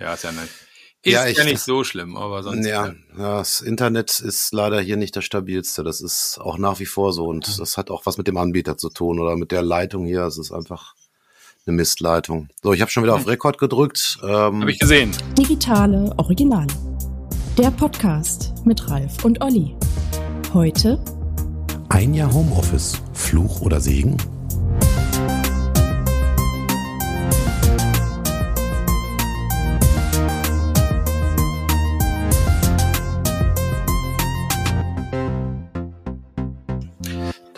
Ja, 0.00 0.14
ist 0.14 0.24
ja 0.24 0.32
nicht. 0.32 0.44
Ist 1.02 1.12
Ja, 1.12 1.26
ja, 1.26 1.30
ich- 1.30 1.44
nicht 1.44 1.60
so 1.60 1.84
schlimm, 1.84 2.16
aber 2.16 2.42
sonst. 2.42 2.66
Ja, 2.66 2.88
äh, 2.88 2.94
ja, 3.18 3.38
das 3.38 3.60
Internet 3.60 4.18
ist 4.20 4.52
leider 4.52 4.80
hier 4.80 4.96
nicht 4.96 5.14
das 5.16 5.24
stabilste. 5.24 5.82
Das 5.84 6.00
ist 6.00 6.38
auch 6.40 6.58
nach 6.58 6.78
wie 6.80 6.86
vor 6.86 7.12
so. 7.12 7.26
Und 7.26 7.58
das 7.60 7.76
hat 7.76 7.90
auch 7.90 8.04
was 8.06 8.18
mit 8.18 8.26
dem 8.26 8.36
Anbieter 8.36 8.76
zu 8.76 8.90
tun 8.90 9.18
oder 9.20 9.36
mit 9.36 9.50
der 9.52 9.62
Leitung 9.62 10.04
hier. 10.06 10.22
Es 10.22 10.36
ist 10.38 10.52
einfach 10.52 10.94
eine 11.66 11.76
Mistleitung. 11.76 12.48
So, 12.62 12.72
ich 12.72 12.80
habe 12.80 12.90
schon 12.90 13.02
wieder 13.02 13.14
auf 13.14 13.26
Rekord 13.26 13.58
gedrückt. 13.58 14.18
Ähm, 14.22 14.62
Hab 14.62 14.68
ich 14.68 14.78
gesehen. 14.78 15.10
Digitale 15.38 16.12
Originale. 16.16 16.66
Der 17.58 17.70
Podcast 17.70 18.52
mit 18.64 18.88
Ralf 18.90 19.24
und 19.24 19.42
Olli. 19.42 19.74
Heute 20.54 21.02
Ein 21.90 22.14
Jahr 22.14 22.32
Homeoffice, 22.32 23.00
Fluch 23.12 23.60
oder 23.62 23.80
Segen? 23.80 24.16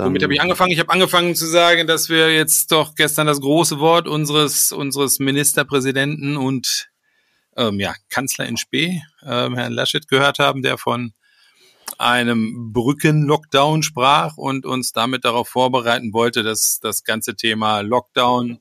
Dann, 0.03 0.11
Womit 0.11 0.23
habe 0.25 0.35
ich 0.35 0.41
angefangen? 0.41 0.73
Ich 0.73 0.81
habe 0.81 0.91
angefangen 0.91 1.35
zu 1.35 1.47
sagen, 1.47 1.87
dass 1.87 2.09
wir 2.09 2.35
jetzt 2.35 2.73
doch 2.73 2.95
gestern 2.95 3.27
das 3.27 3.41
große 3.41 3.79
Wort 3.79 4.09
unseres, 4.09 4.73
unseres 4.73 5.21
Ministerpräsidenten 5.21 6.37
und 6.37 6.91
ähm, 7.57 7.79
ja, 7.79 7.95
Kanzler 8.09 8.47
in 8.47 8.57
Spee, 8.57 9.01
ähm, 9.25 9.57
Herrn 9.57 9.73
Laschet, 9.73 10.09
gehört 10.09 10.39
haben, 10.39 10.63
der 10.63 10.77
von 10.77 11.13
einem 11.99 12.73
Brückenlockdown 12.73 13.83
sprach 13.83 14.37
und 14.37 14.67
uns 14.67 14.93
damit 14.93 15.25
darauf 15.25 15.49
vorbereiten 15.49 16.13
wollte, 16.13 16.43
dass 16.43 16.81
das 16.81 17.05
ganze 17.05 17.37
Thema 17.37 17.81
Lockdown 17.81 18.59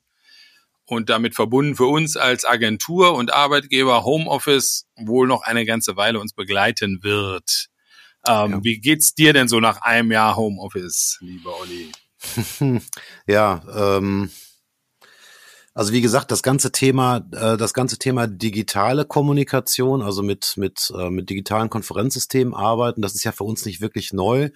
und 0.85 1.09
damit 1.09 1.33
verbunden 1.33 1.75
für 1.75 1.85
uns 1.85 2.17
als 2.17 2.45
Agentur 2.45 3.15
und 3.15 3.33
Arbeitgeber 3.33 4.03
Homeoffice 4.03 4.85
wohl 4.95 5.27
noch 5.27 5.41
eine 5.41 5.65
ganze 5.65 5.95
Weile 5.95 6.19
uns 6.19 6.33
begleiten 6.33 6.99
wird. 7.01 7.70
Ähm, 8.27 8.51
Ja. 8.51 8.59
Wie 8.63 8.79
geht's 8.79 9.13
dir 9.15 9.33
denn 9.33 9.47
so 9.47 9.59
nach 9.59 9.81
einem 9.81 10.11
Jahr 10.11 10.35
Homeoffice, 10.35 11.17
lieber 11.21 11.53
Olli? 11.59 11.91
Ja, 13.27 13.63
ähm, 13.75 14.29
also 15.73 15.93
wie 15.93 16.01
gesagt, 16.01 16.31
das 16.31 16.43
ganze 16.43 16.71
Thema, 16.71 17.25
äh, 17.31 17.55
das 17.57 17.73
ganze 17.73 17.97
Thema 17.97 18.27
digitale 18.27 19.05
Kommunikation, 19.05 20.01
also 20.01 20.21
mit 20.21 20.53
mit 20.57 20.91
äh, 20.97 21.09
mit 21.09 21.29
digitalen 21.29 21.69
Konferenzsystemen 21.69 22.53
arbeiten, 22.53 23.01
das 23.01 23.15
ist 23.15 23.23
ja 23.23 23.31
für 23.31 23.45
uns 23.45 23.65
nicht 23.65 23.79
wirklich 23.79 24.11
neu, 24.11 24.49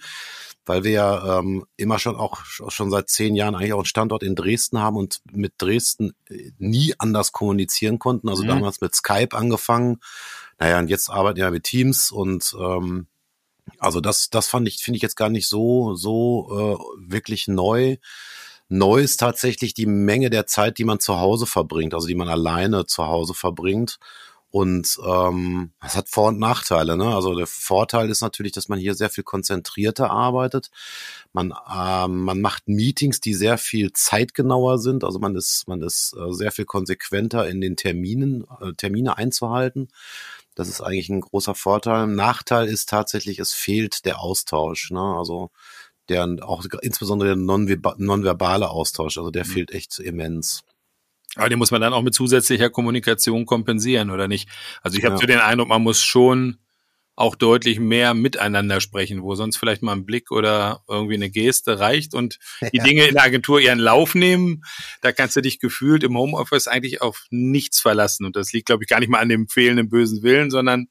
weil 0.66 0.84
wir 0.84 0.90
ja 0.90 1.38
ähm, 1.38 1.64
immer 1.78 1.98
schon 1.98 2.16
auch 2.16 2.44
schon 2.44 2.90
seit 2.90 3.08
zehn 3.08 3.34
Jahren 3.34 3.54
eigentlich 3.54 3.72
auch 3.72 3.78
einen 3.78 3.86
Standort 3.86 4.22
in 4.22 4.34
Dresden 4.36 4.78
haben 4.78 4.96
und 4.96 5.20
mit 5.32 5.54
Dresden 5.56 6.12
äh, 6.28 6.50
nie 6.58 6.94
anders 6.98 7.32
kommunizieren 7.32 7.98
konnten. 7.98 8.28
Also 8.28 8.42
Mhm. 8.44 8.48
damals 8.48 8.80
mit 8.82 8.94
Skype 8.94 9.34
angefangen, 9.34 10.00
naja 10.58 10.78
und 10.78 10.88
jetzt 10.88 11.08
arbeiten 11.10 11.38
wir 11.38 11.50
mit 11.50 11.64
Teams 11.64 12.10
und 12.12 12.54
ähm, 12.60 13.06
also 13.78 14.00
das, 14.00 14.30
das 14.30 14.48
fand 14.48 14.68
ich, 14.68 14.82
finde 14.82 14.96
ich 14.96 15.02
jetzt 15.02 15.16
gar 15.16 15.28
nicht 15.28 15.48
so, 15.48 15.94
so 15.94 16.48
äh, 16.50 17.10
wirklich 17.10 17.48
neu. 17.48 17.96
Neu 18.68 19.00
ist 19.00 19.18
tatsächlich 19.18 19.74
die 19.74 19.86
Menge 19.86 20.30
der 20.30 20.46
Zeit, 20.46 20.78
die 20.78 20.84
man 20.84 20.98
zu 20.98 21.20
Hause 21.20 21.46
verbringt, 21.46 21.94
also 21.94 22.08
die 22.08 22.14
man 22.16 22.28
alleine 22.28 22.86
zu 22.86 23.06
Hause 23.06 23.34
verbringt. 23.34 23.98
Und 24.50 24.98
ähm, 25.04 25.72
das 25.82 25.96
hat 25.96 26.08
Vor- 26.08 26.28
und 26.28 26.38
Nachteile. 26.38 26.96
Ne? 26.96 27.14
Also 27.14 27.34
der 27.34 27.46
Vorteil 27.46 28.08
ist 28.08 28.22
natürlich, 28.22 28.52
dass 28.52 28.68
man 28.68 28.78
hier 28.78 28.94
sehr 28.94 29.10
viel 29.10 29.24
konzentrierter 29.24 30.10
arbeitet. 30.10 30.70
Man, 31.32 31.52
ähm, 31.70 32.22
man 32.22 32.40
macht 32.40 32.66
Meetings, 32.66 33.20
die 33.20 33.34
sehr 33.34 33.58
viel 33.58 33.92
zeitgenauer 33.92 34.78
sind. 34.78 35.04
Also 35.04 35.18
man 35.18 35.36
ist, 35.36 35.68
man 35.68 35.82
ist 35.82 36.16
äh, 36.16 36.32
sehr 36.32 36.52
viel 36.52 36.64
konsequenter 36.64 37.46
in 37.48 37.60
den 37.60 37.76
Terminen, 37.76 38.46
äh, 38.60 38.72
Termine 38.72 39.18
einzuhalten. 39.18 39.88
Das 40.56 40.68
ist 40.68 40.80
eigentlich 40.80 41.08
ein 41.10 41.20
großer 41.20 41.54
Vorteil. 41.54 42.08
Nachteil 42.08 42.66
ist 42.66 42.88
tatsächlich, 42.88 43.38
es 43.38 43.52
fehlt 43.52 44.04
der 44.04 44.20
Austausch. 44.20 44.90
Ne? 44.90 45.00
Also 45.00 45.50
der 46.08 46.26
auch 46.42 46.64
insbesondere 46.82 47.28
der 47.30 47.36
nonverba- 47.36 47.94
nonverbale 47.98 48.70
Austausch, 48.70 49.18
also 49.18 49.30
der 49.30 49.44
Mhm. 49.44 49.50
fehlt 49.50 49.70
echt 49.72 49.98
immens. 49.98 50.62
Aber 51.34 51.48
den 51.50 51.58
muss 51.58 51.70
man 51.70 51.80
dann 51.82 51.92
auch 51.92 52.02
mit 52.02 52.14
zusätzlicher 52.14 52.70
Kommunikation 52.70 53.44
kompensieren, 53.44 54.10
oder 54.10 54.26
nicht? 54.28 54.48
Also 54.82 54.96
ich 54.98 55.04
habe 55.04 55.16
Ja. 55.16 55.20
so 55.20 55.26
den 55.26 55.38
Eindruck, 55.40 55.68
man 55.68 55.82
muss 55.82 56.02
schon 56.02 56.56
auch 57.16 57.34
deutlich 57.34 57.80
mehr 57.80 58.12
miteinander 58.12 58.80
sprechen, 58.82 59.22
wo 59.22 59.34
sonst 59.34 59.56
vielleicht 59.56 59.82
mal 59.82 59.94
ein 59.94 60.04
Blick 60.04 60.30
oder 60.30 60.82
irgendwie 60.86 61.14
eine 61.14 61.30
Geste 61.30 61.80
reicht 61.80 62.14
und 62.14 62.38
die 62.74 62.78
Dinge 62.78 63.06
in 63.06 63.14
der 63.14 63.24
Agentur 63.24 63.58
ihren 63.58 63.78
Lauf 63.78 64.14
nehmen. 64.14 64.62
Da 65.00 65.12
kannst 65.12 65.34
du 65.34 65.40
dich 65.40 65.58
gefühlt 65.58 66.04
im 66.04 66.16
Homeoffice 66.16 66.68
eigentlich 66.68 67.00
auf 67.00 67.24
nichts 67.30 67.80
verlassen. 67.80 68.26
Und 68.26 68.36
das 68.36 68.52
liegt, 68.52 68.66
glaube 68.66 68.84
ich, 68.84 68.88
gar 68.88 69.00
nicht 69.00 69.08
mal 69.08 69.20
an 69.20 69.30
dem 69.30 69.48
fehlenden 69.48 69.88
bösen 69.88 70.22
Willen, 70.22 70.50
sondern 70.50 70.88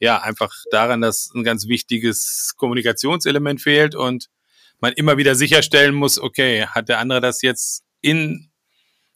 ja, 0.00 0.20
einfach 0.20 0.52
daran, 0.72 1.00
dass 1.00 1.30
ein 1.34 1.44
ganz 1.44 1.68
wichtiges 1.68 2.54
Kommunikationselement 2.56 3.60
fehlt 3.60 3.94
und 3.94 4.28
man 4.80 4.92
immer 4.94 5.16
wieder 5.16 5.36
sicherstellen 5.36 5.94
muss, 5.94 6.20
okay, 6.20 6.66
hat 6.66 6.88
der 6.88 6.98
andere 6.98 7.20
das 7.20 7.42
jetzt 7.42 7.84
in, 8.00 8.50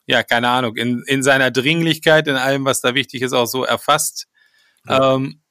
ja, 0.06 0.22
keine 0.22 0.48
Ahnung, 0.48 0.76
in, 0.76 1.02
in 1.06 1.24
seiner 1.24 1.50
Dringlichkeit, 1.50 2.28
in 2.28 2.36
allem, 2.36 2.64
was 2.64 2.80
da 2.80 2.94
wichtig 2.94 3.22
ist, 3.22 3.32
auch 3.32 3.46
so 3.46 3.64
erfasst. 3.64 4.26
Ähm, 4.88 5.41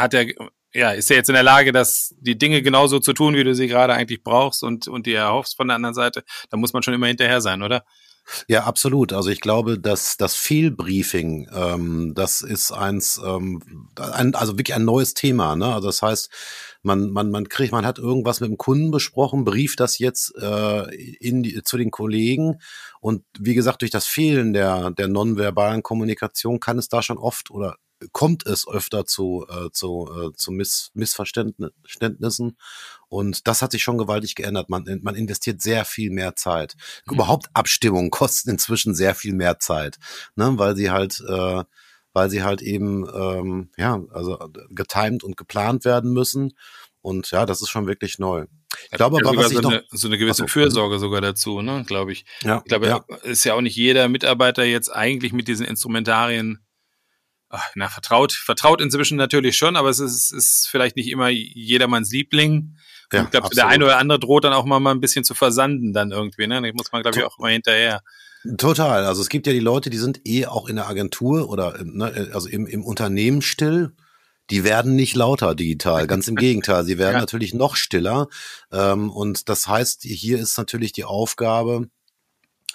hat 0.00 0.14
er, 0.14 0.26
ja, 0.72 0.92
ist 0.92 1.10
er 1.10 1.16
jetzt 1.16 1.28
in 1.28 1.34
der 1.34 1.42
Lage, 1.42 1.72
das, 1.72 2.14
die 2.20 2.38
Dinge 2.38 2.62
genauso 2.62 3.00
zu 3.00 3.12
tun, 3.12 3.34
wie 3.34 3.44
du 3.44 3.54
sie 3.54 3.66
gerade 3.66 3.94
eigentlich 3.94 4.22
brauchst 4.22 4.62
und, 4.62 4.88
und 4.88 5.06
dir 5.06 5.18
erhoffst 5.18 5.56
von 5.56 5.68
der 5.68 5.76
anderen 5.76 5.94
Seite? 5.94 6.22
Da 6.50 6.56
muss 6.56 6.72
man 6.72 6.82
schon 6.82 6.94
immer 6.94 7.08
hinterher 7.08 7.40
sein, 7.40 7.62
oder? 7.62 7.84
Ja, 8.48 8.64
absolut. 8.64 9.12
Also 9.12 9.30
ich 9.30 9.40
glaube, 9.40 9.78
dass 9.78 10.16
das 10.16 10.34
Fehlbriefing, 10.34 11.48
ähm, 11.52 12.12
das 12.14 12.42
ist 12.42 12.70
eins, 12.70 13.20
ähm, 13.24 13.88
ein, 13.96 14.34
also 14.34 14.58
wirklich 14.58 14.74
ein 14.74 14.84
neues 14.84 15.14
Thema. 15.14 15.56
Ne? 15.56 15.74
Also 15.74 15.88
das 15.88 16.02
heißt, 16.02 16.30
man, 16.82 17.10
man, 17.10 17.30
man 17.30 17.48
kriegt, 17.48 17.72
man 17.72 17.86
hat 17.86 17.98
irgendwas 17.98 18.40
mit 18.40 18.50
dem 18.50 18.56
Kunden 18.56 18.90
besprochen, 18.90 19.44
brieft 19.44 19.80
das 19.80 19.98
jetzt 19.98 20.34
äh, 20.40 20.94
in 20.94 21.42
die, 21.42 21.62
zu 21.62 21.76
den 21.76 21.90
Kollegen 21.90 22.60
und 23.00 23.24
wie 23.38 23.54
gesagt, 23.54 23.82
durch 23.82 23.90
das 23.90 24.06
Fehlen 24.06 24.52
der, 24.52 24.90
der 24.92 25.08
nonverbalen 25.08 25.82
Kommunikation 25.82 26.60
kann 26.60 26.78
es 26.78 26.88
da 26.88 27.02
schon 27.02 27.18
oft 27.18 27.50
oder 27.50 27.76
kommt 28.12 28.46
es 28.46 28.66
öfter 28.66 29.04
zu, 29.04 29.46
äh, 29.48 29.70
zu, 29.72 30.08
äh, 30.10 30.36
zu 30.36 30.52
Miss, 30.52 30.90
Missverständnissen. 30.94 32.56
Und 33.08 33.46
das 33.46 33.62
hat 33.62 33.72
sich 33.72 33.82
schon 33.82 33.98
gewaltig 33.98 34.34
geändert. 34.34 34.70
Man, 34.70 34.84
man 35.02 35.14
investiert 35.14 35.60
sehr 35.60 35.84
viel 35.84 36.10
mehr 36.10 36.36
Zeit. 36.36 36.76
Mhm. 37.06 37.14
Überhaupt 37.14 37.46
Abstimmungen 37.54 38.10
kosten 38.10 38.50
inzwischen 38.50 38.94
sehr 38.94 39.14
viel 39.14 39.34
mehr 39.34 39.58
Zeit, 39.58 39.98
ne? 40.36 40.52
weil 40.56 40.76
sie 40.76 40.90
halt, 40.90 41.22
äh, 41.28 41.64
weil 42.12 42.30
sie 42.30 42.42
halt 42.42 42.62
eben 42.62 43.06
ähm, 43.14 43.70
ja, 43.76 44.00
also 44.12 44.38
getimed 44.70 45.22
und 45.22 45.36
geplant 45.36 45.84
werden 45.84 46.12
müssen. 46.12 46.54
Und 47.02 47.30
ja, 47.30 47.46
das 47.46 47.62
ist 47.62 47.70
schon 47.70 47.86
wirklich 47.86 48.18
neu. 48.18 48.46
Ich 48.84 48.90
glaube 48.90 49.18
aber, 49.24 49.36
was 49.36 49.50
ich 49.50 49.56
so, 49.56 49.62
noch, 49.62 49.70
eine, 49.70 49.84
so 49.90 50.06
eine 50.06 50.18
gewisse 50.18 50.42
so. 50.42 50.46
Fürsorge 50.46 50.98
sogar 50.98 51.20
dazu, 51.20 51.62
ne, 51.62 51.84
glaube 51.86 52.12
ich. 52.12 52.24
ja, 52.42 52.58
Ich 52.58 52.64
glaube, 52.64 52.86
ja, 52.86 53.04
ist 53.22 53.44
ja 53.44 53.54
auch 53.54 53.60
nicht 53.62 53.76
jeder 53.76 54.08
Mitarbeiter 54.08 54.64
jetzt 54.64 54.90
eigentlich 54.90 55.32
mit 55.32 55.48
diesen 55.48 55.64
Instrumentarien 55.64 56.60
ach, 57.50 57.70
na, 57.74 57.88
vertraut. 57.88 58.32
Vertraut 58.32 58.80
inzwischen 58.80 59.16
natürlich 59.16 59.56
schon, 59.56 59.76
aber 59.76 59.90
es 59.90 59.98
ist, 59.98 60.32
ist 60.32 60.66
vielleicht 60.68 60.96
nicht 60.96 61.08
immer 61.08 61.28
jedermanns 61.28 62.10
Liebling. 62.10 62.76
Ja, 63.12 63.24
ich 63.24 63.30
glaube, 63.30 63.48
der 63.54 63.66
eine 63.68 63.84
oder 63.84 63.98
andere 63.98 64.18
droht 64.20 64.44
dann 64.44 64.52
auch 64.52 64.64
mal, 64.64 64.78
mal 64.80 64.92
ein 64.92 65.00
bisschen 65.00 65.24
zu 65.24 65.34
versanden 65.34 65.92
dann 65.92 66.12
irgendwie, 66.12 66.46
ne? 66.46 66.62
Da 66.62 66.72
muss 66.72 66.92
man, 66.92 67.02
glaube 67.02 67.18
ich, 67.18 67.24
auch 67.24 67.38
mal 67.38 67.50
hinterher. 67.52 68.02
Total. 68.56 69.04
Also 69.04 69.20
es 69.20 69.28
gibt 69.28 69.46
ja 69.46 69.52
die 69.52 69.58
Leute, 69.60 69.90
die 69.90 69.98
sind 69.98 70.26
eh 70.26 70.46
auch 70.46 70.68
in 70.68 70.76
der 70.76 70.88
Agentur 70.88 71.50
oder 71.50 71.78
im, 71.78 71.96
ne, 71.98 72.30
also 72.32 72.48
im, 72.48 72.66
im 72.66 72.84
Unternehmen 72.84 73.42
still. 73.42 73.92
Die 74.48 74.64
werden 74.64 74.96
nicht 74.96 75.14
lauter 75.14 75.54
digital, 75.54 76.06
ganz 76.06 76.26
im 76.26 76.36
Gegenteil. 76.36 76.84
Sie 76.84 76.98
werden 76.98 77.14
Ja. 77.14 77.20
natürlich 77.20 77.52
noch 77.52 77.76
stiller. 77.76 78.28
Ähm, 78.72 79.10
und 79.10 79.48
das 79.48 79.68
heißt, 79.68 80.04
hier 80.04 80.38
ist 80.38 80.56
natürlich 80.56 80.92
die 80.92 81.04
Aufgabe, 81.04 81.88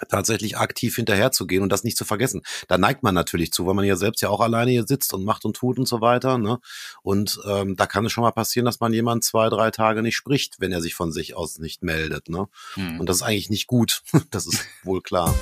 tatsächlich 0.09 0.57
aktiv 0.57 0.95
hinterherzugehen 0.95 1.63
und 1.63 1.69
das 1.69 1.83
nicht 1.83 1.97
zu 1.97 2.05
vergessen. 2.05 2.41
Da 2.67 2.77
neigt 2.77 3.03
man 3.03 3.15
natürlich 3.15 3.51
zu, 3.51 3.65
weil 3.65 3.73
man 3.73 3.85
ja 3.85 3.95
selbst 3.95 4.21
ja 4.21 4.29
auch 4.29 4.41
alleine 4.41 4.71
hier 4.71 4.85
sitzt 4.87 5.13
und 5.13 5.23
macht 5.23 5.45
und 5.45 5.55
tut 5.55 5.79
und 5.79 5.87
so 5.87 6.01
weiter. 6.01 6.37
Ne? 6.37 6.59
Und 7.01 7.39
ähm, 7.47 7.75
da 7.75 7.85
kann 7.87 8.05
es 8.05 8.11
schon 8.11 8.23
mal 8.23 8.31
passieren, 8.31 8.65
dass 8.65 8.79
man 8.79 8.93
jemand 8.93 9.23
zwei, 9.23 9.49
drei 9.49 9.71
Tage 9.71 10.01
nicht 10.01 10.15
spricht, 10.15 10.59
wenn 10.59 10.71
er 10.71 10.81
sich 10.81 10.95
von 10.95 11.11
sich 11.11 11.35
aus 11.35 11.59
nicht 11.59 11.83
meldet. 11.83 12.29
Ne? 12.29 12.47
Hm. 12.73 12.99
Und 12.99 13.09
das 13.09 13.17
ist 13.17 13.23
eigentlich 13.23 13.49
nicht 13.49 13.67
gut. 13.67 14.01
Das 14.31 14.47
ist 14.47 14.65
wohl 14.83 15.01
klar. 15.01 15.33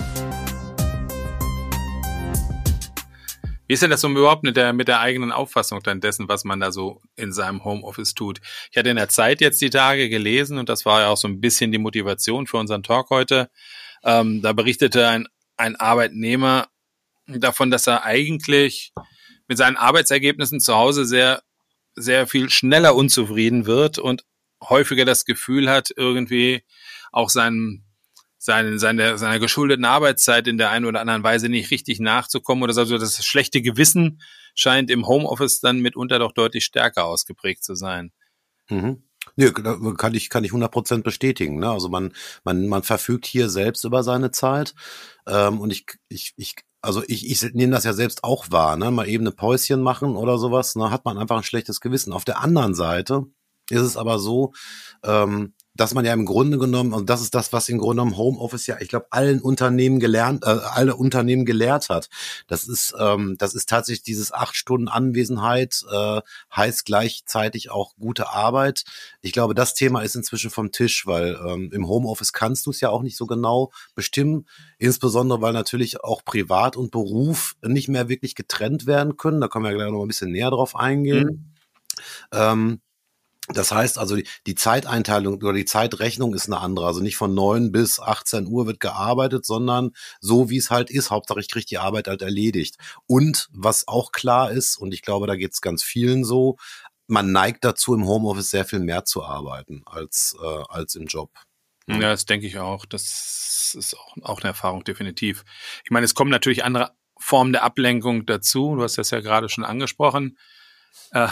Wie 3.67 3.73
ist 3.73 3.81
denn 3.81 3.89
das 3.89 4.01
so 4.01 4.09
überhaupt 4.09 4.43
mit 4.43 4.57
der, 4.57 4.73
mit 4.73 4.87
der 4.87 4.99
eigenen 4.99 5.31
Auffassung 5.31 5.81
dann 5.81 6.01
dessen, 6.01 6.27
was 6.27 6.43
man 6.43 6.59
da 6.59 6.71
so 6.71 7.01
in 7.15 7.31
seinem 7.31 7.63
Homeoffice 7.63 8.13
tut? 8.13 8.39
Ich 8.71 8.77
hatte 8.77 8.89
in 8.89 8.97
der 8.97 9.09
Zeit 9.09 9.41
jetzt 9.41 9.61
die 9.61 9.69
Tage 9.69 10.09
gelesen 10.09 10.57
und 10.57 10.69
das 10.69 10.85
war 10.85 11.01
ja 11.01 11.07
auch 11.07 11.17
so 11.17 11.27
ein 11.27 11.39
bisschen 11.39 11.71
die 11.71 11.77
Motivation 11.77 12.45
für 12.45 12.57
unseren 12.57 12.83
Talk 12.83 13.09
heute. 13.09 13.49
Ähm, 14.03 14.41
da 14.41 14.53
berichtete 14.53 15.07
ein, 15.07 15.27
ein 15.57 15.75
Arbeitnehmer 15.75 16.67
davon, 17.27 17.71
dass 17.71 17.87
er 17.87 18.03
eigentlich 18.03 18.93
mit 19.47 19.57
seinen 19.57 19.77
Arbeitsergebnissen 19.77 20.59
zu 20.59 20.75
Hause 20.75 21.05
sehr, 21.05 21.43
sehr 21.95 22.27
viel 22.27 22.49
schneller 22.49 22.95
unzufrieden 22.95 23.65
wird 23.65 23.99
und 23.99 24.25
häufiger 24.61 25.05
das 25.05 25.25
Gefühl 25.25 25.69
hat, 25.69 25.91
irgendwie 25.95 26.63
auch 27.11 27.29
seinen 27.29 27.85
seine, 28.43 28.77
seine, 28.77 29.17
seiner 29.17 29.39
geschuldeten 29.39 29.85
Arbeitszeit 29.85 30.49
in 30.49 30.57
der 30.57 30.69
einen 30.69 30.83
oder 30.83 30.99
anderen 30.99 31.23
Weise 31.23 31.47
nicht 31.47 31.71
richtig 31.71 32.01
nachzukommen 32.01 32.61
oder 32.61 32.73
so, 32.73 32.97
das 32.97 33.25
schlechte 33.25 33.61
Gewissen 33.61 34.21
scheint 34.53 34.91
im 34.91 35.07
Homeoffice 35.07 35.61
dann 35.61 35.79
mitunter 35.79 36.19
doch 36.19 36.33
deutlich 36.33 36.65
stärker 36.65 37.05
ausgeprägt 37.05 37.63
zu 37.63 37.75
sein. 37.75 38.11
Mhm. 38.69 39.03
Nö, 39.35 39.51
nee, 39.51 39.93
kann 39.97 40.13
ich, 40.13 40.29
kann 40.29 40.43
ich 40.43 40.51
100% 40.51 41.03
bestätigen. 41.03 41.59
Ne? 41.59 41.69
Also 41.69 41.89
man, 41.89 42.13
man, 42.43 42.67
man 42.67 42.83
verfügt 42.83 43.25
hier 43.25 43.49
selbst 43.49 43.83
über 43.83 44.03
seine 44.03 44.31
Zeit. 44.31 44.75
Ähm, 45.27 45.59
und 45.59 45.71
ich, 45.71 45.85
ich, 46.09 46.33
ich, 46.37 46.55
also 46.81 47.01
ich, 47.07 47.29
ich 47.29 47.53
nehme 47.53 47.73
das 47.73 47.85
ja 47.85 47.93
selbst 47.93 48.23
auch 48.23 48.51
wahr, 48.51 48.75
ne? 48.75 48.91
Mal 48.91 49.07
eben 49.07 49.25
ein 49.25 49.35
Päuschen 49.35 49.81
machen 49.81 50.17
oder 50.17 50.37
sowas, 50.37 50.75
ne? 50.75 50.91
hat 50.91 51.05
man 51.05 51.17
einfach 51.17 51.37
ein 51.37 51.43
schlechtes 51.43 51.79
Gewissen. 51.79 52.11
Auf 52.11 52.25
der 52.25 52.41
anderen 52.41 52.75
Seite 52.75 53.23
ist 53.69 53.81
es 53.81 53.95
aber 53.97 54.19
so, 54.19 54.51
ähm, 55.03 55.53
dass 55.75 55.93
man 55.93 56.05
ja 56.05 56.13
im 56.13 56.25
Grunde 56.25 56.59
genommen, 56.59 56.93
und 56.93 57.09
das 57.09 57.21
ist 57.21 57.33
das, 57.33 57.51
was 57.51 57.67
im 57.67 57.79
Grunde 57.79 58.03
genommen 58.03 58.17
Homeoffice 58.17 58.67
ja, 58.67 58.77
ich 58.79 58.89
glaube, 58.89 59.07
allen 59.09 59.41
Unternehmen 59.41 59.99
gelernt, 59.99 60.43
äh, 60.43 60.49
alle 60.49 60.95
Unternehmen 60.95 61.45
gelehrt 61.45 61.89
hat. 61.89 62.09
Das 62.47 62.67
ist, 62.67 62.93
ähm, 62.99 63.35
das 63.39 63.55
ist 63.55 63.69
tatsächlich 63.69 64.03
dieses 64.03 64.31
acht 64.31 64.55
Stunden 64.55 64.87
Anwesenheit 64.87 65.83
äh, 65.91 66.21
heißt 66.55 66.85
gleichzeitig 66.85 67.71
auch 67.71 67.95
gute 67.95 68.29
Arbeit. 68.29 68.83
Ich 69.21 69.31
glaube, 69.31 69.55
das 69.55 69.73
Thema 69.73 70.01
ist 70.01 70.15
inzwischen 70.15 70.51
vom 70.51 70.71
Tisch, 70.71 71.07
weil 71.07 71.39
ähm, 71.47 71.71
im 71.73 71.87
Homeoffice 71.87 72.33
kannst 72.33 72.67
du 72.67 72.69
es 72.69 72.79
ja 72.79 72.89
auch 72.89 73.01
nicht 73.01 73.17
so 73.17 73.25
genau 73.25 73.71
bestimmen, 73.95 74.47
insbesondere 74.77 75.41
weil 75.41 75.53
natürlich 75.53 76.03
auch 76.03 76.23
Privat 76.23 76.77
und 76.77 76.91
Beruf 76.91 77.55
nicht 77.63 77.87
mehr 77.87 78.09
wirklich 78.09 78.35
getrennt 78.35 78.85
werden 78.85 79.17
können. 79.17 79.41
Da 79.41 79.47
können 79.47 79.65
wir 79.65 79.71
ja 79.71 79.77
gleich 79.77 79.91
noch 79.91 80.03
ein 80.03 80.07
bisschen 80.07 80.31
näher 80.31 80.51
drauf 80.51 80.75
eingehen. 80.75 81.23
Mhm. 81.25 81.53
Ähm, 82.31 82.81
das 83.49 83.71
heißt 83.71 83.97
also, 83.97 84.17
die 84.47 84.55
Zeiteinteilung 84.55 85.35
oder 85.35 85.53
die 85.53 85.65
Zeitrechnung 85.65 86.33
ist 86.33 86.47
eine 86.47 86.59
andere. 86.59 86.85
Also 86.85 87.01
nicht 87.01 87.17
von 87.17 87.33
neun 87.33 87.73
bis 87.73 87.99
18 87.99 88.47
Uhr 88.47 88.67
wird 88.67 88.79
gearbeitet, 88.79 89.45
sondern 89.45 89.91
so 90.21 90.49
wie 90.49 90.57
es 90.57 90.69
halt 90.69 90.89
ist. 90.89 91.11
Hauptsache 91.11 91.41
ich 91.41 91.49
kriege 91.49 91.65
die 91.65 91.77
Arbeit 91.77 92.07
halt 92.07 92.21
erledigt. 92.21 92.77
Und 93.05 93.49
was 93.51 93.87
auch 93.87 94.13
klar 94.13 94.51
ist, 94.51 94.77
und 94.77 94.93
ich 94.93 95.01
glaube, 95.01 95.27
da 95.27 95.35
geht 95.35 95.53
es 95.53 95.61
ganz 95.61 95.83
vielen 95.83 96.23
so, 96.23 96.55
man 97.07 97.33
neigt 97.33 97.65
dazu, 97.65 97.93
im 97.93 98.05
Homeoffice 98.05 98.49
sehr 98.49 98.63
viel 98.63 98.79
mehr 98.79 99.03
zu 99.03 99.23
arbeiten 99.25 99.83
als, 99.85 100.37
äh, 100.41 100.63
als 100.69 100.95
im 100.95 101.05
Job. 101.07 101.31
Ja, 101.87 101.99
das 101.99 102.25
denke 102.25 102.47
ich 102.47 102.59
auch. 102.59 102.85
Das 102.85 103.75
ist 103.77 103.95
auch, 103.97 104.15
auch 104.21 104.39
eine 104.39 104.49
Erfahrung, 104.49 104.85
definitiv. 104.85 105.43
Ich 105.83 105.91
meine, 105.91 106.05
es 106.05 106.15
kommen 106.15 106.31
natürlich 106.31 106.63
andere 106.63 106.91
Formen 107.19 107.51
der 107.51 107.63
Ablenkung 107.63 108.25
dazu. 108.25 108.75
Du 108.75 108.83
hast 108.83 108.97
das 108.97 109.11
ja 109.11 109.19
gerade 109.19 109.49
schon 109.49 109.65
angesprochen. 109.65 110.37
Äh, 111.11 111.27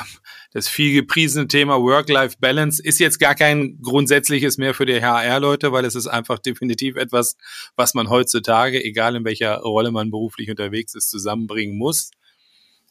das 0.53 0.67
viel 0.67 0.93
gepriesene 0.93 1.47
Thema 1.47 1.81
Work-Life-Balance 1.81 2.83
ist 2.83 2.99
jetzt 2.99 3.19
gar 3.19 3.35
kein 3.35 3.79
grundsätzliches 3.81 4.57
mehr 4.57 4.73
für 4.73 4.85
die 4.85 5.01
HR-Leute, 5.01 5.71
weil 5.71 5.85
es 5.85 5.95
ist 5.95 6.07
einfach 6.07 6.39
definitiv 6.39 6.95
etwas, 6.95 7.35
was 7.75 7.93
man 7.93 8.09
heutzutage, 8.09 8.83
egal 8.83 9.15
in 9.15 9.25
welcher 9.25 9.57
Rolle 9.59 9.91
man 9.91 10.11
beruflich 10.11 10.49
unterwegs 10.49 10.93
ist, 10.93 11.09
zusammenbringen 11.09 11.77
muss. 11.77 12.11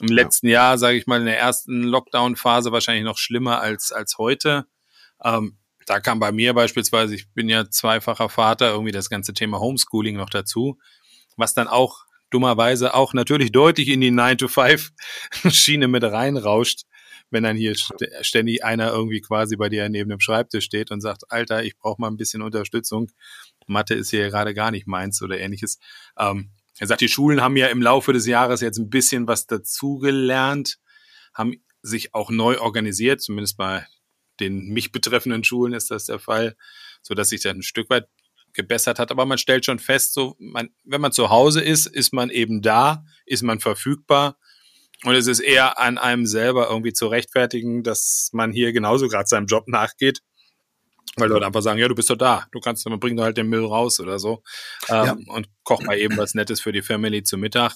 Im 0.00 0.08
letzten 0.08 0.48
ja. 0.48 0.52
Jahr, 0.52 0.78
sage 0.78 0.96
ich 0.96 1.06
mal, 1.06 1.20
in 1.20 1.26
der 1.26 1.38
ersten 1.38 1.82
Lockdown-Phase 1.82 2.72
wahrscheinlich 2.72 3.04
noch 3.04 3.18
schlimmer 3.18 3.60
als, 3.60 3.92
als 3.92 4.16
heute. 4.18 4.66
Ähm, 5.22 5.58
da 5.86 6.00
kam 6.00 6.18
bei 6.18 6.32
mir 6.32 6.54
beispielsweise, 6.54 7.14
ich 7.14 7.30
bin 7.32 7.48
ja 7.48 7.68
zweifacher 7.68 8.28
Vater, 8.28 8.70
irgendwie 8.70 8.92
das 8.92 9.10
ganze 9.10 9.34
Thema 9.34 9.60
Homeschooling 9.60 10.16
noch 10.16 10.30
dazu, 10.30 10.78
was 11.36 11.52
dann 11.52 11.68
auch 11.68 12.04
dummerweise 12.30 12.94
auch 12.94 13.14
natürlich 13.14 13.52
deutlich 13.52 13.88
in 13.88 14.00
die 14.00 14.10
9-to-5-Schiene 14.10 15.88
mit 15.88 16.04
reinrauscht, 16.04 16.82
wenn 17.30 17.44
dann 17.44 17.56
hier 17.56 17.74
ständig 18.22 18.64
einer 18.64 18.90
irgendwie 18.90 19.20
quasi 19.20 19.56
bei 19.56 19.68
dir 19.68 19.88
neben 19.88 20.10
dem 20.10 20.20
Schreibtisch 20.20 20.64
steht 20.64 20.90
und 20.90 21.00
sagt, 21.00 21.30
Alter, 21.30 21.62
ich 21.62 21.76
brauche 21.76 22.00
mal 22.00 22.08
ein 22.08 22.16
bisschen 22.16 22.42
Unterstützung. 22.42 23.10
Mathe 23.66 23.94
ist 23.94 24.10
hier 24.10 24.28
gerade 24.30 24.54
gar 24.54 24.70
nicht 24.70 24.86
meins 24.86 25.22
oder 25.22 25.38
ähnliches. 25.38 25.78
Ähm, 26.18 26.50
er 26.78 26.86
sagt, 26.86 27.00
die 27.00 27.08
Schulen 27.08 27.40
haben 27.40 27.56
ja 27.56 27.68
im 27.68 27.82
Laufe 27.82 28.12
des 28.12 28.26
Jahres 28.26 28.60
jetzt 28.60 28.78
ein 28.78 28.90
bisschen 28.90 29.28
was 29.28 29.46
dazugelernt, 29.46 30.78
haben 31.34 31.62
sich 31.82 32.14
auch 32.14 32.30
neu 32.30 32.58
organisiert, 32.58 33.20
zumindest 33.20 33.56
bei 33.56 33.86
den 34.40 34.68
mich 34.68 34.92
betreffenden 34.92 35.44
Schulen 35.44 35.74
ist 35.74 35.90
das 35.90 36.06
der 36.06 36.18
Fall, 36.18 36.56
so 37.02 37.14
dass 37.14 37.28
sich 37.28 37.42
das 37.42 37.54
ein 37.54 37.62
Stück 37.62 37.90
weit 37.90 38.08
gebessert 38.52 38.98
hat. 38.98 39.10
Aber 39.10 39.26
man 39.26 39.38
stellt 39.38 39.64
schon 39.64 39.78
fest, 39.78 40.14
so, 40.14 40.36
man, 40.38 40.70
wenn 40.84 41.00
man 41.00 41.12
zu 41.12 41.30
Hause 41.30 41.60
ist, 41.60 41.86
ist 41.86 42.12
man 42.12 42.30
eben 42.30 42.62
da, 42.62 43.04
ist 43.26 43.42
man 43.42 43.60
verfügbar. 43.60 44.36
Und 45.04 45.14
es 45.14 45.26
ist 45.26 45.40
eher 45.40 45.78
an 45.78 45.96
einem 45.98 46.26
selber 46.26 46.68
irgendwie 46.68 46.92
zu 46.92 47.06
rechtfertigen, 47.06 47.82
dass 47.82 48.30
man 48.32 48.52
hier 48.52 48.72
genauso 48.72 49.08
gerade 49.08 49.26
seinem 49.26 49.46
Job 49.46 49.66
nachgeht. 49.66 50.20
Weil 51.16 51.28
Leute 51.28 51.46
einfach 51.46 51.62
sagen, 51.62 51.78
ja, 51.80 51.88
du 51.88 51.94
bist 51.94 52.08
doch 52.10 52.16
da, 52.16 52.46
du 52.52 52.60
kannst, 52.60 52.88
man 52.88 53.00
bringt 53.00 53.20
halt 53.20 53.36
den 53.36 53.48
Müll 53.48 53.64
raus 53.64 53.98
oder 53.98 54.18
so. 54.18 54.42
Ähm, 54.88 55.04
ja. 55.04 55.16
Und 55.34 55.48
koch 55.64 55.82
mal 55.82 55.98
eben 55.98 56.16
was 56.16 56.34
Nettes 56.34 56.60
für 56.60 56.72
die 56.72 56.82
Family 56.82 57.22
zu 57.22 57.36
Mittag. 57.36 57.72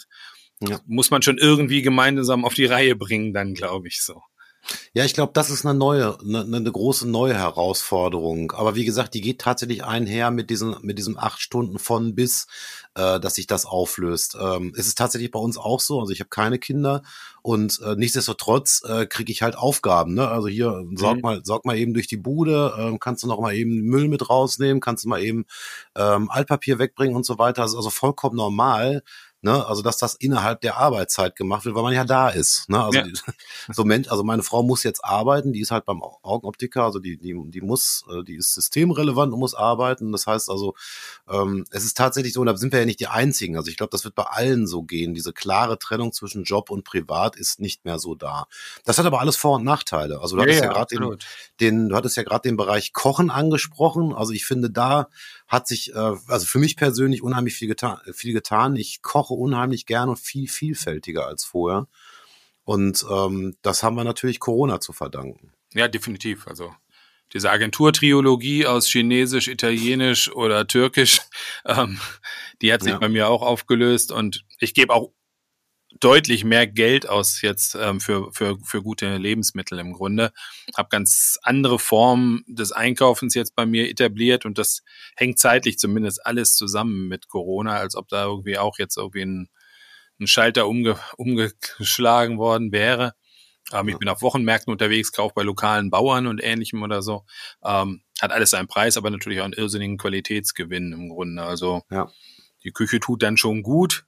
Ja. 0.60 0.80
Muss 0.86 1.10
man 1.10 1.22
schon 1.22 1.38
irgendwie 1.38 1.82
gemeinsam 1.82 2.44
auf 2.44 2.54
die 2.54 2.66
Reihe 2.66 2.94
bringen, 2.94 3.32
dann 3.32 3.54
glaube 3.54 3.88
ich 3.88 4.02
so. 4.02 4.22
Ja, 4.92 5.04
ich 5.04 5.14
glaube, 5.14 5.32
das 5.34 5.50
ist 5.50 5.64
eine 5.64 5.78
neue, 5.78 6.18
eine, 6.20 6.42
eine 6.42 6.72
große 6.72 7.08
neue 7.08 7.34
Herausforderung. 7.34 8.52
Aber 8.52 8.74
wie 8.74 8.84
gesagt, 8.84 9.14
die 9.14 9.20
geht 9.20 9.40
tatsächlich 9.40 9.84
einher 9.84 10.30
mit 10.30 10.50
diesem, 10.50 10.76
mit 10.82 10.98
diesem 10.98 11.18
acht 11.18 11.40
Stunden 11.40 11.78
von 11.78 12.14
bis, 12.14 12.46
äh, 12.94 13.20
dass 13.20 13.34
sich 13.34 13.46
das 13.46 13.66
auflöst. 13.66 14.36
Ähm, 14.40 14.72
es 14.76 14.86
ist 14.86 14.98
tatsächlich 14.98 15.30
bei 15.30 15.38
uns 15.38 15.58
auch 15.58 15.80
so. 15.80 16.00
Also 16.00 16.12
ich 16.12 16.20
habe 16.20 16.30
keine 16.30 16.58
Kinder 16.58 17.02
und 17.42 17.80
äh, 17.82 17.94
nichtsdestotrotz 17.96 18.82
äh, 18.86 19.06
kriege 19.06 19.32
ich 19.32 19.42
halt 19.42 19.56
Aufgaben. 19.56 20.14
Ne? 20.14 20.28
Also 20.28 20.48
hier 20.48 20.84
sorg 20.94 21.16
mhm. 21.16 21.22
mal, 21.22 21.40
sorg 21.44 21.64
mal 21.64 21.76
eben 21.76 21.92
durch 21.92 22.06
die 22.06 22.16
Bude, 22.16 22.74
ähm, 22.78 22.98
kannst 22.98 23.22
du 23.22 23.26
noch 23.26 23.40
mal 23.40 23.54
eben 23.54 23.82
Müll 23.82 24.08
mit 24.08 24.30
rausnehmen, 24.30 24.80
kannst 24.80 25.04
du 25.04 25.08
mal 25.08 25.22
eben 25.22 25.44
ähm, 25.96 26.30
Altpapier 26.30 26.78
wegbringen 26.78 27.16
und 27.16 27.26
so 27.26 27.38
weiter. 27.38 27.62
Das 27.62 27.72
ist 27.72 27.76
also 27.76 27.90
vollkommen 27.90 28.36
normal 28.36 29.02
Ne? 29.44 29.66
Also 29.66 29.82
dass 29.82 29.98
das 29.98 30.14
innerhalb 30.14 30.62
der 30.62 30.78
Arbeitszeit 30.78 31.36
gemacht 31.36 31.66
wird, 31.66 31.74
weil 31.74 31.82
man 31.82 31.92
ja 31.92 32.04
da 32.04 32.30
ist. 32.30 32.66
Ne? 32.70 32.82
Also, 32.82 32.98
ja. 32.98 33.04
die, 33.04 33.12
so 33.70 33.84
Mensch, 33.84 34.08
also 34.08 34.24
meine 34.24 34.42
Frau 34.42 34.62
muss 34.62 34.82
jetzt 34.84 35.04
arbeiten, 35.04 35.52
die 35.52 35.60
ist 35.60 35.70
halt 35.70 35.84
beim 35.84 36.02
Augenoptiker, 36.02 36.82
also 36.82 36.98
die, 36.98 37.18
die, 37.18 37.38
die 37.48 37.60
muss, 37.60 38.06
äh, 38.10 38.24
die 38.24 38.36
ist 38.36 38.54
systemrelevant 38.54 39.34
und 39.34 39.38
muss 39.38 39.54
arbeiten. 39.54 40.12
Das 40.12 40.26
heißt 40.26 40.48
also, 40.48 40.74
ähm, 41.28 41.66
es 41.70 41.84
ist 41.84 41.94
tatsächlich 41.94 42.32
so, 42.32 42.40
und 42.40 42.46
da 42.46 42.56
sind 42.56 42.72
wir 42.72 42.80
ja 42.80 42.86
nicht 42.86 43.00
die 43.00 43.06
Einzigen. 43.06 43.58
Also 43.58 43.70
ich 43.70 43.76
glaube, 43.76 43.90
das 43.90 44.04
wird 44.04 44.14
bei 44.14 44.22
allen 44.22 44.66
so 44.66 44.82
gehen. 44.82 45.12
Diese 45.12 45.34
klare 45.34 45.78
Trennung 45.78 46.14
zwischen 46.14 46.44
Job 46.44 46.70
und 46.70 46.84
Privat 46.84 47.36
ist 47.36 47.60
nicht 47.60 47.84
mehr 47.84 47.98
so 47.98 48.14
da. 48.14 48.46
Das 48.86 48.96
hat 48.96 49.04
aber 49.04 49.20
alles 49.20 49.36
Vor- 49.36 49.56
und 49.56 49.64
Nachteile. 49.64 50.22
Also 50.22 50.36
du 50.36 50.42
hattest 50.42 50.60
ja, 50.60 50.68
ja 50.68 50.72
gerade 50.72 50.96
den, 50.96 51.18
den, 51.60 51.88
du 51.90 51.96
hattest 51.96 52.16
ja 52.16 52.22
gerade 52.22 52.48
den 52.48 52.56
Bereich 52.56 52.94
Kochen 52.94 53.28
angesprochen. 53.28 54.14
Also 54.14 54.32
ich 54.32 54.46
finde, 54.46 54.70
da 54.70 55.08
hat 55.46 55.68
sich, 55.68 55.94
äh, 55.94 56.16
also 56.28 56.46
für 56.46 56.58
mich 56.58 56.76
persönlich 56.76 57.22
unheimlich 57.22 57.54
viel 57.54 57.68
getan, 57.68 57.98
viel 58.12 58.32
getan. 58.32 58.76
Ich 58.76 59.02
koche 59.02 59.34
unheimlich 59.34 59.86
gern 59.86 60.08
und 60.08 60.18
viel 60.18 60.48
vielfältiger 60.48 61.26
als 61.26 61.44
vorher. 61.44 61.86
Und 62.64 63.04
ähm, 63.10 63.56
das 63.62 63.82
haben 63.82 63.96
wir 63.96 64.04
natürlich 64.04 64.40
Corona 64.40 64.80
zu 64.80 64.92
verdanken. 64.92 65.52
Ja, 65.74 65.88
definitiv. 65.88 66.46
Also 66.48 66.74
diese 67.32 67.50
Agenturtriologie 67.50 68.66
aus 68.66 68.86
Chinesisch, 68.88 69.48
Italienisch 69.48 70.32
oder 70.32 70.66
Türkisch, 70.66 71.20
ähm, 71.66 72.00
die 72.62 72.72
hat 72.72 72.82
sich 72.82 72.92
ja. 72.92 72.98
bei 72.98 73.08
mir 73.08 73.28
auch 73.28 73.42
aufgelöst 73.42 74.12
und 74.12 74.44
ich 74.58 74.72
gebe 74.72 74.94
auch 74.94 75.12
deutlich 76.04 76.44
mehr 76.44 76.66
Geld 76.66 77.08
aus 77.08 77.40
jetzt 77.40 77.74
ähm, 77.74 77.98
für, 77.98 78.30
für, 78.32 78.58
für 78.62 78.82
gute 78.82 79.16
Lebensmittel 79.16 79.78
im 79.78 79.94
Grunde. 79.94 80.32
Habe 80.76 80.90
ganz 80.90 81.38
andere 81.42 81.78
Formen 81.78 82.44
des 82.46 82.72
Einkaufens 82.72 83.34
jetzt 83.34 83.54
bei 83.54 83.64
mir 83.64 83.88
etabliert 83.88 84.44
und 84.44 84.58
das 84.58 84.82
hängt 85.16 85.38
zeitlich 85.38 85.78
zumindest 85.78 86.26
alles 86.26 86.56
zusammen 86.56 87.08
mit 87.08 87.28
Corona, 87.28 87.76
als 87.76 87.96
ob 87.96 88.08
da 88.08 88.26
irgendwie 88.26 88.58
auch 88.58 88.78
jetzt 88.78 88.98
irgendwie 88.98 89.22
ein, 89.22 89.48
ein 90.20 90.26
Schalter 90.26 90.68
umge, 90.68 90.98
umgeschlagen 91.16 92.36
worden 92.36 92.70
wäre. 92.70 93.14
Ähm, 93.72 93.88
ich 93.88 93.96
bin 93.96 94.10
auf 94.10 94.20
Wochenmärkten 94.20 94.70
unterwegs, 94.70 95.10
kaufe 95.10 95.32
bei 95.34 95.42
lokalen 95.42 95.88
Bauern 95.88 96.26
und 96.26 96.42
ähnlichem 96.42 96.82
oder 96.82 97.00
so. 97.00 97.24
Ähm, 97.64 98.02
hat 98.20 98.30
alles 98.30 98.50
seinen 98.50 98.68
Preis, 98.68 98.98
aber 98.98 99.08
natürlich 99.08 99.40
auch 99.40 99.44
einen 99.44 99.54
irrsinnigen 99.54 99.96
Qualitätsgewinn 99.96 100.92
im 100.92 101.08
Grunde. 101.08 101.42
Also 101.42 101.82
ja. 101.90 102.10
die 102.62 102.72
Küche 102.72 103.00
tut 103.00 103.22
dann 103.22 103.38
schon 103.38 103.62
gut. 103.62 104.04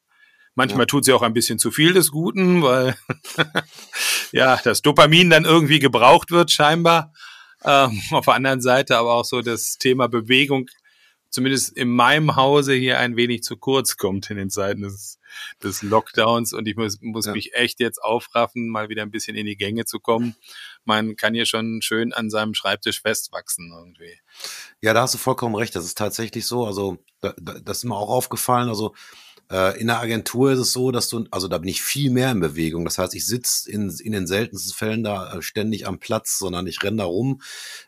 Manchmal 0.57 0.83
ja. 0.83 0.87
tut 0.87 1.05
sie 1.05 1.13
auch 1.13 1.23
ein 1.23 1.35
bisschen 1.35 1.61
zu 1.61 1.71
viel 1.71 1.93
des 1.93 2.11
Guten, 2.11 2.63
weil 2.63 2.97
ja 4.33 4.59
das 4.65 4.83
Dopamin 4.83 5.31
dann 5.31 5.45
irgendwie 5.45 5.79
gebraucht 5.79 6.33
wird 6.33 6.51
scheinbar. 6.51 7.13
Ähm, 7.65 8.01
auf 8.11 8.25
der 8.25 8.35
anderen 8.35 8.61
Seite 8.61 8.97
aber 8.97 9.15
auch 9.15 9.25
so 9.25 9.43
das 9.43 9.79
Thema 9.79 10.09
Bewegung 10.09 10.69
zumindest 11.31 11.77
in 11.77 11.91
meinem 11.91 12.37
Hause 12.37 12.73
hier 12.73 12.99
ein 12.99 13.17
wenig 13.17 13.43
zu 13.43 13.59
kurz 13.59 13.99
kommt 13.99 14.31
in 14.31 14.39
den 14.39 14.49
Zeiten 14.49 14.81
des, 14.81 15.19
des 15.63 15.83
Lockdowns 15.83 16.55
und 16.55 16.67
ich 16.67 16.77
muss, 16.77 16.99
muss 17.03 17.27
ja. 17.27 17.33
mich 17.33 17.55
echt 17.55 17.79
jetzt 17.79 18.03
aufraffen, 18.03 18.69
mal 18.71 18.89
wieder 18.89 19.03
ein 19.03 19.11
bisschen 19.11 19.37
in 19.37 19.45
die 19.45 19.57
Gänge 19.57 19.85
zu 19.85 20.01
kommen. 20.01 20.35
Man 20.87 21.15
kann 21.17 21.35
hier 21.35 21.45
schon 21.45 21.83
schön 21.83 22.15
an 22.15 22.31
seinem 22.31 22.55
Schreibtisch 22.55 23.03
festwachsen 23.03 23.71
irgendwie. 23.71 24.19
Ja, 24.81 24.95
da 24.95 25.03
hast 25.03 25.13
du 25.13 25.19
vollkommen 25.19 25.57
recht. 25.57 25.77
Das 25.77 25.85
ist 25.85 25.99
tatsächlich 25.99 26.47
so. 26.47 26.65
Also 26.65 26.97
da, 27.21 27.35
das 27.37 27.79
ist 27.79 27.85
mir 27.85 27.97
auch 27.97 28.09
aufgefallen. 28.09 28.71
Also 28.71 28.95
äh, 29.51 29.81
in 29.81 29.87
der 29.87 30.01
Agentur 30.01 30.53
ist 30.53 30.59
es 30.59 30.73
so, 30.73 30.91
dass 30.91 31.09
du, 31.09 31.25
also 31.31 31.47
da 31.49 31.59
bin 31.59 31.69
ich 31.69 31.83
viel 31.83 32.11
mehr 32.11 32.33
in 32.33 32.41
Bewegung. 32.41 32.85
Das 32.85 32.99
heißt, 32.99 33.15
ich 33.15 33.27
sitze 33.27 33.71
in, 33.71 33.91
in 33.91 34.13
den 34.13 34.27
seltensten 34.27 34.75
Fällen 34.75 35.05
da 35.05 35.35
äh, 35.35 35.43
ständig 35.43 35.87
am 35.87 35.99
Platz, 35.99 36.39
sondern 36.39 36.67
ich 36.67 36.83
renne 36.83 36.99
da 36.99 37.05
rum, 37.05 37.41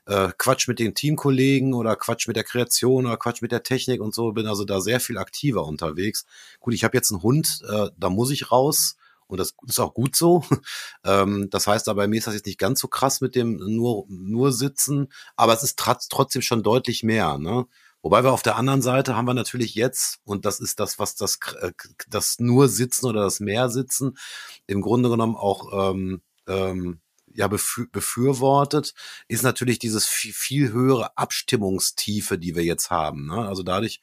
äh, 0.06 0.30
quatsch 0.38 0.68
mit 0.68 0.78
den 0.78 0.94
Teamkollegen 0.94 1.74
oder 1.74 1.96
quatsch 1.96 2.28
mit 2.28 2.36
der 2.36 2.44
Kreation 2.44 3.06
oder 3.06 3.16
quatsch 3.16 3.42
mit 3.42 3.52
der 3.52 3.62
Technik 3.62 4.00
und 4.00 4.14
so, 4.14 4.32
bin 4.32 4.46
also 4.46 4.64
da 4.64 4.80
sehr 4.80 5.00
viel 5.00 5.18
aktiver 5.18 5.66
unterwegs. 5.66 6.26
Gut, 6.60 6.74
ich 6.74 6.84
habe 6.84 6.96
jetzt 6.96 7.10
einen 7.10 7.22
Hund, 7.22 7.62
äh, 7.68 7.88
da 7.98 8.08
muss 8.08 8.30
ich 8.30 8.52
raus 8.52 8.96
und 9.26 9.38
das 9.38 9.54
ist 9.66 9.80
auch 9.80 9.94
gut 9.94 10.16
so. 10.16 10.44
ähm, 11.04 11.48
das 11.50 11.66
heißt 11.66 11.88
aber, 11.88 12.06
mir 12.06 12.18
ist 12.18 12.26
das 12.26 12.34
jetzt 12.34 12.46
nicht 12.46 12.58
ganz 12.58 12.80
so 12.80 12.88
krass 12.88 13.20
mit 13.20 13.34
dem 13.34 13.56
nur, 13.56 14.04
nur 14.08 14.52
sitzen, 14.52 15.08
aber 15.36 15.54
es 15.54 15.62
ist 15.62 15.78
trotzdem 15.78 16.42
schon 16.42 16.62
deutlich 16.62 17.02
mehr. 17.02 17.38
Ne? 17.38 17.66
Wobei 18.02 18.22
wir 18.22 18.32
auf 18.32 18.42
der 18.42 18.56
anderen 18.56 18.82
Seite 18.82 19.16
haben 19.16 19.26
wir 19.26 19.34
natürlich 19.34 19.74
jetzt, 19.74 20.20
und 20.24 20.44
das 20.44 20.60
ist 20.60 20.78
das, 20.80 20.98
was 20.98 21.16
das, 21.16 21.38
äh, 21.60 21.72
das 22.08 22.38
nur 22.38 22.68
Sitzen 22.68 23.06
oder 23.06 23.22
das 23.22 23.40
mehr 23.40 23.68
Sitzen 23.68 24.16
im 24.66 24.80
Grunde 24.80 25.08
genommen 25.08 25.36
auch 25.36 25.92
ähm, 25.92 26.20
ähm, 26.46 27.00
ja 27.34 27.46
befürwortet, 27.46 28.94
ist 29.28 29.42
natürlich 29.42 29.78
dieses 29.78 30.06
viel, 30.06 30.32
viel 30.32 30.72
höhere 30.72 31.16
Abstimmungstiefe, 31.16 32.38
die 32.38 32.56
wir 32.56 32.64
jetzt 32.64 32.90
haben. 32.90 33.26
Ne? 33.26 33.46
Also 33.46 33.62
dadurch, 33.62 34.00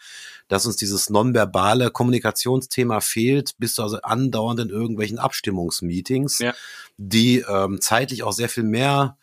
dass 0.47 0.65
uns 0.65 0.77
dieses 0.77 1.09
nonverbale 1.09 1.91
Kommunikationsthema 1.91 3.01
fehlt, 3.01 3.55
bist 3.57 3.77
du 3.77 3.83
also 3.83 3.97
andauernd 4.01 4.61
in 4.61 4.69
irgendwelchen 4.69 5.19
Abstimmungsmeetings, 5.19 6.39
ja. 6.39 6.53
die 6.97 7.39
ähm, 7.47 7.81
zeitlich 7.81 8.23
auch 8.23 8.33
sehr 8.33 8.49
viel 8.49 8.63
mehr 8.63 9.17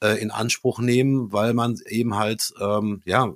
äh, 0.00 0.20
in 0.20 0.30
Anspruch 0.30 0.78
nehmen, 0.78 1.32
weil 1.32 1.52
man 1.52 1.78
eben 1.86 2.16
halt 2.16 2.52
ähm, 2.60 3.02
ja 3.04 3.34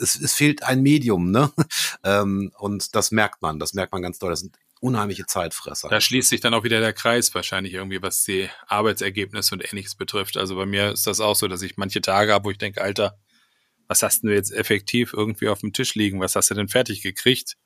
es, 0.00 0.14
es 0.16 0.34
fehlt 0.34 0.62
ein 0.62 0.82
Medium, 0.82 1.30
ne? 1.30 1.52
ähm, 2.04 2.52
und 2.58 2.94
das 2.94 3.10
merkt 3.10 3.42
man, 3.42 3.58
das 3.58 3.74
merkt 3.74 3.92
man 3.92 4.02
ganz 4.02 4.18
doll. 4.18 4.30
Das 4.30 4.40
sind 4.40 4.56
unheimliche 4.80 5.26
Zeitfresser. 5.26 5.88
Da 5.88 6.00
schließt 6.00 6.28
sich 6.28 6.40
dann 6.40 6.54
auch 6.54 6.64
wieder 6.64 6.80
der 6.80 6.92
Kreis 6.92 7.32
wahrscheinlich 7.34 7.74
irgendwie, 7.74 8.02
was 8.02 8.24
die 8.24 8.48
Arbeitsergebnisse 8.66 9.54
und 9.54 9.64
ähnliches 9.64 9.94
betrifft. 9.94 10.36
Also 10.36 10.56
bei 10.56 10.66
mir 10.66 10.90
ist 10.92 11.06
das 11.06 11.20
auch 11.20 11.36
so, 11.36 11.46
dass 11.46 11.62
ich 11.62 11.76
manche 11.76 12.00
Tage 12.00 12.32
habe, 12.32 12.46
wo 12.46 12.50
ich 12.50 12.58
denke, 12.58 12.82
Alter, 12.82 13.16
was 13.86 14.02
hast 14.02 14.24
du 14.24 14.30
jetzt 14.30 14.52
effektiv 14.52 15.12
irgendwie 15.12 15.48
auf 15.48 15.60
dem 15.60 15.72
Tisch 15.72 15.94
liegen? 15.94 16.20
Was 16.20 16.34
hast 16.34 16.50
du 16.50 16.54
denn 16.54 16.68
fertig 16.68 17.02
gekriegt? 17.02 17.56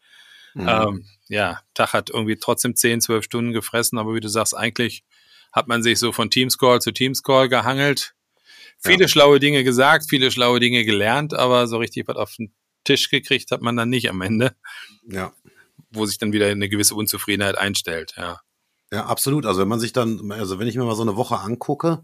Mhm. 0.54 0.68
Ähm, 0.68 1.06
ja, 1.28 1.60
Tag 1.74 1.92
hat 1.92 2.10
irgendwie 2.10 2.36
trotzdem 2.36 2.74
10, 2.74 3.00
12 3.00 3.24
Stunden 3.24 3.52
gefressen, 3.52 3.98
aber 3.98 4.14
wie 4.14 4.20
du 4.20 4.28
sagst, 4.28 4.56
eigentlich 4.56 5.04
hat 5.52 5.68
man 5.68 5.82
sich 5.82 5.98
so 5.98 6.12
von 6.12 6.30
Teamscall 6.30 6.80
zu 6.80 6.92
Teamscall 6.92 7.48
gehangelt. 7.48 8.15
Viele 8.86 9.02
ja. 9.02 9.08
schlaue 9.08 9.40
Dinge 9.40 9.64
gesagt, 9.64 10.06
viele 10.08 10.30
schlaue 10.30 10.60
Dinge 10.60 10.84
gelernt, 10.84 11.34
aber 11.34 11.66
so 11.66 11.78
richtig 11.78 12.08
was 12.08 12.16
auf 12.16 12.34
den 12.36 12.52
Tisch 12.84 13.10
gekriegt 13.10 13.50
hat 13.50 13.62
man 13.62 13.76
dann 13.76 13.88
nicht 13.88 14.08
am 14.08 14.20
Ende. 14.22 14.54
Ja 15.08 15.32
wo 15.90 16.06
sich 16.06 16.18
dann 16.18 16.32
wieder 16.32 16.46
eine 16.46 16.68
gewisse 16.68 16.94
Unzufriedenheit 16.94 17.58
einstellt, 17.58 18.14
ja. 18.16 18.40
Ja, 18.92 19.06
absolut. 19.06 19.46
Also 19.46 19.60
wenn 19.60 19.68
man 19.68 19.80
sich 19.80 19.92
dann, 19.92 20.30
also 20.30 20.60
wenn 20.60 20.68
ich 20.68 20.76
mir 20.76 20.84
mal 20.84 20.94
so 20.94 21.02
eine 21.02 21.16
Woche 21.16 21.40
angucke, 21.40 22.02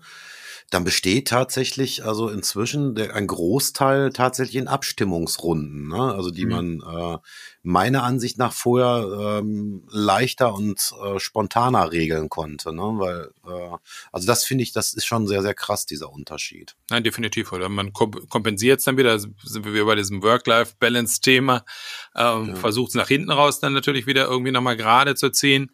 dann 0.70 0.84
besteht 0.84 1.28
tatsächlich 1.28 2.04
also 2.04 2.28
inzwischen 2.28 2.94
der, 2.94 3.14
ein 3.14 3.26
Großteil 3.26 4.12
tatsächlich 4.12 4.56
in 4.56 4.68
Abstimmungsrunden, 4.68 5.88
ne? 5.88 6.14
also 6.14 6.30
die 6.30 6.46
mhm. 6.46 6.50
man 6.50 6.80
äh, 6.80 7.18
meiner 7.62 8.02
Ansicht 8.02 8.38
nach 8.38 8.52
vorher 8.52 9.40
ähm, 9.40 9.86
leichter 9.90 10.54
und 10.54 10.92
äh, 11.04 11.18
spontaner 11.18 11.92
regeln 11.92 12.28
konnte, 12.28 12.74
ne? 12.74 12.82
weil 12.82 13.30
äh, 13.46 13.76
also 14.10 14.26
das 14.26 14.44
finde 14.44 14.62
ich, 14.62 14.72
das 14.72 14.94
ist 14.94 15.04
schon 15.04 15.26
sehr 15.26 15.42
sehr 15.42 15.54
krass 15.54 15.86
dieser 15.86 16.12
Unterschied. 16.12 16.76
Nein, 16.90 17.04
definitiv. 17.04 17.52
Oder 17.52 17.68
man 17.68 17.92
kompensiert 17.92 18.78
es 18.78 18.84
dann 18.84 18.96
wieder, 18.96 19.18
sind 19.18 19.64
wir 19.64 19.84
bei 19.84 19.94
diesem 19.94 20.22
Work-Life-Balance-Thema, 20.22 21.64
ähm, 22.16 22.48
ja. 22.48 22.54
versucht 22.56 22.90
es 22.90 22.94
nach 22.94 23.08
hinten 23.08 23.30
raus 23.30 23.60
dann 23.60 23.72
natürlich 23.72 24.06
wieder 24.06 24.26
irgendwie 24.26 24.52
nochmal 24.52 24.76
gerade 24.76 25.14
zu 25.14 25.30
ziehen 25.30 25.70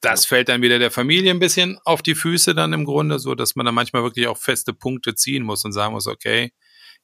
das 0.00 0.26
fällt 0.26 0.48
dann 0.48 0.62
wieder 0.62 0.78
der 0.78 0.90
Familie 0.90 1.30
ein 1.30 1.38
bisschen 1.38 1.78
auf 1.84 2.02
die 2.02 2.14
Füße 2.14 2.54
dann 2.54 2.72
im 2.72 2.84
Grunde, 2.84 3.18
so 3.18 3.34
dass 3.34 3.56
man 3.56 3.66
dann 3.66 3.74
manchmal 3.74 4.02
wirklich 4.02 4.26
auch 4.26 4.38
feste 4.38 4.72
Punkte 4.72 5.14
ziehen 5.14 5.42
muss 5.42 5.64
und 5.64 5.72
sagen 5.72 5.94
muss, 5.94 6.06
okay, 6.06 6.52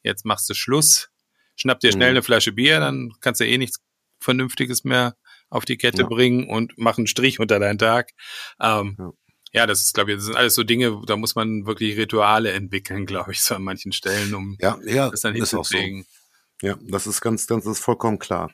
jetzt 0.03 0.25
machst 0.25 0.49
du 0.51 0.55
Schluss, 0.55 1.09
schnapp 1.57 1.81
dir 1.81 1.93
schnell 1.93 2.11
mhm. 2.11 2.17
eine 2.17 2.23
Flasche 2.23 2.53
Bier, 2.53 2.81
dann 2.81 3.13
kannst 3.21 3.41
du 3.41 3.47
eh 3.47 3.59
nichts 3.59 3.81
Vernünftiges 4.21 4.85
mehr 4.85 5.17
auf 5.49 5.65
die 5.65 5.77
Kette 5.77 6.03
ja. 6.03 6.09
bringen 6.09 6.49
und 6.49 6.73
mach 6.77 6.97
einen 6.97 7.07
Strich 7.07 7.41
unter 7.41 7.59
deinen 7.59 7.79
Tag. 7.79 8.11
Ähm, 8.61 8.97
ja. 8.99 9.13
ja. 9.53 9.67
das 9.67 9.83
ist, 9.83 9.95
glaube 9.95 10.13
ich, 10.13 10.17
das 10.17 10.27
sind 10.27 10.37
alles 10.37 10.55
so 10.55 10.63
Dinge, 10.63 11.03
da 11.07 11.17
muss 11.17 11.35
man 11.35 11.67
wirklich 11.67 11.97
Rituale 11.97 12.53
entwickeln, 12.53 13.07
glaube 13.07 13.33
ich, 13.33 13.43
so 13.43 13.55
an 13.55 13.63
manchen 13.63 13.93
Stellen, 13.93 14.35
um 14.35 14.57
ja, 14.61 14.79
ja, 14.85 15.11
das 15.11 15.21
dann 15.21 15.35
hinzukriegen. 15.35 16.07
Ja, 16.63 16.77
das 16.81 17.09
ist 17.09 17.21
ganz, 17.21 17.49
ganz, 17.49 17.65
das 17.65 17.79
ist 17.79 17.85
vollkommen 17.85 18.21
klar. 18.21 18.53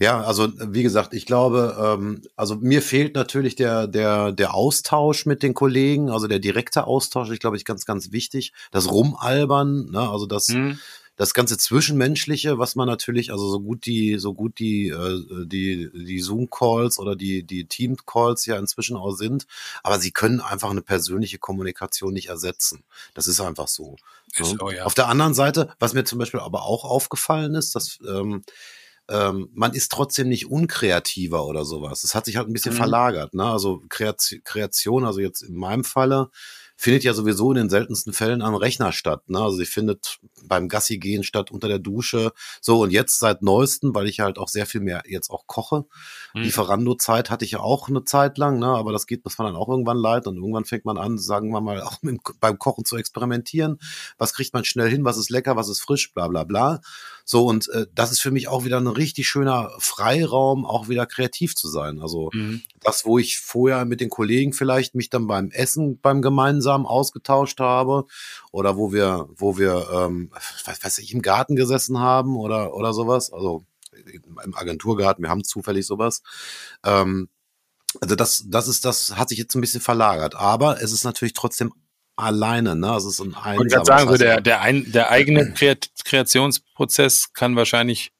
Ja, 0.00 0.20
also 0.22 0.48
wie 0.58 0.82
gesagt, 0.82 1.14
ich 1.14 1.24
glaube, 1.24 1.76
ähm, 1.80 2.22
also 2.34 2.56
mir 2.56 2.82
fehlt 2.82 3.14
natürlich 3.14 3.54
der, 3.54 3.86
der, 3.86 4.32
der 4.32 4.54
Austausch 4.54 5.24
mit 5.24 5.44
den 5.44 5.54
Kollegen, 5.54 6.10
also 6.10 6.26
der 6.26 6.40
direkte 6.40 6.86
Austausch, 6.86 7.30
ich 7.30 7.38
glaube, 7.38 7.56
ich 7.56 7.64
ganz, 7.64 7.86
ganz 7.86 8.10
wichtig. 8.10 8.52
Das 8.72 8.90
Rumalbern, 8.90 9.90
ne, 9.92 10.10
also 10.10 10.26
das, 10.26 10.48
mhm 10.48 10.78
das 11.16 11.34
ganze 11.34 11.56
Zwischenmenschliche, 11.56 12.58
was 12.58 12.74
man 12.74 12.88
natürlich, 12.88 13.30
also 13.30 13.48
so 13.48 13.60
gut 13.60 13.86
die, 13.86 14.18
so 14.18 14.34
gut 14.34 14.58
die, 14.58 14.88
äh, 14.88 15.46
die, 15.46 15.90
die 15.92 16.20
Zoom-Calls 16.20 16.98
oder 16.98 17.14
die, 17.14 17.44
die 17.44 17.66
Team-Calls 17.66 18.46
ja 18.46 18.58
inzwischen 18.58 18.96
auch 18.96 19.12
sind, 19.12 19.46
aber 19.82 20.00
sie 20.00 20.10
können 20.10 20.40
einfach 20.40 20.70
eine 20.70 20.82
persönliche 20.82 21.38
Kommunikation 21.38 22.12
nicht 22.12 22.28
ersetzen. 22.28 22.82
Das 23.14 23.28
ist 23.28 23.40
einfach 23.40 23.68
so. 23.68 23.96
Ist 24.36 24.56
so 24.58 24.70
ja. 24.70 24.84
Auf 24.84 24.94
der 24.94 25.08
anderen 25.08 25.34
Seite, 25.34 25.72
was 25.78 25.94
mir 25.94 26.04
zum 26.04 26.18
Beispiel 26.18 26.40
aber 26.40 26.64
auch 26.64 26.84
aufgefallen 26.84 27.54
ist, 27.54 27.76
dass 27.76 27.98
ähm, 28.06 28.42
ähm, 29.08 29.50
man 29.52 29.74
ist 29.74 29.92
trotzdem 29.92 30.28
nicht 30.28 30.50
unkreativer 30.50 31.46
oder 31.46 31.64
sowas. 31.64 32.04
Es 32.04 32.14
hat 32.14 32.24
sich 32.24 32.36
halt 32.36 32.48
ein 32.48 32.52
bisschen 32.52 32.72
mhm. 32.72 32.78
verlagert. 32.78 33.34
Ne? 33.34 33.44
Also 33.44 33.82
Kreation, 33.88 35.04
also 35.04 35.20
jetzt 35.20 35.42
in 35.42 35.56
meinem 35.56 35.84
Falle, 35.84 36.30
findet 36.76 37.04
ja 37.04 37.14
sowieso 37.14 37.50
in 37.52 37.56
den 37.56 37.70
seltensten 37.70 38.12
Fällen 38.12 38.42
am 38.42 38.54
Rechner 38.54 38.92
statt. 38.92 39.28
Ne? 39.28 39.38
Also 39.38 39.56
sie 39.56 39.66
findet 39.66 40.18
beim 40.44 40.68
Gassi 40.68 40.98
gehen 40.98 41.22
statt 41.22 41.50
unter 41.50 41.68
der 41.68 41.78
Dusche. 41.78 42.32
So 42.60 42.82
und 42.82 42.90
jetzt 42.90 43.18
seit 43.18 43.42
neuestem, 43.42 43.94
weil 43.94 44.08
ich 44.08 44.20
halt 44.20 44.38
auch 44.38 44.48
sehr 44.48 44.66
viel 44.66 44.80
mehr 44.80 45.02
jetzt 45.06 45.30
auch 45.30 45.46
koche. 45.46 45.84
Mhm. 46.34 46.42
Lieferando-Zeit 46.42 47.30
hatte 47.30 47.44
ich 47.44 47.52
ja 47.52 47.60
auch 47.60 47.88
eine 47.88 48.04
Zeit 48.04 48.38
lang, 48.38 48.58
ne? 48.58 48.66
aber 48.66 48.92
das 48.92 49.06
geht, 49.06 49.24
das 49.24 49.38
war 49.38 49.46
dann 49.46 49.56
auch 49.56 49.68
irgendwann 49.68 49.98
leid 49.98 50.26
und 50.26 50.36
irgendwann 50.36 50.64
fängt 50.64 50.84
man 50.84 50.98
an, 50.98 51.18
sagen 51.18 51.50
wir 51.50 51.60
mal, 51.60 51.80
auch 51.82 52.02
mit, 52.02 52.20
beim 52.40 52.58
Kochen 52.58 52.84
zu 52.84 52.96
experimentieren. 52.96 53.78
Was 54.18 54.34
kriegt 54.34 54.52
man 54.52 54.64
schnell 54.64 54.90
hin? 54.90 55.04
Was 55.04 55.16
ist 55.16 55.30
lecker? 55.30 55.56
Was 55.56 55.68
ist 55.68 55.80
frisch? 55.80 56.12
Bla 56.12 56.28
bla 56.28 56.44
bla. 56.44 56.80
So 57.24 57.46
und 57.46 57.68
äh, 57.70 57.86
das 57.94 58.12
ist 58.12 58.20
für 58.20 58.30
mich 58.30 58.48
auch 58.48 58.64
wieder 58.64 58.78
ein 58.78 58.86
richtig 58.86 59.28
schöner 59.28 59.70
Freiraum, 59.78 60.66
auch 60.66 60.88
wieder 60.88 61.06
kreativ 61.06 61.54
zu 61.54 61.68
sein. 61.68 62.00
Also 62.00 62.30
mhm. 62.34 62.62
Das, 62.84 63.04
wo 63.04 63.18
ich 63.18 63.38
vorher 63.38 63.84
mit 63.84 64.00
den 64.00 64.10
Kollegen 64.10 64.52
vielleicht 64.52 64.94
mich 64.94 65.10
dann 65.10 65.26
beim 65.26 65.50
Essen 65.50 65.98
beim 66.00 66.22
gemeinsam 66.22 66.86
ausgetauscht 66.86 67.60
habe 67.60 68.06
oder 68.52 68.76
wo 68.76 68.92
wir, 68.92 69.28
wo 69.34 69.58
wir, 69.58 69.88
ähm, 69.92 70.30
was 70.64 70.84
weiß 70.84 70.98
ich, 70.98 71.12
im 71.12 71.22
Garten 71.22 71.56
gesessen 71.56 71.98
haben 71.98 72.36
oder 72.36 72.74
oder 72.74 72.92
sowas. 72.92 73.32
Also 73.32 73.64
im 74.44 74.54
Agenturgarten, 74.54 75.24
wir 75.24 75.30
haben 75.30 75.44
zufällig 75.44 75.86
sowas. 75.86 76.22
Ähm, 76.84 77.28
also 78.00 78.16
das, 78.16 78.44
das 78.48 78.68
ist, 78.68 78.84
das 78.84 79.16
hat 79.16 79.28
sich 79.28 79.38
jetzt 79.38 79.54
ein 79.54 79.60
bisschen 79.60 79.80
verlagert, 79.80 80.34
aber 80.34 80.82
es 80.82 80.92
ist 80.92 81.04
natürlich 81.04 81.32
trotzdem 81.32 81.72
alleine, 82.16 82.76
ne? 82.76 82.92
Also 82.92 83.08
es 83.08 83.18
ist 83.18 83.20
ein 83.20 83.36
Ich 83.54 83.58
würde 83.58 83.84
sagen, 83.84 84.08
so 84.08 84.16
der, 84.16 84.40
der, 84.40 84.60
ein, 84.60 84.90
der 84.90 85.10
eigene 85.10 85.54
Kreationsprozess 86.04 87.32
kann 87.32 87.56
wahrscheinlich 87.56 88.12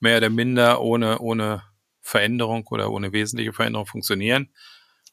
mehr 0.00 0.18
oder 0.18 0.30
minder 0.30 0.80
ohne, 0.80 1.18
ohne 1.18 1.62
Veränderung 2.02 2.66
oder 2.68 2.90
ohne 2.90 3.12
wesentliche 3.12 3.52
Veränderung 3.52 3.86
funktionieren. 3.86 4.52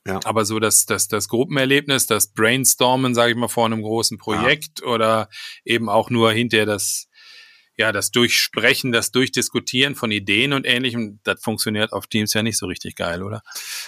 Ja. 0.05 0.19
Aber 0.23 0.45
so 0.45 0.59
das, 0.59 0.85
das, 0.85 1.07
das 1.07 1.27
Gruppenerlebnis, 1.27 2.07
das 2.07 2.33
Brainstormen, 2.33 3.13
sage 3.13 3.31
ich 3.31 3.37
mal, 3.37 3.47
vor 3.47 3.65
einem 3.65 3.81
großen 3.81 4.17
Projekt 4.17 4.81
ja. 4.81 4.87
oder 4.87 5.29
eben 5.65 5.89
auch 5.89 6.09
nur 6.09 6.31
hinterher 6.31 6.65
das 6.65 7.09
ja, 7.79 7.93
das 7.93 8.11
Durchsprechen, 8.11 8.91
das 8.91 9.11
Durchdiskutieren 9.11 9.95
von 9.95 10.11
Ideen 10.11 10.51
und 10.51 10.67
Ähnlichem, 10.67 11.21
das 11.23 11.41
funktioniert 11.41 11.93
auf 11.93 12.07
Teams 12.07 12.33
ja 12.33 12.43
nicht 12.43 12.57
so 12.57 12.65
richtig 12.65 12.97
geil, 12.97 13.23
oder? 13.23 13.41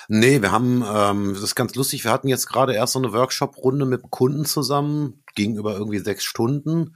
Nee, 0.08 0.42
wir 0.42 0.54
haben, 0.54 0.82
ähm, 0.82 1.34
das 1.34 1.44
ist 1.44 1.56
ganz 1.56 1.76
lustig, 1.76 2.06
wir 2.06 2.12
hatten 2.12 2.30
jetzt 2.30 2.48
gerade 2.48 2.74
erst 2.74 2.94
so 2.94 3.00
eine 3.00 3.12
Workshop-Runde 3.12 3.86
mit 3.86 4.10
Kunden 4.10 4.46
zusammen, 4.46 5.26
ging 5.36 5.58
über 5.58 5.74
irgendwie 5.74 6.00
sechs 6.00 6.24
Stunden. 6.24 6.96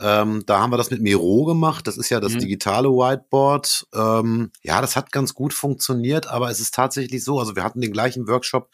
Ähm, 0.00 0.44
da 0.46 0.60
haben 0.60 0.70
wir 0.70 0.76
das 0.76 0.90
mit 0.90 1.00
Miro 1.02 1.44
gemacht. 1.44 1.86
Das 1.86 1.96
ist 1.96 2.10
ja 2.10 2.20
das 2.20 2.34
mhm. 2.34 2.38
digitale 2.40 2.88
Whiteboard. 2.88 3.86
Ähm, 3.94 4.52
ja, 4.62 4.80
das 4.80 4.96
hat 4.96 5.12
ganz 5.12 5.34
gut 5.34 5.52
funktioniert, 5.52 6.28
aber 6.28 6.50
es 6.50 6.60
ist 6.60 6.74
tatsächlich 6.74 7.24
so, 7.24 7.38
also 7.38 7.56
wir 7.56 7.64
hatten 7.64 7.80
den 7.80 7.92
gleichen 7.92 8.28
Workshop 8.28 8.70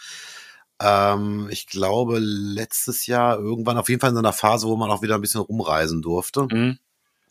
ähm, 0.81 1.49
ich 1.51 1.67
glaube, 1.67 2.19
letztes 2.19 3.07
Jahr 3.07 3.39
irgendwann, 3.39 3.79
auf 3.79 3.89
jeden 3.89 4.01
Fall 4.01 4.11
in 4.11 4.19
einer 4.19 4.33
Phase, 4.33 4.67
wo 4.67 4.77
man 4.77 4.91
auch 4.91 5.03
wieder 5.03 5.15
ein 5.15 5.21
bisschen 5.21 5.41
rumreisen 5.41 6.03
durfte. 6.03 6.47
Mhm. 6.51 6.79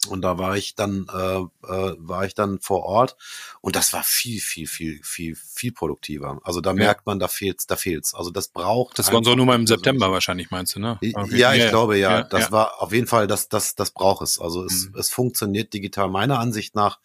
Und 0.06 0.22
da 0.22 0.38
war 0.38 0.58
ich 0.58 0.76
dann, 0.76 1.08
äh, 1.14 1.38
äh, 1.38 1.96
war 1.98 2.26
ich 2.26 2.34
dann 2.34 2.60
vor 2.60 2.84
Ort 2.84 3.16
und 3.62 3.76
das 3.76 3.94
war 3.94 4.04
viel, 4.04 4.40
viel, 4.40 4.68
viel, 4.68 5.00
viel, 5.04 5.36
viel 5.36 5.72
produktiver. 5.72 6.40
Also 6.44 6.62
da 6.62 6.72
ja. 6.72 6.76
merkt 6.76 7.06
man, 7.06 7.20
da 7.20 7.28
fehlt's, 7.28 7.68
da 7.68 7.76
fehlt's. 7.76 8.14
Also 8.14 8.32
das 8.32 8.48
braucht. 8.48 9.00
Das 9.00 9.12
war 9.12 9.24
so 9.24 9.36
nur 9.36 9.46
mal 9.46 9.56
im 9.56 9.68
September 9.68 10.12
wahrscheinlich, 10.12 10.52
meinst 10.52 10.76
du, 10.76 10.80
ne? 10.80 10.98
Okay. 11.02 11.38
Ja, 11.38 11.54
ich 11.54 11.64
ja, 11.64 11.70
glaube 11.70 11.98
ja. 11.98 12.20
ja. 12.20 12.24
Das 12.24 12.52
war 12.52 12.82
auf 12.82 12.92
jeden 12.92 13.08
Fall, 13.08 13.28
das, 13.28 13.50
das, 13.50 13.76
das 13.76 13.92
braucht 13.92 14.22
es. 14.24 14.40
Also 14.40 14.64
es, 14.66 14.90
mhm. 14.90 15.00
es 15.00 15.10
funktioniert 15.10 15.74
digital 15.74 16.10
meiner 16.10 16.40
Ansicht 16.40 16.76
nach 16.76 17.00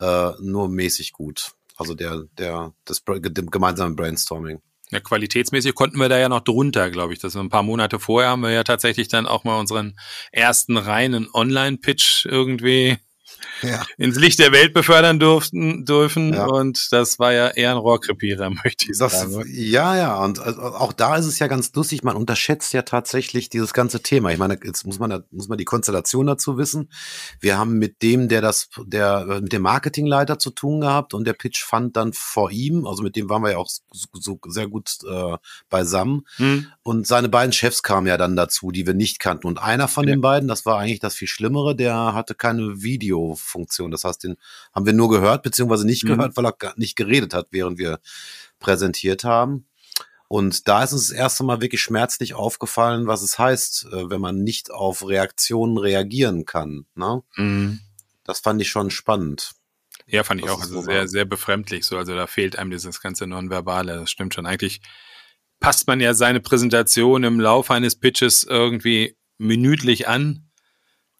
äh, 0.00 0.30
nur 0.40 0.68
mäßig 0.68 1.12
gut. 1.12 1.52
Also 1.76 1.94
der, 1.94 2.24
der, 2.38 2.72
das 2.84 3.02
gemeinsame 3.04 3.94
Brainstorming. 3.94 4.60
Ja, 4.92 5.00
qualitätsmäßig 5.00 5.74
konnten 5.74 5.98
wir 5.98 6.08
da 6.08 6.16
ja 6.16 6.28
noch 6.28 6.40
drunter, 6.40 6.90
glaube 6.90 7.12
ich. 7.12 7.18
Das 7.18 7.34
ein 7.36 7.48
paar 7.48 7.64
Monate 7.64 7.98
vorher 7.98 8.30
haben 8.30 8.42
wir 8.42 8.50
ja 8.50 8.62
tatsächlich 8.62 9.08
dann 9.08 9.26
auch 9.26 9.42
mal 9.42 9.58
unseren 9.58 9.98
ersten 10.30 10.76
reinen 10.76 11.28
Online-Pitch 11.32 12.26
irgendwie 12.26 12.96
ja. 13.62 13.84
ins 13.96 14.16
Licht 14.16 14.38
der 14.38 14.52
Welt 14.52 14.74
befördern 14.74 15.18
durften, 15.18 15.84
dürfen. 15.84 16.34
Ja. 16.34 16.46
Und 16.46 16.88
das 16.90 17.18
war 17.18 17.32
ja 17.32 17.48
eher 17.48 17.70
ein 17.72 17.76
Rohrkrepierer, 17.76 18.50
möchte 18.64 18.90
ich 18.90 18.98
das, 18.98 19.12
sagen. 19.12 19.44
Ja, 19.48 19.96
ja. 19.96 20.22
Und 20.22 20.38
also 20.38 20.60
auch 20.62 20.92
da 20.92 21.16
ist 21.16 21.26
es 21.26 21.38
ja 21.38 21.46
ganz 21.46 21.72
lustig. 21.74 22.02
Man 22.02 22.16
unterschätzt 22.16 22.72
ja 22.72 22.82
tatsächlich 22.82 23.48
dieses 23.48 23.72
ganze 23.72 24.02
Thema. 24.02 24.30
Ich 24.30 24.38
meine, 24.38 24.58
jetzt 24.62 24.86
muss 24.86 24.98
man, 24.98 25.24
muss 25.30 25.48
man 25.48 25.58
die 25.58 25.64
Konstellation 25.64 26.26
dazu 26.26 26.58
wissen. 26.58 26.90
Wir 27.40 27.58
haben 27.58 27.78
mit 27.78 28.02
dem, 28.02 28.28
der 28.28 28.40
das, 28.40 28.68
der, 28.84 29.40
mit 29.40 29.52
dem 29.52 29.62
Marketingleiter 29.62 30.38
zu 30.38 30.50
tun 30.50 30.80
gehabt 30.80 31.14
und 31.14 31.26
der 31.26 31.34
Pitch 31.34 31.62
fand 31.62 31.96
dann 31.96 32.12
vor 32.12 32.50
ihm. 32.50 32.86
Also 32.86 33.02
mit 33.02 33.16
dem 33.16 33.28
waren 33.28 33.42
wir 33.42 33.52
ja 33.52 33.58
auch 33.58 33.68
so, 33.68 33.80
so 34.12 34.38
sehr 34.46 34.68
gut 34.68 34.98
äh, 35.08 35.36
beisammen. 35.68 36.26
Hm. 36.36 36.66
Und 36.82 37.06
seine 37.06 37.28
beiden 37.28 37.52
Chefs 37.52 37.82
kamen 37.82 38.06
ja 38.06 38.16
dann 38.16 38.36
dazu, 38.36 38.70
die 38.70 38.86
wir 38.86 38.94
nicht 38.94 39.18
kannten. 39.18 39.46
Und 39.46 39.58
einer 39.58 39.88
von 39.88 40.06
ja. 40.06 40.14
den 40.14 40.20
beiden, 40.20 40.48
das 40.48 40.66
war 40.66 40.78
eigentlich 40.78 41.00
das 41.00 41.14
viel 41.14 41.28
Schlimmere, 41.28 41.74
der 41.74 42.14
hatte 42.14 42.34
keine 42.34 42.82
Videofunktion. 43.16 43.90
Das 43.90 44.04
heißt, 44.04 44.24
den 44.24 44.36
haben 44.74 44.86
wir 44.86 44.92
nur 44.92 45.08
gehört, 45.08 45.42
beziehungsweise 45.42 45.86
nicht 45.86 46.04
mhm. 46.04 46.08
gehört, 46.08 46.36
weil 46.36 46.46
er 46.46 46.74
nicht 46.76 46.96
geredet 46.96 47.34
hat, 47.34 47.48
während 47.50 47.78
wir 47.78 48.00
präsentiert 48.58 49.24
haben. 49.24 49.66
Und 50.28 50.66
da 50.66 50.82
ist 50.82 50.92
uns 50.92 51.08
das 51.08 51.16
erste 51.16 51.44
Mal 51.44 51.60
wirklich 51.60 51.80
schmerzlich 51.80 52.34
aufgefallen, 52.34 53.06
was 53.06 53.22
es 53.22 53.38
heißt, 53.38 53.86
äh, 53.92 54.10
wenn 54.10 54.20
man 54.20 54.42
nicht 54.42 54.72
auf 54.72 55.06
Reaktionen 55.06 55.78
reagieren 55.78 56.44
kann. 56.44 56.86
Ne? 56.96 57.22
Mhm. 57.36 57.80
Das 58.24 58.40
fand 58.40 58.60
ich 58.60 58.68
schon 58.68 58.90
spannend. 58.90 59.52
Ja, 60.08 60.24
fand 60.24 60.40
ich 60.40 60.48
auch. 60.48 60.60
Also 60.60 60.82
sehr, 60.82 61.06
sehr 61.08 61.24
befremdlich. 61.24 61.84
So, 61.84 61.96
also 61.96 62.14
da 62.14 62.26
fehlt 62.26 62.56
einem 62.56 62.70
dieses 62.70 63.00
ganze 63.00 63.26
Nonverbale. 63.26 64.00
Das 64.00 64.10
stimmt 64.10 64.34
schon. 64.34 64.46
Eigentlich 64.46 64.80
passt 65.60 65.86
man 65.86 66.00
ja 66.00 66.12
seine 66.12 66.40
Präsentation 66.40 67.22
im 67.24 67.40
Laufe 67.40 67.72
eines 67.74 67.96
Pitches 67.96 68.44
irgendwie 68.44 69.16
minütlich 69.38 70.08
an. 70.08 70.50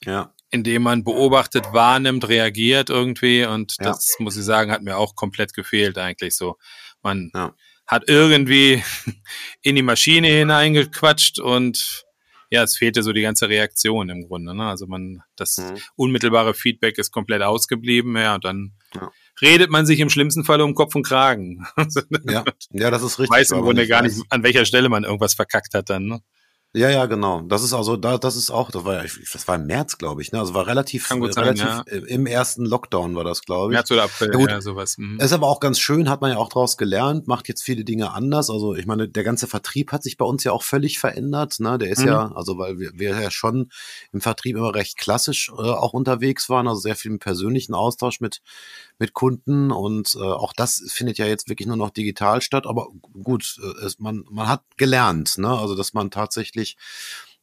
Ja. 0.05 0.35
Indem 0.51 0.83
man 0.83 1.05
beobachtet, 1.05 1.67
wahrnimmt, 1.73 2.29
reagiert 2.29 2.89
irgendwie. 2.89 3.45
Und 3.45 3.77
ja. 3.79 3.87
das 3.87 4.17
muss 4.19 4.37
ich 4.37 4.45
sagen, 4.45 4.71
hat 4.71 4.83
mir 4.83 4.97
auch 4.97 5.15
komplett 5.15 5.55
gefehlt 5.55 5.99
eigentlich 5.99 6.37
so. 6.37 6.57
Man 7.03 7.31
ja. 7.35 7.55
hat 7.87 8.05
irgendwie 8.09 8.83
in 9.63 9.77
die 9.77 9.83
Maschine 9.83 10.29
hineingequatscht 10.29 11.39
und 11.41 12.07
ja, 12.51 12.63
es 12.63 12.77
fehlte 12.77 13.03
so 13.03 13.13
die 13.13 13.23
ganze 13.23 13.49
Reaktion 13.49 14.09
im 14.09 14.27
Grunde. 14.27 14.55
Ne? 14.55 14.65
Also 14.67 14.87
man, 14.87 15.23
das 15.37 15.59
mhm. 15.59 15.79
unmittelbare 15.97 16.55
Feedback 16.55 16.99
ist 16.99 17.11
komplett 17.11 17.43
ausgeblieben, 17.43 18.17
ja, 18.17 18.37
und 18.37 18.45
dann 18.45 18.73
ja. 18.95 19.11
redet 19.41 19.71
man 19.71 19.87
sich 19.87 20.01
im 20.01 20.11
schlimmsten 20.11 20.45
Fall 20.45 20.61
um 20.61 20.75
Kopf 20.75 20.95
und 20.95 21.05
Kragen. 21.05 21.67
ja, 22.25 22.45
ja, 22.71 22.91
das 22.91 23.03
ist 23.03 23.19
richtig. 23.19 23.37
Weiß 23.37 23.51
im 23.51 23.63
Grunde 23.63 23.87
gar 23.87 24.03
nicht, 24.03 24.17
an 24.31 24.43
welcher 24.43 24.65
Stelle 24.65 24.89
man 24.89 25.05
irgendwas 25.05 25.35
verkackt 25.35 25.75
hat 25.75 25.91
dann. 25.91 26.07
Ne? 26.07 26.21
Ja, 26.77 26.91
ja, 26.91 27.07
genau. 27.07 27.41
Das 27.41 27.63
ist 27.63 27.73
also, 27.73 27.97
da, 27.97 28.19
das 28.19 28.37
ist 28.37 28.51
auch, 28.51 28.71
das 28.71 28.85
war, 28.85 29.03
das 29.03 29.49
war 29.49 29.55
im 29.55 29.65
März, 29.65 29.97
glaube 29.97 30.21
ich, 30.21 30.31
ne? 30.31 30.41
Also 30.41 30.53
war 30.53 30.67
relativ, 30.67 31.09
Kann 31.09 31.21
gut 31.21 31.33
sein, 31.33 31.45
relativ 31.45 31.65
ja. 31.65 31.81
im 32.07 32.27
ersten 32.27 32.67
Lockdown 32.67 33.17
war 33.17 33.25
das, 33.25 33.41
glaube 33.43 33.73
ich. 33.73 33.77
März 33.77 33.91
oder 33.93 34.05
April, 34.05 34.29
ja, 34.31 34.39
gut. 34.39 34.51
ja 34.51 34.61
sowas. 34.61 34.99
Mhm. 34.99 35.19
Ist 35.19 35.33
aber 35.33 35.47
auch 35.47 35.61
ganz 35.61 35.81
schön, 35.81 36.11
hat 36.11 36.21
man 36.21 36.33
ja 36.33 36.37
auch 36.37 36.51
daraus 36.51 36.77
gelernt, 36.77 37.29
macht 37.29 37.49
jetzt 37.49 37.63
viele 37.63 37.83
Dinge 37.83 38.13
anders. 38.13 38.51
Also 38.51 38.75
ich 38.75 38.85
meine, 38.85 39.09
der 39.09 39.25
ganze 39.25 39.47
Vertrieb 39.47 39.91
hat 39.91 40.03
sich 40.03 40.19
bei 40.19 40.27
uns 40.27 40.45
ja 40.45 40.53
auch 40.53 40.63
völlig 40.63 40.99
verändert, 40.99 41.61
ne? 41.61 41.79
Der 41.79 41.89
ist 41.89 42.03
mhm. 42.03 42.09
ja, 42.09 42.33
also 42.35 42.59
weil 42.59 42.79
wir, 42.79 42.91
wir 42.93 43.19
ja 43.21 43.31
schon 43.31 43.71
im 44.13 44.21
Vertrieb 44.21 44.57
immer 44.57 44.75
recht 44.75 44.99
klassisch 44.99 45.49
äh, 45.49 45.63
auch 45.63 45.95
unterwegs 45.95 46.51
waren, 46.51 46.69
also 46.69 46.81
sehr 46.83 46.97
viel 46.97 47.11
im 47.11 47.19
persönlichen 47.19 47.73
Austausch 47.73 48.21
mit 48.21 48.43
mit 48.99 49.13
Kunden 49.13 49.71
und 49.71 50.15
äh, 50.15 50.23
auch 50.23 50.53
das 50.55 50.83
findet 50.89 51.19
ja 51.19 51.27
jetzt 51.27 51.49
wirklich 51.49 51.67
nur 51.67 51.77
noch 51.77 51.91
digital 51.91 52.41
statt. 52.41 52.67
Aber 52.67 52.89
gut, 53.23 53.59
äh, 53.63 53.85
es, 53.85 53.99
man, 53.99 54.25
man 54.31 54.49
hat 54.49 54.63
gelernt, 54.77 55.37
ne? 55.39 55.49
also 55.49 55.75
dass 55.75 55.93
man 55.93 56.11
tatsächlich 56.11 56.66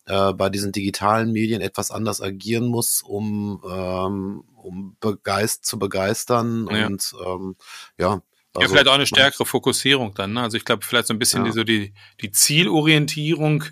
äh, 0.05 0.33
bei 0.33 0.49
diesen 0.49 0.71
digitalen 0.71 1.31
Medien 1.31 1.61
etwas 1.61 1.91
anders 1.91 2.21
agieren 2.21 2.67
muss, 2.67 3.01
um, 3.01 3.63
ähm, 3.69 4.43
um 4.55 4.97
begeist 4.99 5.65
zu 5.65 5.79
begeistern 5.79 6.67
ja. 6.69 6.87
und 6.87 7.13
ähm, 7.25 7.55
ja. 7.97 8.21
Also, 8.55 8.65
ja, 8.65 8.67
vielleicht 8.67 8.87
auch 8.87 8.93
eine 8.93 9.07
stärkere 9.07 9.45
Fokussierung 9.45 10.13
dann. 10.13 10.33
Ne? 10.33 10.41
Also 10.41 10.57
ich 10.57 10.65
glaube, 10.65 10.85
vielleicht 10.85 11.07
so 11.07 11.13
ein 11.13 11.19
bisschen 11.19 11.45
ja. 11.45 11.51
die, 11.51 11.57
so 11.57 11.63
die, 11.63 11.93
die 12.21 12.31
Zielorientierung 12.31 13.63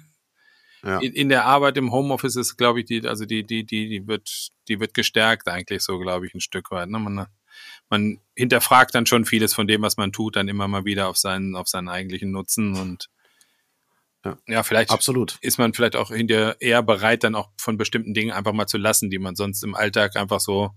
ja. 0.84 1.00
in, 1.00 1.14
in 1.14 1.30
der 1.30 1.46
Arbeit 1.46 1.78
im 1.78 1.92
Homeoffice 1.92 2.36
ist, 2.36 2.58
glaube 2.58 2.80
ich, 2.80 2.86
die, 2.86 3.08
also 3.08 3.26
die, 3.26 3.44
die, 3.44 3.64
die, 3.64 3.90
die 3.90 4.08
wird, 4.08 4.50
die 4.70 4.80
wird 4.80 4.96
gestärkt 4.96 5.48
eigentlich 5.48 5.84
so, 5.84 6.00
glaube 6.00 6.26
ich, 6.26 6.34
ein 6.34 6.42
Stück 6.42 6.72
weit. 6.72 6.90
Ne? 6.90 6.98
Man, 6.98 7.28
man 7.90 8.20
hinterfragt 8.36 8.96
dann 8.96 9.06
schon 9.06 9.26
vieles 9.26 9.54
von 9.54 9.68
dem, 9.68 9.84
was 9.84 9.98
man 9.98 10.12
tut, 10.12 10.36
dann 10.36 10.48
immer 10.48 10.68
mal 10.68 10.86
wieder 10.86 11.10
auf 11.10 11.18
seinen, 11.18 11.56
auf 11.56 11.68
seinen 11.68 11.90
eigentlichen 11.90 12.32
Nutzen 12.32 12.76
und 12.76 13.10
ja, 14.26 14.38
ja 14.48 14.64
vielleicht 14.64 14.92
Absolut. 14.92 15.38
ist 15.42 15.58
man 15.58 15.74
vielleicht 15.74 15.96
auch 15.96 16.10
hinterher 16.12 16.58
eher 16.60 16.84
bereit, 16.84 17.24
dann 17.24 17.36
auch 17.36 17.50
von 17.58 17.78
bestimmten 17.78 18.14
Dingen 18.14 18.32
einfach 18.32 18.54
mal 18.54 18.68
zu 18.68 18.78
lassen, 18.78 19.10
die 19.10 19.20
man 19.20 19.36
sonst 19.36 19.64
im 19.64 19.76
Alltag 19.76 20.16
einfach 20.16 20.40
so 20.40 20.72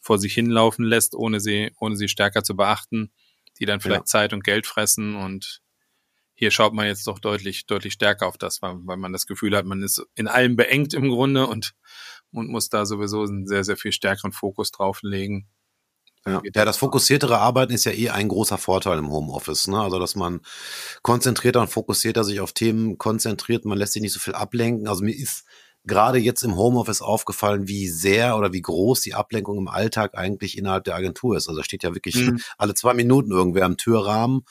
vor 0.00 0.18
sich 0.18 0.34
hinlaufen 0.34 0.84
lässt, 0.84 1.14
ohne 1.14 1.40
sie, 1.40 1.72
ohne 1.78 1.96
sie 1.96 2.08
stärker 2.08 2.42
zu 2.42 2.56
beachten, 2.56 3.12
die 3.58 3.66
dann 3.66 3.80
vielleicht 3.80 4.02
ja. 4.02 4.06
Zeit 4.06 4.32
und 4.32 4.44
Geld 4.44 4.66
fressen 4.66 5.14
und 5.16 5.62
hier 6.34 6.50
schaut 6.50 6.74
man 6.74 6.86
jetzt 6.86 7.06
doch 7.06 7.20
deutlich, 7.20 7.66
deutlich 7.66 7.92
stärker 7.92 8.26
auf 8.26 8.36
das, 8.36 8.60
weil, 8.60 8.74
weil 8.84 8.96
man 8.96 9.12
das 9.12 9.26
Gefühl 9.26 9.56
hat, 9.56 9.64
man 9.64 9.82
ist 9.82 10.04
in 10.16 10.26
allem 10.26 10.56
beengt 10.56 10.92
im 10.92 11.08
Grunde 11.08 11.46
und, 11.46 11.74
und 12.32 12.48
muss 12.48 12.68
da 12.68 12.86
sowieso 12.86 13.22
einen 13.22 13.46
sehr, 13.46 13.64
sehr 13.64 13.76
viel 13.76 13.92
stärkeren 13.92 14.32
Fokus 14.32 14.72
drauflegen. 14.72 15.48
Ja. 16.26 16.40
ja, 16.42 16.64
das 16.64 16.78
fokussiertere 16.78 17.38
Arbeiten 17.38 17.74
ist 17.74 17.84
ja 17.84 17.92
eh 17.92 18.08
ein 18.08 18.28
großer 18.28 18.56
Vorteil 18.56 18.98
im 18.98 19.10
Homeoffice. 19.10 19.68
Ne? 19.68 19.80
Also, 19.80 19.98
dass 19.98 20.14
man 20.14 20.40
konzentrierter 21.02 21.60
und 21.60 21.68
fokussierter 21.68 22.24
sich 22.24 22.40
auf 22.40 22.52
Themen 22.52 22.96
konzentriert, 22.96 23.66
man 23.66 23.76
lässt 23.76 23.92
sich 23.92 24.02
nicht 24.02 24.14
so 24.14 24.20
viel 24.20 24.34
ablenken. 24.34 24.88
Also 24.88 25.04
mir 25.04 25.14
ist 25.14 25.44
gerade 25.86 26.18
jetzt 26.18 26.42
im 26.42 26.56
Homeoffice 26.56 27.02
aufgefallen, 27.02 27.68
wie 27.68 27.88
sehr 27.88 28.36
oder 28.38 28.52
wie 28.52 28.62
groß 28.62 29.02
die 29.02 29.14
Ablenkung 29.14 29.58
im 29.58 29.68
Alltag 29.68 30.16
eigentlich 30.16 30.56
innerhalb 30.56 30.84
der 30.84 30.94
Agentur 30.94 31.36
ist. 31.36 31.48
Also 31.48 31.60
da 31.60 31.64
steht 31.64 31.82
ja 31.82 31.94
wirklich 31.94 32.16
mhm. 32.16 32.40
alle 32.58 32.74
zwei 32.74 32.94
Minuten 32.94 33.30
irgendwer 33.30 33.66
am 33.66 33.76
Türrahmen 33.76 34.46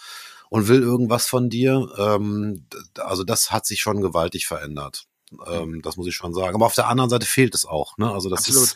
und 0.49 0.67
will 0.67 0.81
irgendwas 0.81 1.25
von 1.25 1.49
dir. 1.49 1.89
Ähm, 1.97 2.67
also 2.99 3.23
das 3.23 3.51
hat 3.51 3.65
sich 3.65 3.81
schon 3.81 4.01
gewaltig 4.01 4.45
verändert. 4.45 5.05
Ähm, 5.47 5.81
das 5.81 5.97
muss 5.97 6.07
ich 6.07 6.15
schon 6.15 6.35
sagen. 6.35 6.53
Aber 6.53 6.67
auf 6.67 6.75
der 6.75 6.87
anderen 6.87 7.09
Seite 7.09 7.25
fehlt 7.25 7.55
es 7.55 7.65
auch. 7.65 7.97
Ne? 7.97 8.11
Also 8.11 8.29
das 8.29 8.41
Absolut. 8.41 8.63
ist 8.63 8.75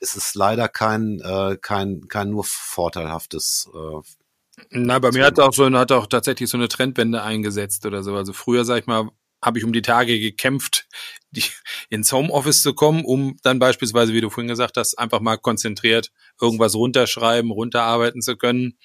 es 0.00 0.14
ist 0.14 0.34
leider 0.34 0.68
kein, 0.68 1.20
äh, 1.20 1.56
kein, 1.60 2.08
kein 2.08 2.30
nur 2.30 2.44
vorteilhaftes. 2.44 3.70
Äh, 3.74 4.64
Na, 4.70 4.98
bei 4.98 5.10
mir 5.12 5.24
hat 5.24 5.38
auch 5.40 5.52
so 5.52 5.70
hat 5.70 5.92
auch 5.92 6.06
tatsächlich 6.06 6.48
so 6.48 6.56
eine 6.56 6.68
Trendwende 6.68 7.22
eingesetzt 7.22 7.86
oder 7.86 8.02
so. 8.02 8.14
Also 8.14 8.32
früher, 8.32 8.64
sag 8.64 8.80
ich 8.80 8.86
mal, 8.86 9.08
habe 9.42 9.58
ich 9.58 9.64
um 9.64 9.72
die 9.72 9.82
Tage 9.82 10.18
gekämpft, 10.18 10.86
die, 11.30 11.44
ins 11.90 12.12
Homeoffice 12.12 12.62
zu 12.62 12.74
kommen, 12.74 13.04
um 13.04 13.36
dann 13.42 13.58
beispielsweise, 13.58 14.12
wie 14.12 14.20
du 14.20 14.30
vorhin 14.30 14.48
gesagt 14.48 14.76
hast, 14.76 14.98
einfach 14.98 15.20
mal 15.20 15.36
konzentriert 15.36 16.10
irgendwas 16.40 16.74
runterschreiben, 16.74 17.50
runterarbeiten 17.50 18.22
zu 18.22 18.36
können. 18.36 18.78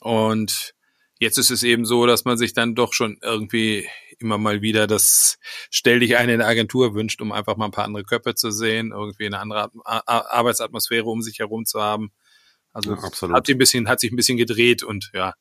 Und 0.00 0.74
Jetzt 1.18 1.38
ist 1.38 1.50
es 1.50 1.62
eben 1.62 1.86
so, 1.86 2.06
dass 2.06 2.26
man 2.26 2.36
sich 2.36 2.52
dann 2.52 2.74
doch 2.74 2.92
schon 2.92 3.18
irgendwie 3.22 3.88
immer 4.18 4.38
mal 4.38 4.62
wieder 4.62 4.86
das 4.86 5.38
Stell 5.70 6.00
dich 6.00 6.16
ein 6.16 6.28
in 6.28 6.38
der 6.38 6.48
Agentur 6.48 6.94
wünscht, 6.94 7.20
um 7.20 7.32
einfach 7.32 7.56
mal 7.56 7.66
ein 7.66 7.70
paar 7.70 7.84
andere 7.84 8.04
Köpfe 8.04 8.34
zu 8.34 8.50
sehen, 8.50 8.92
irgendwie 8.92 9.26
eine 9.26 9.38
andere 9.38 9.70
Arbeitsatmosphäre 9.84 11.04
um 11.04 11.22
sich 11.22 11.38
herum 11.38 11.64
zu 11.64 11.80
haben. 11.80 12.10
Also 12.72 12.94
ja, 12.94 13.02
hat 13.32 13.46
sich 13.46 13.54
ein 13.54 13.58
bisschen, 13.58 13.88
hat 13.88 14.00
sich 14.00 14.12
ein 14.12 14.16
bisschen 14.16 14.36
gedreht 14.36 14.82
und 14.82 15.10
ja, 15.14 15.34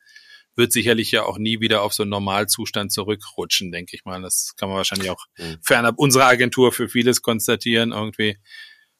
wird 0.55 0.71
sicherlich 0.71 1.11
ja 1.11 1.23
auch 1.23 1.37
nie 1.37 1.59
wieder 1.59 1.81
auf 1.81 1.93
so 1.93 2.03
einen 2.03 2.11
Normalzustand 2.11 2.91
zurückrutschen, 2.91 3.71
denke 3.71 3.95
ich 3.95 4.05
mal. 4.05 4.21
Das 4.21 4.53
kann 4.57 4.69
man 4.69 4.77
wahrscheinlich 4.77 5.09
auch 5.09 5.25
mhm. 5.37 5.57
fernab 5.61 5.95
unserer 5.97 6.27
Agentur 6.27 6.71
für 6.71 6.87
vieles 6.87 7.21
konstatieren 7.21 7.91
irgendwie. 7.91 8.37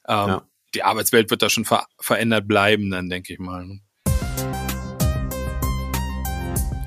Ähm, 0.08 0.28
ja. 0.28 0.50
Die 0.74 0.84
Arbeitswelt 0.84 1.30
wird 1.32 1.42
da 1.42 1.50
schon 1.50 1.66
ver 1.66 1.86
verändert 2.00 2.48
bleiben, 2.48 2.92
dann 2.92 3.10
denke 3.10 3.34
ich 3.34 3.40
mal. 3.40 3.80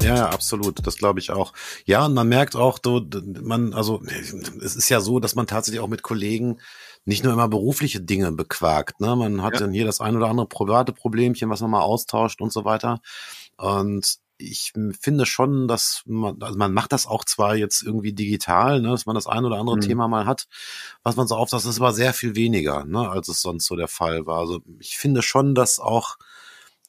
Ja, 0.03 0.29
absolut. 0.31 0.87
Das 0.87 0.97
glaube 0.97 1.21
ich 1.21 1.31
auch. 1.31 1.53
Ja, 1.85 2.07
und 2.07 2.15
man 2.15 2.29
merkt 2.29 2.57
auch, 2.57 2.79
du, 2.79 3.07
man, 3.43 3.73
also 3.75 4.03
es 4.63 4.77
ist 4.77 4.89
ja 4.89 5.01
so, 5.01 5.21
dass 5.21 5.35
man 5.35 5.47
tatsächlich 5.47 5.81
auch 5.81 5.89
mit 5.89 6.03
Kollegen 6.03 6.59
nicht 7.05 7.25
nur 7.25 7.33
immer 7.33 7.49
berufliche 7.49 8.01
Dinge 8.01 8.33
bequakt. 8.33 9.01
Ne? 9.01 9.17
Man 9.17 9.43
hat 9.43 9.55
ja. 9.55 9.61
dann 9.61 9.73
hier 9.73 9.85
das 9.85 10.01
ein 10.01 10.17
oder 10.17 10.29
andere 10.29 10.47
private 10.47 10.93
Problemchen, 10.93 11.51
was 11.51 11.61
man 11.61 11.71
mal 11.71 11.81
austauscht 11.81 12.41
und 12.41 12.53
so 12.53 12.65
weiter. 12.65 13.01
Und 13.57 14.19
ich 14.39 14.73
finde 15.01 15.27
schon, 15.27 15.67
dass 15.67 16.03
man, 16.07 16.41
also 16.43 16.57
man 16.57 16.73
macht 16.73 16.93
das 16.93 17.07
auch 17.07 17.25
zwar 17.25 17.57
jetzt 17.57 17.83
irgendwie 17.83 18.13
digital, 18.13 18.81
ne, 18.81 18.91
dass 18.91 19.05
man 19.05 19.17
das 19.17 19.27
ein 19.27 19.45
oder 19.45 19.59
andere 19.59 19.77
mhm. 19.77 19.81
Thema 19.81 20.07
mal 20.07 20.27
hat, 20.27 20.47
was 21.03 21.17
man 21.17 21.27
so 21.27 21.35
aufsagt, 21.35 21.65
das 21.65 21.71
ist 21.71 21.81
aber 21.81 21.93
sehr 21.93 22.13
viel 22.13 22.37
weniger, 22.37 22.85
ne, 22.85 23.09
als 23.11 23.29
es 23.29 23.43
sonst 23.43 23.67
so 23.67 23.75
der 23.75 23.89
Fall 23.89 24.27
war. 24.27 24.39
Also 24.39 24.61
ich 24.79 24.97
finde 24.97 25.23
schon, 25.23 25.55
dass 25.55 25.81
auch, 25.81 26.19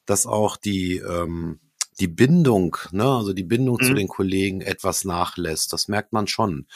dass 0.06 0.26
auch 0.26 0.56
die, 0.56 0.98
ähm, 0.98 1.58
die 2.00 2.08
Bindung, 2.08 2.76
ne, 2.92 3.04
also 3.04 3.32
die 3.32 3.44
Bindung 3.44 3.78
mhm. 3.80 3.86
zu 3.86 3.94
den 3.94 4.08
Kollegen 4.08 4.60
etwas 4.60 5.04
nachlässt. 5.04 5.72
Das 5.72 5.88
merkt 5.88 6.12
man 6.12 6.26
schon. 6.26 6.66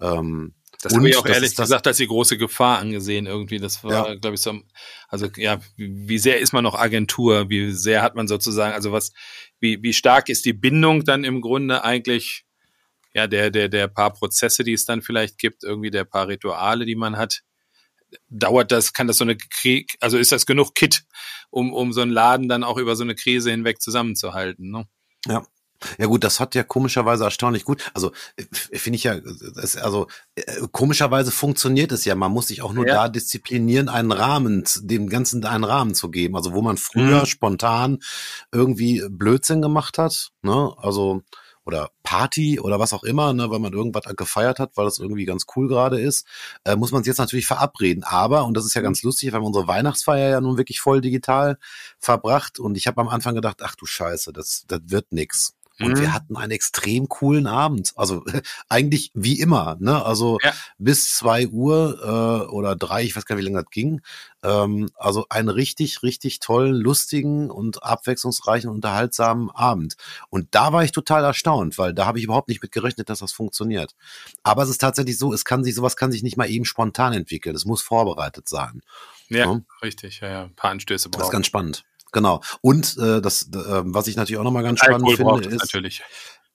Ähm, 0.00 0.54
das 0.82 0.96
habe 0.96 1.08
ich 1.08 1.16
auch 1.16 1.26
ehrlich 1.26 1.54
gesagt 1.54 1.86
als 1.86 1.98
die 1.98 2.08
große 2.08 2.36
Gefahr 2.36 2.78
angesehen 2.78 3.26
irgendwie. 3.26 3.58
Das 3.58 3.84
war, 3.84 4.08
ja. 4.08 4.14
glaube 4.16 4.34
ich, 4.34 4.40
so, 4.40 4.60
also 5.08 5.28
ja, 5.36 5.60
wie 5.76 6.18
sehr 6.18 6.40
ist 6.40 6.52
man 6.52 6.64
noch 6.64 6.74
Agentur? 6.74 7.48
Wie 7.48 7.70
sehr 7.70 8.02
hat 8.02 8.16
man 8.16 8.26
sozusagen, 8.26 8.74
also 8.74 8.90
was, 8.90 9.12
wie, 9.60 9.80
wie 9.82 9.92
stark 9.92 10.28
ist 10.28 10.44
die 10.44 10.52
Bindung 10.52 11.04
dann 11.04 11.22
im 11.22 11.40
Grunde 11.40 11.84
eigentlich, 11.84 12.44
ja, 13.14 13.28
der, 13.28 13.50
der, 13.50 13.68
der 13.68 13.86
paar 13.86 14.12
Prozesse, 14.12 14.64
die 14.64 14.72
es 14.72 14.84
dann 14.84 15.02
vielleicht 15.02 15.38
gibt, 15.38 15.62
irgendwie 15.62 15.90
der 15.90 16.04
paar 16.04 16.26
Rituale, 16.26 16.84
die 16.84 16.96
man 16.96 17.16
hat, 17.16 17.42
dauert 18.28 18.72
das, 18.72 18.92
kann 18.92 19.06
das 19.06 19.18
so 19.18 19.24
eine 19.24 19.36
Krieg, 19.36 19.96
also 20.00 20.18
ist 20.18 20.32
das 20.32 20.46
genug 20.46 20.74
Kit, 20.74 21.04
um, 21.50 21.72
um 21.72 21.92
so 21.92 22.00
einen 22.00 22.12
Laden 22.12 22.48
dann 22.48 22.64
auch 22.64 22.78
über 22.78 22.96
so 22.96 23.04
eine 23.04 23.14
Krise 23.14 23.50
hinweg 23.50 23.80
zusammenzuhalten. 23.80 24.70
Ne? 24.70 24.86
Ja. 25.26 25.42
Ja 25.98 26.06
gut, 26.06 26.22
das 26.24 26.40
hat 26.40 26.54
ja 26.54 26.62
komischerweise 26.62 27.24
erstaunlich 27.24 27.64
gut. 27.64 27.90
Also 27.94 28.12
äh, 28.36 28.44
finde 28.78 28.96
ich 28.96 29.04
ja, 29.04 29.14
es, 29.60 29.76
also 29.76 30.06
äh, 30.34 30.42
komischerweise 30.70 31.30
funktioniert 31.30 31.92
es 31.92 32.04
ja. 32.04 32.14
Man 32.14 32.32
muss 32.32 32.48
sich 32.48 32.62
auch 32.62 32.72
nur 32.72 32.86
ja. 32.86 32.94
da 32.94 33.08
disziplinieren, 33.08 33.88
einen 33.88 34.12
Rahmen, 34.12 34.64
dem 34.82 35.08
Ganzen 35.08 35.44
einen 35.44 35.64
Rahmen 35.64 35.94
zu 35.94 36.10
geben. 36.10 36.36
Also 36.36 36.54
wo 36.54 36.62
man 36.62 36.76
früher 36.76 37.20
mhm. 37.20 37.26
spontan 37.26 37.98
irgendwie 38.52 39.02
Blödsinn 39.10 39.62
gemacht 39.62 39.98
hat, 39.98 40.30
ne? 40.42 40.72
Also 40.76 41.22
oder 41.64 41.90
Party 42.02 42.60
oder 42.60 42.78
was 42.78 42.92
auch 42.92 43.04
immer, 43.04 43.32
ne, 43.32 43.50
weil 43.50 43.58
man 43.58 43.72
irgendwas 43.72 44.04
gefeiert 44.16 44.58
hat, 44.58 44.76
weil 44.76 44.84
das 44.84 44.98
irgendwie 44.98 45.24
ganz 45.24 45.46
cool 45.56 45.68
gerade 45.68 46.00
ist, 46.00 46.26
äh, 46.64 46.76
muss 46.76 46.92
man 46.92 47.02
es 47.02 47.06
jetzt 47.06 47.18
natürlich 47.18 47.46
verabreden. 47.46 48.04
Aber, 48.04 48.44
und 48.44 48.56
das 48.56 48.64
ist 48.64 48.74
ja 48.74 48.80
mhm. 48.80 48.86
ganz 48.86 49.02
lustig, 49.02 49.32
wir 49.32 49.38
haben 49.38 49.46
unsere 49.46 49.68
Weihnachtsfeier 49.68 50.30
ja 50.30 50.40
nun 50.40 50.58
wirklich 50.58 50.80
voll 50.80 51.00
digital 51.00 51.58
verbracht 51.98 52.58
und 52.58 52.76
ich 52.76 52.86
habe 52.86 53.00
am 53.00 53.08
Anfang 53.08 53.34
gedacht, 53.34 53.62
ach 53.62 53.76
du 53.76 53.86
Scheiße, 53.86 54.32
das, 54.32 54.64
das 54.68 54.80
wird 54.86 55.12
nix. 55.12 55.54
Und 55.82 55.92
mhm. 55.92 56.00
wir 56.00 56.12
hatten 56.12 56.36
einen 56.36 56.52
extrem 56.52 57.08
coolen 57.08 57.46
Abend. 57.46 57.92
Also 57.96 58.24
eigentlich 58.68 59.10
wie 59.14 59.40
immer, 59.40 59.76
ne? 59.80 60.04
Also 60.04 60.38
ja. 60.42 60.52
bis 60.78 61.14
zwei 61.14 61.46
Uhr 61.48 61.98
äh, 62.02 62.50
oder 62.50 62.76
drei, 62.76 63.02
ich 63.04 63.16
weiß 63.16 63.26
gar 63.26 63.36
nicht, 63.36 63.44
wie 63.44 63.48
lange 63.48 63.62
das 63.62 63.70
ging. 63.70 64.00
Ähm, 64.42 64.90
also 64.96 65.26
einen 65.28 65.48
richtig, 65.48 66.02
richtig 66.02 66.40
tollen, 66.40 66.74
lustigen 66.74 67.50
und 67.50 67.82
abwechslungsreichen, 67.82 68.70
unterhaltsamen 68.70 69.50
Abend. 69.50 69.96
Und 70.30 70.48
da 70.52 70.72
war 70.72 70.84
ich 70.84 70.92
total 70.92 71.24
erstaunt, 71.24 71.78
weil 71.78 71.94
da 71.94 72.06
habe 72.06 72.18
ich 72.18 72.24
überhaupt 72.24 72.48
nicht 72.48 72.62
mit 72.62 72.72
gerechnet, 72.72 73.08
dass 73.08 73.20
das 73.20 73.32
funktioniert. 73.32 73.94
Aber 74.42 74.62
es 74.62 74.70
ist 74.70 74.80
tatsächlich 74.80 75.18
so, 75.18 75.32
es 75.32 75.44
kann 75.44 75.64
sich, 75.64 75.74
sowas 75.74 75.96
kann 75.96 76.12
sich 76.12 76.22
nicht 76.22 76.36
mal 76.36 76.50
eben 76.50 76.64
spontan 76.64 77.12
entwickeln. 77.12 77.54
Es 77.54 77.64
muss 77.64 77.82
vorbereitet 77.82 78.48
sein. 78.48 78.82
Ja, 79.28 79.46
ja? 79.46 79.60
richtig, 79.82 80.20
ja, 80.20 80.28
ja. 80.28 80.42
Ein 80.44 80.54
paar 80.54 80.70
Anstöße 80.70 81.08
brauchen. 81.08 81.20
Das 81.20 81.28
ist 81.28 81.32
ganz 81.32 81.46
spannend. 81.46 81.84
Genau. 82.12 82.42
Und 82.60 82.96
äh, 82.98 83.20
das, 83.20 83.48
äh, 83.48 83.82
was 83.84 84.06
ich 84.06 84.16
natürlich 84.16 84.38
auch 84.38 84.44
nochmal 84.44 84.62
ganz 84.62 84.80
spannend 84.80 85.08
Alkohol 85.08 85.42
finde, 85.42 85.56
ist. 85.56 85.62
Natürlich. 85.62 86.02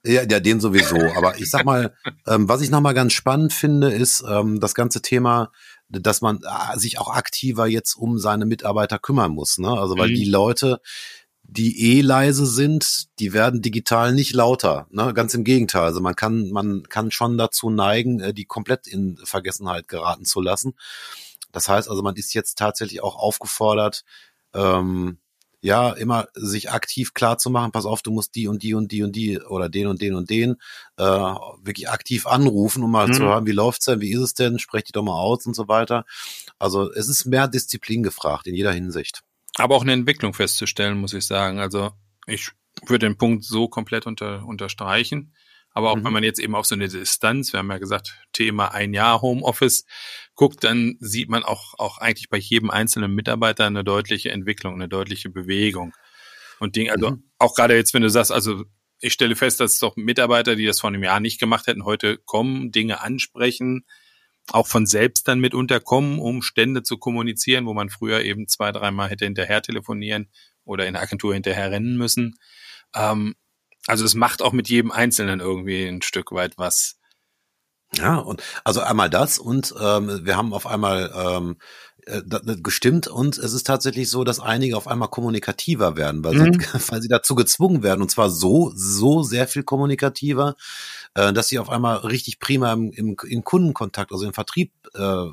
Ja, 0.05 0.21
ja, 0.23 0.39
den 0.39 0.59
sowieso. 0.59 0.97
Aber 1.15 1.37
ich 1.37 1.49
sag 1.49 1.65
mal, 1.65 1.93
ähm, 2.27 2.47
was 2.47 2.61
ich 2.61 2.69
nochmal 2.69 2.93
ganz 2.93 3.13
spannend 3.13 3.51
finde, 3.51 3.91
ist 3.91 4.23
ähm, 4.27 4.59
das 4.59 4.75
ganze 4.75 5.01
Thema, 5.01 5.51
dass 5.89 6.21
man 6.21 6.39
äh, 6.43 6.77
sich 6.77 6.99
auch 6.99 7.09
aktiver 7.09 7.67
jetzt 7.67 7.95
um 7.95 8.19
seine 8.19 8.45
Mitarbeiter 8.45 8.99
kümmern 8.99 9.31
muss. 9.31 9.57
Ne? 9.57 9.69
Also 9.69 9.97
weil 9.97 10.09
mhm. 10.09 10.15
die 10.15 10.25
Leute, 10.25 10.79
die 11.43 11.97
eh 11.97 12.01
leise 12.01 12.45
sind, 12.45 13.07
die 13.19 13.33
werden 13.33 13.61
digital 13.61 14.13
nicht 14.13 14.33
lauter. 14.33 14.87
Ne? 14.91 15.13
Ganz 15.13 15.33
im 15.33 15.43
Gegenteil. 15.43 15.83
Also 15.83 16.01
man 16.01 16.15
kann, 16.15 16.51
man 16.51 16.83
kann 16.83 17.09
schon 17.09 17.37
dazu 17.37 17.69
neigen, 17.69 18.19
äh, 18.19 18.33
die 18.33 18.45
komplett 18.45 18.85
in 18.85 19.17
Vergessenheit 19.23 19.87
geraten 19.87 20.25
zu 20.25 20.41
lassen. 20.41 20.75
Das 21.51 21.67
heißt 21.69 21.89
also, 21.89 22.03
man 22.03 22.15
ist 22.15 22.33
jetzt 22.33 22.57
tatsächlich 22.57 23.01
auch 23.01 23.15
aufgefordert, 23.15 24.03
ähm, 24.53 25.17
ja, 25.61 25.91
immer 25.91 26.27
sich 26.33 26.71
aktiv 26.71 27.13
klar 27.13 27.37
zu 27.37 27.49
machen, 27.49 27.71
pass 27.71 27.85
auf, 27.85 28.01
du 28.01 28.11
musst 28.11 28.35
die 28.35 28.47
und 28.47 28.61
die 28.63 28.73
und 28.73 28.91
die 28.91 29.03
und 29.03 29.15
die 29.15 29.39
oder 29.39 29.69
den 29.69 29.87
und 29.87 30.01
den 30.01 30.13
und 30.13 30.29
den 30.29 30.57
äh, 30.97 31.03
wirklich 31.03 31.89
aktiv 31.89 32.27
anrufen, 32.27 32.83
um 32.83 32.91
mal 32.91 33.07
mhm. 33.07 33.13
zu 33.13 33.23
hören, 33.23 33.45
wie 33.45 33.51
läuft's 33.51 33.85
denn, 33.85 34.01
wie 34.01 34.11
ist 34.11 34.21
es 34.21 34.33
denn, 34.33 34.59
sprech 34.59 34.83
die 34.83 34.91
doch 34.91 35.03
mal 35.03 35.19
aus 35.19 35.45
und 35.45 35.55
so 35.55 35.67
weiter. 35.67 36.05
Also 36.59 36.91
es 36.91 37.07
ist 37.07 37.25
mehr 37.25 37.47
Disziplin 37.47 38.03
gefragt 38.03 38.47
in 38.47 38.55
jeder 38.55 38.71
Hinsicht. 38.71 39.23
Aber 39.55 39.75
auch 39.75 39.81
eine 39.81 39.93
Entwicklung 39.93 40.33
festzustellen, 40.33 40.99
muss 40.99 41.13
ich 41.13 41.25
sagen. 41.25 41.59
Also 41.59 41.91
ich 42.27 42.51
würde 42.85 43.07
den 43.07 43.17
Punkt 43.17 43.43
so 43.43 43.67
komplett 43.67 44.05
unter, 44.05 44.45
unterstreichen. 44.45 45.33
Aber 45.77 45.91
auch 45.91 45.97
mhm. 45.97 46.05
wenn 46.05 46.13
man 46.13 46.23
jetzt 46.23 46.39
eben 46.39 46.55
auf 46.55 46.65
so 46.65 46.73
eine 46.73 46.87
Distanz, 46.87 47.53
wir 47.53 47.59
haben 47.59 47.69
ja 47.69 47.77
gesagt, 47.77 48.19
Thema 48.33 48.73
ein 48.73 48.95
Jahr 48.95 49.21
Homeoffice 49.21 49.85
guckt, 50.33 50.63
dann 50.63 50.95
sieht 50.99 51.29
man 51.29 51.43
auch, 51.43 51.75
auch 51.77 51.99
eigentlich 51.99 52.29
bei 52.29 52.37
jedem 52.39 52.71
einzelnen 52.71 53.13
Mitarbeiter 53.13 53.67
eine 53.67 53.83
deutliche 53.83 54.31
Entwicklung, 54.31 54.73
eine 54.73 54.89
deutliche 54.89 55.29
Bewegung. 55.29 55.93
Und 56.59 56.75
Ding, 56.75 56.89
also 56.89 57.11
mhm. 57.11 57.29
auch 57.37 57.53
gerade 57.53 57.75
jetzt, 57.75 57.93
wenn 57.93 58.01
du 58.01 58.09
sagst, 58.09 58.31
also 58.31 58.63
ich 59.01 59.13
stelle 59.13 59.35
fest, 59.35 59.59
dass 59.59 59.77
doch 59.77 59.95
Mitarbeiter, 59.97 60.55
die 60.55 60.65
das 60.65 60.79
vor 60.79 60.87
einem 60.87 61.03
Jahr 61.03 61.19
nicht 61.19 61.39
gemacht 61.39 61.67
hätten, 61.67 61.85
heute 61.85 62.17
kommen, 62.25 62.71
Dinge 62.71 63.01
ansprechen, 63.01 63.85
auch 64.51 64.65
von 64.65 64.87
selbst 64.87 65.27
dann 65.27 65.39
mitunter 65.39 65.79
kommen, 65.79 66.17
um 66.17 66.41
Stände 66.41 66.81
zu 66.81 66.97
kommunizieren, 66.97 67.67
wo 67.67 67.75
man 67.75 67.91
früher 67.91 68.21
eben 68.21 68.47
zwei, 68.47 68.71
dreimal 68.71 69.11
hätte 69.11 69.25
hinterher 69.25 69.61
telefonieren 69.61 70.31
oder 70.63 70.87
in 70.87 70.93
der 70.93 71.03
Agentur 71.03 71.35
hinterher 71.35 71.69
rennen 71.69 71.97
müssen. 71.97 72.39
Ähm, 72.95 73.35
also 73.87 74.05
es 74.05 74.13
macht 74.13 74.41
auch 74.41 74.53
mit 74.53 74.69
jedem 74.69 74.91
Einzelnen 74.91 75.39
irgendwie 75.39 75.85
ein 75.85 76.01
Stück 76.01 76.31
weit 76.31 76.57
was. 76.57 76.97
Ja, 77.95 78.17
und 78.17 78.43
also 78.65 78.81
einmal 78.81 79.09
das 79.09 79.39
und 79.39 79.73
ähm, 79.79 80.25
wir 80.25 80.35
haben 80.35 80.53
auf 80.53 80.67
einmal 80.67 81.11
ähm, 81.15 81.57
äh, 82.07 82.21
gestimmt 82.61 83.07
und 83.07 83.37
es 83.37 83.53
ist 83.53 83.65
tatsächlich 83.65 84.09
so, 84.09 84.23
dass 84.23 84.39
einige 84.39 84.77
auf 84.77 84.87
einmal 84.87 85.09
kommunikativer 85.09 85.95
werden, 85.95 86.23
weil, 86.23 86.35
mhm. 86.35 86.53
sie, 86.53 86.59
weil 86.91 87.01
sie 87.01 87.07
dazu 87.07 87.35
gezwungen 87.35 87.83
werden 87.83 88.01
und 88.01 88.09
zwar 88.09 88.29
so, 88.29 88.71
so 88.75 89.23
sehr 89.23 89.47
viel 89.47 89.63
kommunikativer, 89.63 90.55
äh, 91.15 91.33
dass 91.33 91.47
sie 91.47 91.59
auf 91.59 91.69
einmal 91.69 91.97
richtig 91.97 92.39
prima 92.39 92.73
im, 92.73 92.91
im, 92.91 93.15
im 93.27 93.43
Kundenkontakt, 93.43 94.11
also 94.11 94.25
im 94.25 94.33
Vertrieb 94.33 94.71
äh, 94.93 95.25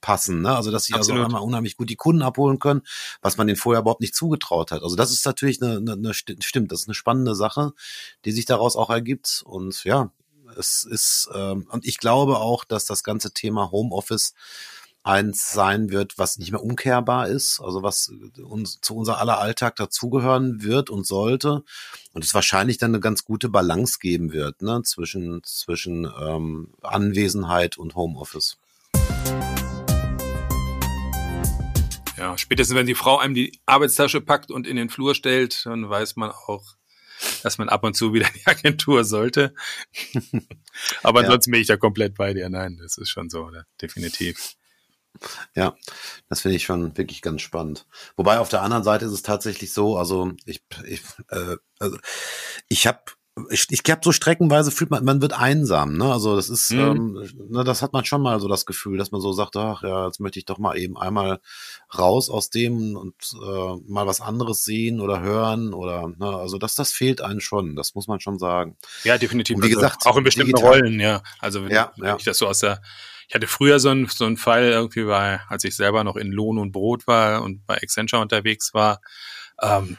passen. 0.00 0.42
Ne? 0.42 0.54
Also 0.54 0.70
dass 0.70 0.84
sie 0.84 0.94
Absolut. 0.94 1.20
also 1.20 1.26
einmal 1.26 1.42
unheimlich 1.42 1.76
gut 1.76 1.90
die 1.90 1.96
Kunden 1.96 2.22
abholen 2.22 2.58
können, 2.58 2.82
was 3.22 3.36
man 3.36 3.46
denen 3.46 3.56
vorher 3.56 3.80
überhaupt 3.82 4.00
nicht 4.00 4.14
zugetraut 4.14 4.70
hat. 4.70 4.82
Also 4.82 4.96
das 4.96 5.10
ist 5.10 5.24
natürlich 5.26 5.62
eine, 5.62 5.78
eine, 5.78 5.92
eine 5.92 6.14
stimmt, 6.14 6.72
das 6.72 6.82
ist 6.82 6.88
eine 6.88 6.94
spannende 6.94 7.34
Sache, 7.34 7.72
die 8.24 8.32
sich 8.32 8.44
daraus 8.44 8.76
auch 8.76 8.90
ergibt. 8.90 9.42
Und 9.44 9.84
ja, 9.84 10.10
es 10.56 10.84
ist 10.84 11.28
ähm, 11.34 11.66
und 11.70 11.86
ich 11.86 11.98
glaube 11.98 12.38
auch, 12.38 12.64
dass 12.64 12.84
das 12.84 13.02
ganze 13.02 13.32
Thema 13.32 13.70
Homeoffice 13.70 14.34
eins 15.02 15.52
sein 15.52 15.90
wird, 15.90 16.18
was 16.18 16.38
nicht 16.38 16.50
mehr 16.50 16.62
umkehrbar 16.62 17.28
ist, 17.28 17.60
also 17.60 17.82
was 17.82 18.12
uns 18.42 18.80
zu 18.80 18.94
unser 18.94 19.18
aller 19.18 19.38
Alltag 19.38 19.76
dazugehören 19.76 20.62
wird 20.62 20.90
und 20.90 21.06
sollte 21.06 21.64
und 22.12 22.24
es 22.24 22.34
wahrscheinlich 22.34 22.78
dann 22.78 22.90
eine 22.90 23.00
ganz 23.00 23.24
gute 23.24 23.48
Balance 23.48 23.98
geben 24.00 24.32
wird, 24.32 24.60
ne, 24.60 24.82
zwischen 24.82 25.42
zwischen 25.44 26.10
ähm, 26.20 26.74
Anwesenheit 26.82 27.78
und 27.78 27.94
Homeoffice. 27.94 28.58
Ja, 32.18 32.36
spätestens 32.36 32.76
wenn 32.76 32.86
die 32.86 32.94
Frau 32.94 33.18
einem 33.18 33.34
die 33.34 33.58
Arbeitstasche 33.66 34.20
packt 34.20 34.50
und 34.50 34.66
in 34.66 34.76
den 34.76 34.90
Flur 34.90 35.14
stellt, 35.14 35.64
dann 35.66 35.88
weiß 35.88 36.16
man 36.16 36.30
auch, 36.30 36.64
dass 37.42 37.58
man 37.58 37.68
ab 37.68 37.84
und 37.84 37.94
zu 37.94 38.12
wieder 38.12 38.26
in 38.26 38.34
die 38.34 38.46
Agentur 38.46 39.04
sollte. 39.04 39.54
Aber 41.02 41.20
ansonsten 41.20 41.50
ja. 41.50 41.52
bin 41.52 41.60
ich 41.62 41.68
da 41.68 41.76
komplett 41.76 42.16
bei 42.16 42.34
dir. 42.34 42.48
Nein, 42.48 42.78
das 42.80 42.98
ist 42.98 43.10
schon 43.10 43.30
so, 43.30 43.44
oder? 43.44 43.64
definitiv. 43.80 44.56
Ja, 45.54 45.76
das 46.28 46.42
finde 46.42 46.56
ich 46.56 46.64
schon 46.64 46.96
wirklich 46.96 47.22
ganz 47.22 47.42
spannend. 47.42 47.86
Wobei 48.16 48.38
auf 48.38 48.48
der 48.48 48.62
anderen 48.62 48.84
Seite 48.84 49.04
ist 49.04 49.12
es 49.12 49.22
tatsächlich 49.22 49.72
so, 49.72 49.96
also 49.96 50.32
ich, 50.44 50.62
ich, 50.84 51.02
äh, 51.30 51.56
also 51.78 51.98
ich 52.68 52.86
habe 52.86 53.00
ich, 53.50 53.66
ich 53.70 53.82
glaube, 53.82 54.00
so 54.02 54.12
streckenweise 54.12 54.70
fühlt 54.70 54.90
man, 54.90 55.04
man 55.04 55.20
wird 55.22 55.32
einsam, 55.32 55.96
ne? 55.96 56.12
Also 56.12 56.36
das 56.36 56.48
ist, 56.48 56.72
mhm. 56.72 56.80
ähm, 56.80 57.28
ne, 57.50 57.64
das 57.64 57.82
hat 57.82 57.92
man 57.92 58.04
schon 58.04 58.22
mal 58.22 58.40
so 58.40 58.48
das 58.48 58.66
Gefühl, 58.66 58.98
dass 58.98 59.10
man 59.10 59.20
so 59.20 59.32
sagt, 59.32 59.56
ach 59.56 59.82
ja, 59.82 60.06
jetzt 60.06 60.20
möchte 60.20 60.38
ich 60.38 60.44
doch 60.44 60.58
mal 60.58 60.76
eben 60.76 60.96
einmal 60.96 61.40
raus 61.96 62.30
aus 62.30 62.50
dem 62.50 62.96
und 62.96 63.14
äh, 63.34 63.76
mal 63.86 64.06
was 64.06 64.20
anderes 64.20 64.64
sehen 64.64 65.00
oder 65.00 65.20
hören 65.20 65.74
oder, 65.74 66.08
ne, 66.08 66.36
also 66.36 66.58
das, 66.58 66.74
das 66.74 66.92
fehlt 66.92 67.20
einem 67.20 67.40
schon, 67.40 67.76
das 67.76 67.94
muss 67.94 68.08
man 68.08 68.20
schon 68.20 68.38
sagen. 68.38 68.76
Ja, 69.04 69.18
definitiv. 69.18 69.56
Und 69.56 69.62
wie 69.62 69.68
also, 69.68 69.80
gesagt, 69.80 70.06
auch 70.06 70.16
in 70.16 70.24
bestimmten 70.24 70.52
digital. 70.52 70.80
Rollen, 70.80 71.00
ja. 71.00 71.22
Also 71.40 71.64
wenn, 71.64 71.72
ja, 71.72 71.92
wenn 71.96 72.08
ja. 72.08 72.16
ich 72.16 72.24
das 72.24 72.38
so 72.38 72.46
aus 72.46 72.60
der, 72.60 72.80
ich 73.28 73.34
hatte 73.34 73.46
früher 73.46 73.78
so 73.78 73.90
einen 73.90 74.06
so 74.08 74.24
einen 74.24 74.36
Fall 74.36 74.70
irgendwie 74.70 75.04
bei, 75.04 75.40
als 75.48 75.64
ich 75.64 75.76
selber 75.76 76.04
noch 76.04 76.16
in 76.16 76.32
Lohn 76.32 76.58
und 76.58 76.72
Brot 76.72 77.06
war 77.06 77.42
und 77.42 77.66
bei 77.66 77.76
Accenture 77.76 78.22
unterwegs 78.22 78.72
war, 78.74 79.00
ähm, 79.60 79.98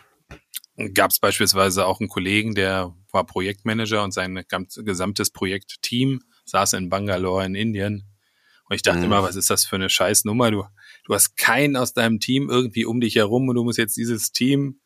gab 0.94 1.12
es 1.12 1.20
beispielsweise 1.20 1.86
auch 1.86 2.00
einen 2.00 2.10
Kollegen, 2.10 2.56
der 2.56 2.96
war 3.12 3.26
Projektmanager 3.26 4.04
und 4.04 4.14
sein 4.14 4.44
gesamtes 4.48 5.32
Projektteam 5.32 6.22
saß 6.46 6.74
in 6.74 6.90
Bangalore 6.90 7.46
in 7.46 7.56
Indien. 7.56 8.06
Und 8.70 8.76
ich 8.76 8.82
dachte 8.82 9.00
mhm. 9.00 9.06
immer, 9.06 9.24
was 9.24 9.36
ist 9.36 9.50
das 9.50 9.66
für 9.66 9.76
eine 9.76 9.90
Scheißnummer? 9.90 10.52
Du, 10.52 10.66
du 11.06 11.14
hast 11.14 11.36
keinen 11.38 11.76
aus 11.76 11.94
deinem 11.94 12.20
Team 12.20 12.50
irgendwie 12.50 12.86
um 12.86 13.02
dich 13.02 13.16
herum 13.16 13.48
und 13.48 13.56
du 13.56 13.64
musst 13.64 13.80
jetzt 13.80 13.98
dieses 13.98 14.32
Team 14.32 14.80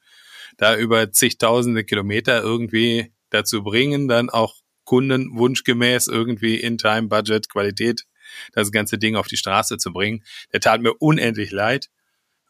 da 0.58 0.78
über 0.78 1.12
zigtausende 1.12 1.84
Kilometer 1.84 2.42
irgendwie 2.42 3.14
dazu 3.30 3.64
bringen, 3.64 4.08
dann 4.08 4.30
auch 4.30 4.56
Kunden 4.86 5.38
wunschgemäß 5.38 6.08
irgendwie 6.08 6.58
in 6.58 6.78
Time, 6.78 7.08
Budget, 7.08 7.50
Qualität 7.50 8.06
das 8.54 8.72
ganze 8.72 8.98
Ding 8.98 9.16
auf 9.16 9.28
die 9.28 9.38
Straße 9.38 9.78
zu 9.78 9.92
bringen. 9.92 10.24
Der 10.52 10.60
tat 10.60 10.82
mir 10.82 10.94
unendlich 10.94 11.52
leid. 11.52 11.90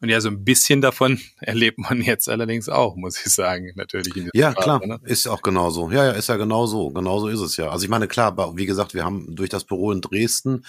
Und 0.00 0.08
ja, 0.08 0.20
so 0.20 0.28
ein 0.28 0.44
bisschen 0.44 0.80
davon 0.80 1.20
erlebt 1.40 1.78
man 1.78 2.00
jetzt 2.00 2.28
allerdings 2.28 2.68
auch, 2.68 2.96
muss 2.96 3.24
ich 3.24 3.32
sagen, 3.32 3.72
natürlich. 3.74 4.12
ja, 4.34 4.52
Phase, 4.52 4.62
klar, 4.62 4.86
ne? 4.86 5.00
ist 5.04 5.26
auch 5.26 5.42
genauso. 5.42 5.90
Ja, 5.90 6.04
ja, 6.06 6.10
ist 6.12 6.28
ja 6.28 6.36
genauso. 6.36 6.90
Genauso 6.90 7.28
ist 7.28 7.40
es 7.40 7.56
ja. 7.56 7.70
Also 7.70 7.84
ich 7.84 7.90
meine, 7.90 8.08
klar, 8.08 8.56
wie 8.56 8.66
gesagt, 8.66 8.94
wir 8.94 9.04
haben 9.04 9.34
durch 9.34 9.50
das 9.50 9.64
Büro 9.64 9.92
in 9.92 10.00
Dresden 10.00 10.64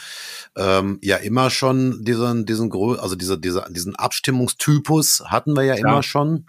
ähm, 0.56 1.00
ja 1.02 1.18
immer 1.18 1.50
schon 1.50 2.04
diesen, 2.04 2.46
diesen, 2.46 2.72
also 2.72 3.16
diese, 3.16 3.38
diese, 3.38 3.66
diesen 3.70 3.96
Abstimmungstypus 3.96 5.24
hatten 5.26 5.56
wir 5.56 5.64
ja 5.64 5.76
klar. 5.76 5.94
immer 5.94 6.04
schon. 6.04 6.46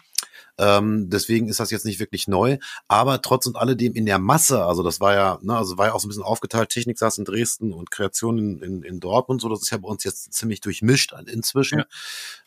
Ähm, 0.58 1.10
deswegen 1.10 1.48
ist 1.48 1.60
das 1.60 1.70
jetzt 1.70 1.84
nicht 1.84 2.00
wirklich 2.00 2.28
neu. 2.28 2.58
Aber 2.88 3.20
trotz 3.22 3.46
und 3.46 3.56
alledem 3.56 3.94
in 3.94 4.06
der 4.06 4.18
Masse, 4.18 4.64
also 4.64 4.82
das 4.82 5.00
war 5.00 5.14
ja, 5.14 5.38
ne, 5.42 5.56
also 5.56 5.78
war 5.78 5.88
ja 5.88 5.92
auch 5.92 6.00
so 6.00 6.06
ein 6.06 6.10
bisschen 6.10 6.22
aufgeteilt. 6.22 6.70
Technik 6.70 6.98
saß 6.98 7.18
in 7.18 7.24
Dresden 7.24 7.72
und 7.72 7.90
Kreation 7.90 8.38
in, 8.38 8.62
in, 8.62 8.82
in 8.82 9.00
Dortmund. 9.00 9.40
So, 9.40 9.48
das 9.48 9.62
ist 9.62 9.70
ja 9.70 9.78
bei 9.78 9.88
uns 9.88 10.04
jetzt 10.04 10.32
ziemlich 10.32 10.60
durchmischt 10.60 11.14
inzwischen. 11.26 11.84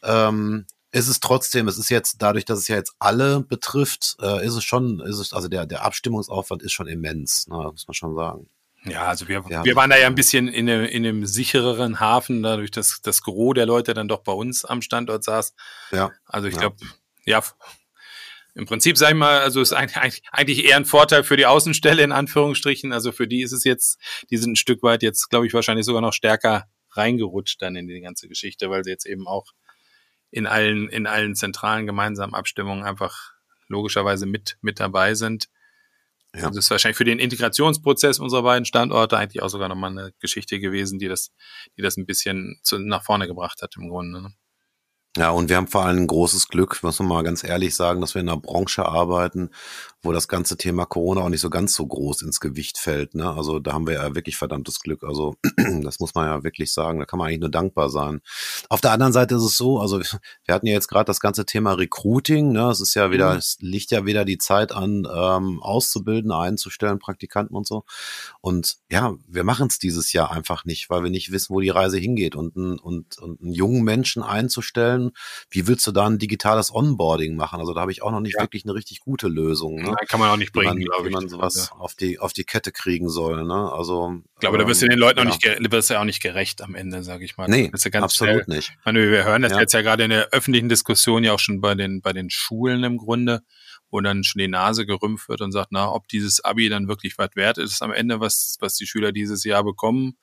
Ja. 0.03 0.29
Ähm, 0.29 0.65
ist 0.91 1.07
es 1.07 1.19
trotzdem, 1.19 1.67
es 1.67 1.77
ist 1.77 1.89
jetzt 1.89 2.17
dadurch, 2.19 2.45
dass 2.45 2.59
es 2.59 2.67
ja 2.67 2.75
jetzt 2.75 2.95
alle 2.97 3.41
betrifft, 3.41 4.17
äh, 4.21 4.45
ist 4.45 4.55
es 4.55 4.63
schon, 4.63 4.99
ist 5.01 5.19
es, 5.19 5.33
also 5.33 5.47
der, 5.47 5.67
der 5.67 5.83
Abstimmungsaufwand 5.85 6.63
ist 6.63 6.71
schon 6.71 6.87
immens, 6.87 7.47
ne, 7.47 7.55
muss 7.55 7.87
man 7.87 7.93
schon 7.93 8.15
sagen. 8.15 8.49
Ja, 8.85 9.03
also 9.07 9.27
wir, 9.27 9.47
wir, 9.49 9.63
wir 9.65 9.75
waren 9.75 9.89
da 9.89 9.97
ja 9.97 10.07
ein 10.07 10.15
bisschen 10.15 10.47
in 10.47 10.69
einem, 10.69 10.85
in 10.85 11.05
einem 11.05 11.25
sichereren 11.25 11.99
Hafen, 11.99 12.41
dadurch, 12.43 12.71
dass 12.71 13.01
das 13.01 13.21
Gros 13.21 13.53
der 13.53 13.65
Leute 13.65 13.93
dann 13.93 14.07
doch 14.07 14.21
bei 14.21 14.31
uns 14.31 14.63
am 14.63 14.81
Standort 14.81 15.23
saß. 15.23 15.53
Ja. 15.91 16.11
Also 16.25 16.47
ich 16.47 16.53
ja. 16.55 16.61
glaube, 16.61 16.77
ja, 17.25 17.43
im 18.55 18.65
Prinzip 18.65 18.97
sage 18.97 19.13
ich 19.13 19.19
mal, 19.19 19.39
also 19.39 19.61
ist 19.61 19.73
eigentlich, 19.73 20.21
eigentlich 20.31 20.65
eher 20.65 20.75
ein 20.75 20.85
Vorteil 20.85 21.23
für 21.23 21.37
die 21.37 21.45
Außenstelle 21.45 22.03
in 22.03 22.11
Anführungsstrichen. 22.11 22.91
Also 22.91 23.11
für 23.11 23.27
die 23.27 23.41
ist 23.41 23.51
es 23.51 23.63
jetzt, 23.63 23.99
die 24.29 24.37
sind 24.37 24.53
ein 24.53 24.55
Stück 24.55 24.83
weit 24.83 25.03
jetzt, 25.03 25.29
glaube 25.29 25.47
ich, 25.47 25.53
wahrscheinlich 25.53 25.85
sogar 25.85 26.01
noch 26.01 26.13
stärker 26.13 26.65
reingerutscht 26.91 27.61
dann 27.61 27.75
in 27.75 27.87
die 27.87 28.01
ganze 28.01 28.27
Geschichte, 28.27 28.69
weil 28.69 28.83
sie 28.83 28.89
jetzt 28.89 29.05
eben 29.05 29.27
auch 29.27 29.53
in 30.31 30.47
allen, 30.47 30.89
in 30.89 31.07
allen 31.07 31.35
zentralen 31.35 31.85
gemeinsamen 31.85 32.33
Abstimmungen 32.33 32.83
einfach 32.83 33.33
logischerweise 33.67 34.25
mit, 34.25 34.57
mit 34.61 34.79
dabei 34.79 35.13
sind. 35.13 35.49
Ja. 36.33 36.41
Also 36.41 36.55
das 36.55 36.65
ist 36.65 36.71
wahrscheinlich 36.71 36.97
für 36.97 37.05
den 37.05 37.19
Integrationsprozess 37.19 38.19
unserer 38.19 38.43
beiden 38.43 38.65
Standorte 38.65 39.17
eigentlich 39.17 39.41
auch 39.41 39.49
sogar 39.49 39.69
nochmal 39.69 39.91
eine 39.91 40.13
Geschichte 40.19 40.59
gewesen, 40.59 40.99
die 40.99 41.07
das, 41.07 41.31
die 41.77 41.81
das 41.81 41.97
ein 41.97 42.05
bisschen 42.05 42.59
zu, 42.63 42.77
nach 42.77 43.03
vorne 43.03 43.27
gebracht 43.27 43.61
hat 43.61 43.75
im 43.77 43.89
Grunde. 43.89 44.21
Ne? 44.21 44.33
Ja, 45.19 45.31
und 45.31 45.49
wir 45.49 45.57
haben 45.57 45.67
vor 45.67 45.83
allem 45.83 45.97
ein 46.03 46.07
großes 46.07 46.47
Glück, 46.47 46.81
muss 46.81 46.99
man 46.99 47.09
mal 47.09 47.23
ganz 47.23 47.43
ehrlich 47.43 47.75
sagen, 47.75 47.99
dass 47.99 48.15
wir 48.15 48.21
in 48.21 48.29
einer 48.29 48.39
Branche 48.39 48.85
arbeiten, 48.85 49.49
wo 50.01 50.13
das 50.13 50.29
ganze 50.29 50.55
Thema 50.55 50.85
Corona 50.85 51.21
auch 51.21 51.29
nicht 51.29 51.41
so 51.41 51.49
ganz 51.49 51.75
so 51.75 51.85
groß 51.85 52.21
ins 52.21 52.39
Gewicht 52.39 52.77
fällt. 52.77 53.15
Ne? 53.15 53.29
Also 53.29 53.59
da 53.59 53.73
haben 53.73 53.85
wir 53.85 53.95
ja 53.95 54.15
wirklich 54.15 54.37
verdammtes 54.37 54.79
Glück. 54.79 55.03
Also 55.03 55.35
das 55.81 55.99
muss 55.99 56.15
man 56.15 56.25
ja 56.25 56.43
wirklich 56.43 56.71
sagen. 56.71 56.99
Da 56.99 57.05
kann 57.05 57.19
man 57.19 57.27
eigentlich 57.27 57.41
nur 57.41 57.51
dankbar 57.51 57.89
sein. 57.89 58.21
Auf 58.69 58.79
der 58.79 58.91
anderen 58.93 59.11
Seite 59.11 59.35
ist 59.35 59.43
es 59.43 59.57
so, 59.57 59.79
also 59.79 59.99
wir 60.45 60.55
hatten 60.55 60.67
ja 60.67 60.73
jetzt 60.73 60.87
gerade 60.87 61.05
das 61.05 61.19
ganze 61.19 61.45
Thema 61.45 61.73
Recruiting. 61.73 62.53
Ne? 62.53 62.69
Es 62.69 62.79
ist 62.79 62.93
ja 62.93 63.11
wieder, 63.11 63.33
mhm. 63.33 63.39
es 63.39 63.57
liegt 63.59 63.91
ja 63.91 64.05
wieder 64.05 64.23
die 64.23 64.37
Zeit 64.37 64.71
an, 64.71 65.05
ähm, 65.13 65.61
auszubilden, 65.61 66.31
einzustellen, 66.31 66.99
Praktikanten 66.99 67.55
und 67.55 67.67
so. 67.67 67.83
Und 68.39 68.77
ja, 68.89 69.15
wir 69.27 69.43
machen 69.43 69.67
es 69.67 69.79
dieses 69.79 70.13
Jahr 70.13 70.31
einfach 70.31 70.63
nicht, 70.63 70.89
weil 70.89 71.03
wir 71.03 71.11
nicht 71.11 71.33
wissen, 71.33 71.53
wo 71.53 71.59
die 71.59 71.69
Reise 71.69 71.97
hingeht. 71.97 72.35
Und, 72.35 72.55
und, 72.55 73.17
und 73.17 73.41
einen 73.41 73.53
jungen 73.53 73.83
Menschen 73.83 74.23
einzustellen, 74.23 75.11
wie 75.49 75.67
willst 75.67 75.85
du 75.87 75.91
da 75.91 76.07
ein 76.07 76.19
digitales 76.19 76.73
Onboarding 76.73 77.35
machen? 77.35 77.59
Also 77.59 77.73
da 77.73 77.81
habe 77.81 77.91
ich 77.91 78.01
auch 78.01 78.11
noch 78.11 78.21
nicht 78.21 78.35
ja. 78.37 78.43
wirklich 78.43 78.63
eine 78.63 78.75
richtig 78.75 79.01
gute 79.01 79.27
Lösung. 79.27 79.75
Ne? 79.75 79.88
Ne? 79.91 80.07
kann 80.07 80.19
man 80.19 80.29
auch 80.29 80.37
nicht 80.37 80.53
bringen, 80.53 80.79
glaube 80.79 81.07
ich. 81.07 81.09
Wie 81.09 81.13
man 81.13 81.29
sowas 81.29 81.71
auf 81.71 81.95
die, 81.95 82.19
auf 82.19 82.33
die 82.33 82.43
Kette 82.43 82.71
kriegen 82.71 83.09
soll, 83.09 83.43
ne? 83.45 83.71
Also. 83.71 84.21
Ich 84.35 84.39
glaube, 84.39 84.57
ähm, 84.57 84.63
da 84.63 84.67
wirst 84.67 84.81
du 84.81 84.87
den 84.87 84.99
Leuten 84.99 85.19
ja. 85.19 85.25
auch 85.25 85.29
nicht, 85.29 85.71
wirst 85.71 85.89
ja 85.89 85.99
auch 85.99 86.05
nicht 86.05 86.21
gerecht 86.21 86.61
am 86.61 86.75
Ende, 86.75 87.03
sage 87.03 87.25
ich 87.25 87.37
mal. 87.37 87.47
Nee, 87.47 87.71
absolut 87.73 88.11
schnell, 88.11 88.43
nicht. 88.47 88.69
Ich 88.79 88.85
meine, 88.85 89.11
wir 89.11 89.23
hören 89.23 89.41
das 89.41 89.51
ja. 89.51 89.59
jetzt 89.59 89.73
ja 89.73 89.81
gerade 89.81 90.03
in 90.03 90.09
der 90.09 90.29
öffentlichen 90.29 90.69
Diskussion 90.69 91.23
ja 91.23 91.33
auch 91.33 91.39
schon 91.39 91.61
bei 91.61 91.75
den, 91.75 92.01
bei 92.01 92.13
den 92.13 92.29
Schulen 92.29 92.83
im 92.83 92.97
Grunde, 92.97 93.41
wo 93.91 93.99
dann 94.01 94.23
schon 94.23 94.39
die 94.39 94.47
Nase 94.47 94.85
gerümpft 94.85 95.29
wird 95.29 95.41
und 95.41 95.51
sagt, 95.51 95.71
na, 95.71 95.91
ob 95.91 96.07
dieses 96.07 96.43
Abi 96.43 96.69
dann 96.69 96.87
wirklich 96.87 97.17
was 97.17 97.29
wert 97.35 97.57
ist 97.57 97.81
am 97.81 97.91
Ende, 97.91 98.19
was, 98.19 98.57
was 98.59 98.75
die 98.75 98.87
Schüler 98.87 99.11
dieses 99.11 99.43
Jahr 99.43 99.63
bekommen 99.63 100.17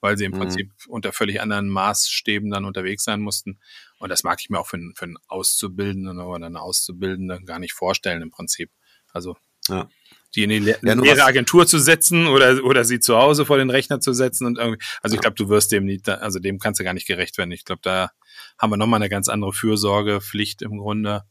weil 0.00 0.16
sie 0.16 0.24
im 0.24 0.32
mhm. 0.32 0.38
Prinzip 0.38 0.72
unter 0.86 1.12
völlig 1.12 1.40
anderen 1.40 1.68
Maßstäben 1.68 2.50
dann 2.50 2.64
unterwegs 2.64 3.04
sein 3.04 3.20
mussten. 3.20 3.58
Und 3.98 4.10
das 4.10 4.22
mag 4.22 4.38
ich 4.40 4.50
mir 4.50 4.58
auch 4.60 4.66
für, 4.66 4.78
für 4.94 5.04
einen 5.04 5.18
Auszubildenden 5.26 6.20
oder 6.20 6.46
eine 6.46 6.60
Auszubildende 6.60 7.40
gar 7.44 7.58
nicht 7.58 7.72
vorstellen 7.72 8.22
im 8.22 8.30
Prinzip. 8.30 8.70
Also 9.12 9.36
ja. 9.68 9.88
die 10.34 10.44
in 10.44 10.50
die 10.50 10.58
Le 10.58 10.78
ja, 10.82 10.94
leere 10.94 11.24
Agentur 11.24 11.66
zu 11.66 11.78
setzen 11.78 12.26
oder, 12.26 12.64
oder 12.64 12.84
sie 12.84 13.00
zu 13.00 13.16
Hause 13.16 13.46
vor 13.46 13.58
den 13.58 13.70
Rechner 13.70 14.00
zu 14.00 14.12
setzen 14.12 14.46
und 14.46 14.58
irgendwie, 14.58 14.82
also 15.02 15.14
ich 15.14 15.20
glaube, 15.20 15.36
du 15.36 15.48
wirst 15.48 15.72
dem 15.72 15.84
nicht, 15.84 16.08
also 16.08 16.38
dem 16.38 16.58
kannst 16.58 16.80
du 16.80 16.84
gar 16.84 16.94
nicht 16.94 17.06
gerecht 17.06 17.38
werden. 17.38 17.52
Ich 17.52 17.64
glaube, 17.64 17.80
da 17.82 18.10
haben 18.58 18.70
wir 18.70 18.76
nochmal 18.76 19.00
eine 19.00 19.08
ganz 19.08 19.28
andere 19.28 19.52
Fürsorgepflicht 19.52 20.62
im 20.62 20.78
Grunde. 20.78 21.22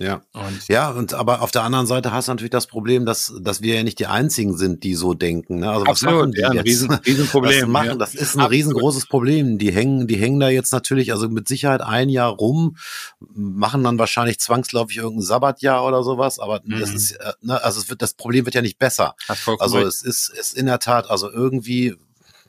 Ja. 0.00 0.22
Und 0.32 0.66
ja, 0.66 0.90
und 0.90 1.14
aber 1.14 1.40
auf 1.40 1.52
der 1.52 1.62
anderen 1.62 1.86
Seite 1.86 2.10
hast 2.10 2.26
du 2.26 2.32
natürlich 2.32 2.50
das 2.50 2.66
Problem, 2.66 3.06
dass, 3.06 3.32
dass 3.40 3.62
wir 3.62 3.76
ja 3.76 3.82
nicht 3.84 4.00
die 4.00 4.06
einzigen 4.06 4.56
sind, 4.56 4.82
die 4.82 4.94
so 4.94 5.14
denken. 5.14 5.60
Ne? 5.60 5.70
Also 5.70 5.86
Absolut, 5.86 6.14
was 6.14 6.20
machen 6.20 6.32
die 6.32 6.40
ja, 6.40 6.48
ein 6.48 6.56
jetzt? 6.56 6.66
Riesen, 6.66 6.90
Riesenproblem. 6.90 7.70
machen, 7.70 7.86
ja. 7.86 7.94
Das 7.94 8.14
ist 8.14 8.34
ein 8.34 8.40
Absolut. 8.40 8.50
riesengroßes 8.50 9.06
Problem. 9.06 9.56
Die 9.58 9.70
hängen, 9.70 10.08
die 10.08 10.16
hängen 10.16 10.40
da 10.40 10.48
jetzt 10.48 10.72
natürlich, 10.72 11.12
also 11.12 11.28
mit 11.28 11.46
Sicherheit 11.46 11.80
ein 11.80 12.08
Jahr 12.08 12.30
rum, 12.30 12.76
machen 13.20 13.84
dann 13.84 13.98
wahrscheinlich 13.98 14.40
zwangsläufig 14.40 14.96
irgendein 14.96 15.22
Sabbatjahr 15.22 15.84
oder 15.86 16.02
sowas, 16.02 16.40
aber 16.40 16.60
mhm. 16.64 16.80
das 16.80 16.92
ist, 16.92 17.12
äh, 17.12 17.32
ne, 17.42 17.62
also 17.62 17.80
es 17.80 17.88
wird, 17.88 18.02
das 18.02 18.14
Problem 18.14 18.46
wird 18.46 18.56
ja 18.56 18.62
nicht 18.62 18.80
besser. 18.80 19.14
Also 19.60 19.78
es 19.78 20.02
ist, 20.02 20.28
ist 20.28 20.56
in 20.56 20.66
der 20.66 20.80
Tat, 20.80 21.08
also 21.08 21.30
irgendwie 21.30 21.94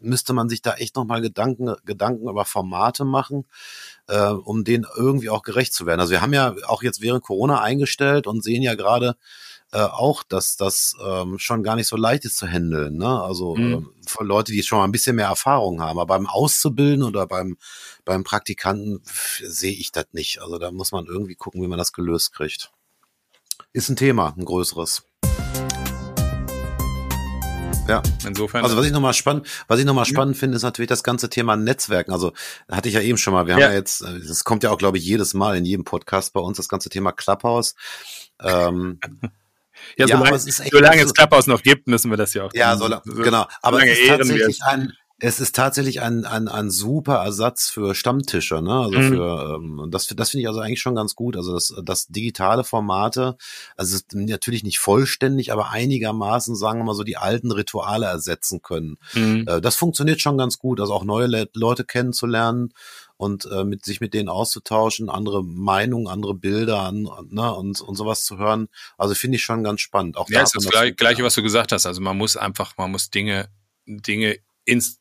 müsste 0.02 0.34
man 0.34 0.50
sich 0.50 0.62
da 0.62 0.76
echt 0.76 0.96
nochmal 0.96 1.22
Gedanken, 1.22 1.76
Gedanken 1.86 2.30
über 2.30 2.46
Formate 2.46 3.06
machen 3.06 3.46
äh, 4.08 4.28
um 4.28 4.64
denen 4.64 4.86
irgendwie 4.96 5.30
auch 5.30 5.42
gerecht 5.42 5.74
zu 5.74 5.86
werden. 5.86 6.00
Also 6.00 6.12
wir 6.12 6.22
haben 6.22 6.34
ja 6.34 6.56
auch 6.68 6.84
jetzt 6.84 7.02
während 7.02 7.24
Corona 7.24 7.62
eingestellt 7.62 8.28
und 8.28 8.44
sehen 8.44 8.62
ja 8.62 8.76
gerade 8.76 9.16
äh, 9.72 9.80
auch, 9.80 10.24
dass 10.24 10.58
das 10.58 10.96
ähm, 11.04 11.40
schon 11.40 11.64
gar 11.64 11.76
nicht 11.76 11.88
so 11.88 11.98
leicht 11.98 12.26
ist 12.26 12.38
zu 12.38 12.48
handeln. 12.48 12.98
Ne? 12.98 13.22
Also 13.22 13.56
mhm. 13.56 13.74
äh, 13.74 14.08
für 14.08 14.24
Leute, 14.24 14.52
die 14.52 14.62
schon 14.64 14.80
mal 14.80 14.86
ein 14.86 14.92
bisschen 14.92 15.16
mehr 15.16 15.28
Erfahrung 15.28 15.82
haben. 15.82 16.00
Aber 16.00 16.06
beim 16.06 16.28
Auszubilden 16.28 17.04
oder 17.04 17.26
beim, 17.28 17.58
beim 18.04 18.24
Praktikanten 18.24 19.02
sehe 19.42 19.74
ich 19.74 19.92
das 19.92 20.06
nicht. 20.12 20.42
Also 20.42 20.60
da 20.60 20.72
muss 20.72 20.92
man 20.92 21.06
irgendwie 21.06 21.36
gucken, 21.36 21.62
wie 21.62 21.68
man 21.68 21.80
das 21.80 21.94
gelöst 21.94 22.34
kriegt. 22.34 22.72
Ist 23.74 23.90
ein 23.90 23.96
Thema, 23.96 24.34
ein 24.38 24.46
größeres. 24.46 25.04
Ja. 27.88 28.02
Insofern. 28.26 28.64
Also 28.64 28.78
was 28.78 28.86
ich 28.86 28.92
nochmal 28.92 29.14
spannend, 29.14 29.48
was 29.68 29.80
ich 29.80 29.86
nochmal 29.86 30.06
spannend 30.06 30.36
ja. 30.36 30.40
finde, 30.40 30.58
ist 30.58 30.64
natürlich 30.64 30.90
das 30.90 31.04
ganze 31.04 31.30
Thema 31.30 31.56
Netzwerken. 31.56 32.12
Also 32.12 32.34
hatte 32.70 32.90
ich 32.90 32.96
ja 32.96 33.02
eben 33.02 33.18
schon 33.18 33.34
mal. 33.34 33.46
Wir 33.46 33.58
ja. 33.58 33.66
haben 33.66 33.72
ja 33.72 33.78
jetzt, 33.78 34.02
das 34.02 34.44
kommt 34.44 34.64
ja 34.64 34.72
auch, 34.72 34.78
glaube 34.78 34.98
ich, 34.98 35.06
jedes 35.06 35.34
Mal 35.34 35.56
in 35.58 35.66
jedem 35.66 35.86
Podcast 35.86 36.34
bei 36.34 36.40
uns, 36.40 36.58
das 36.58 36.68
ganze 36.68 36.90
Thema 36.90 37.12
Clubhouse. 37.12 37.76
Ähm, 38.42 39.00
ja, 39.98 40.08
solange, 40.08 40.30
ja, 40.30 40.36
es, 40.36 40.58
solange 40.72 41.02
es 41.02 41.14
Clubhouse 41.14 41.48
noch 41.48 41.62
gibt, 41.62 41.88
müssen 41.88 42.10
wir 42.10 42.18
das 42.18 42.34
ja 42.34 42.46
auch. 42.46 42.54
Ja, 42.54 42.76
so, 42.76 42.90
genau. 43.06 43.46
Aber 43.62 43.84
es 43.84 44.00
ist 44.00 44.08
tatsächlich 44.08 44.64
ein, 44.64 44.94
es 45.18 45.40
ist 45.40 45.56
tatsächlich 45.56 46.02
ein, 46.02 46.26
ein, 46.26 46.50
ein 46.50 46.70
super 46.70 47.16
Ersatz 47.24 47.70
für 47.70 47.96
Stammtische, 47.96 48.62
ne? 48.62 48.74
Also 48.74 49.00
mhm. 49.00 49.08
für 49.08 49.56
ähm, 49.56 49.88
das, 49.90 50.08
das 50.08 50.32
finde 50.32 50.42
ich 50.42 50.48
also 50.50 50.60
eigentlich 50.60 50.82
schon 50.82 50.96
ganz 50.96 51.16
gut. 51.16 51.38
Also 51.38 51.54
das, 51.54 51.74
das 51.84 52.08
digitale 52.08 52.66
Formate, 52.66 53.38
also 53.78 53.98
natürlich 54.12 54.64
nicht 54.64 54.80
vollständig, 54.80 55.54
aber 55.54 55.70
einigermaßen, 55.70 56.56
sagen 56.58 56.82
wir 56.82 56.84
mal 56.84 56.96
so, 56.96 57.04
die 57.04 57.16
alten 57.16 57.52
Rituale 57.54 58.08
ersetzen 58.08 58.62
können. 58.62 58.98
Mhm. 59.14 59.46
Äh, 59.48 59.62
das 59.62 59.78
funktioniert 59.78 60.22
schon 60.22 60.38
ganz 60.38 60.60
gut, 60.60 60.82
also 60.82 60.94
auch 60.94 61.06
neue 61.06 61.28
Le 61.28 61.50
Leute 61.54 61.86
kennenzulernen 61.86 62.74
und 63.16 63.46
äh, 63.46 63.64
mit 63.64 63.86
sich 63.86 64.02
mit 64.02 64.14
denen 64.14 64.28
auszutauschen, 64.28 65.10
andere 65.10 65.46
Meinungen, 65.46 66.08
andere 66.08 66.34
Bilder 66.34 66.82
an, 66.82 67.08
ne, 67.30 67.54
und, 67.54 67.80
und 67.80 67.96
sowas 67.96 68.26
zu 68.26 68.38
hören. 68.38 68.68
Also 68.98 69.16
finde 69.16 69.38
ich 69.38 69.44
schon 69.44 69.64
ganz 69.64 69.80
spannend. 69.80 70.18
Auch 70.18 70.30
ja, 70.30 70.42
ist 70.42 70.56
das 70.56 70.68
gleich, 70.68 70.98
Gleiche, 70.98 71.24
was 71.24 71.36
du 71.36 71.42
gesagt 71.42 71.72
hast. 71.72 71.86
Also 71.86 72.02
man 72.02 72.18
muss 72.18 72.36
einfach, 72.36 72.76
man 72.78 72.92
muss 72.92 73.12
Dinge, 73.12 73.48
Dinge 73.86 74.40
ins, 74.66 74.98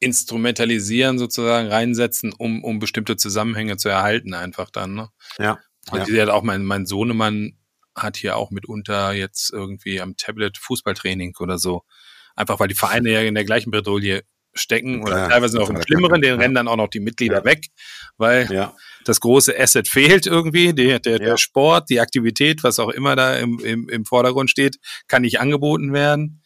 instrumentalisieren 0.00 1.18
sozusagen, 1.18 1.68
reinsetzen, 1.68 2.32
um, 2.36 2.62
um 2.62 2.78
bestimmte 2.78 3.16
Zusammenhänge 3.16 3.76
zu 3.76 3.88
erhalten 3.88 4.34
einfach 4.34 4.70
dann. 4.70 4.94
Ne? 4.94 5.08
Ja. 5.38 5.58
Und 5.90 6.08
ja. 6.08 6.22
hat 6.22 6.30
auch 6.30 6.42
mein, 6.42 6.64
mein 6.64 6.86
Sohnemann 6.86 7.58
hat 7.96 8.16
hier 8.16 8.36
auch 8.36 8.50
mitunter 8.50 9.12
jetzt 9.12 9.52
irgendwie 9.52 10.00
am 10.00 10.16
Tablet 10.16 10.58
Fußballtraining 10.58 11.34
oder 11.40 11.58
so. 11.58 11.82
Einfach 12.36 12.60
weil 12.60 12.68
die 12.68 12.74
Vereine 12.74 13.10
ja 13.10 13.20
in 13.22 13.34
der 13.34 13.44
gleichen 13.44 13.70
Bredouille 13.70 14.22
stecken 14.54 15.02
oder 15.02 15.18
ja, 15.18 15.28
teilweise 15.28 15.58
noch 15.58 15.70
im 15.70 15.82
Schlimmeren, 15.82 16.20
den 16.20 16.34
ja. 16.34 16.36
rennen 16.36 16.54
dann 16.54 16.68
auch 16.68 16.76
noch 16.76 16.88
die 16.88 17.00
Mitglieder 17.00 17.38
ja. 17.38 17.44
weg, 17.44 17.66
weil 18.16 18.48
das 19.04 19.20
große 19.20 19.58
Asset 19.58 19.88
fehlt 19.88 20.26
irgendwie, 20.26 20.72
der, 20.72 21.00
der, 21.00 21.18
der 21.18 21.36
Sport, 21.36 21.90
die 21.90 22.00
Aktivität, 22.00 22.62
was 22.62 22.78
auch 22.78 22.90
immer 22.90 23.16
da 23.16 23.36
im, 23.36 23.58
im, 23.60 23.88
im 23.88 24.04
Vordergrund 24.04 24.50
steht, 24.50 24.78
kann 25.06 25.22
nicht 25.22 25.40
angeboten 25.40 25.92
werden. 25.92 26.42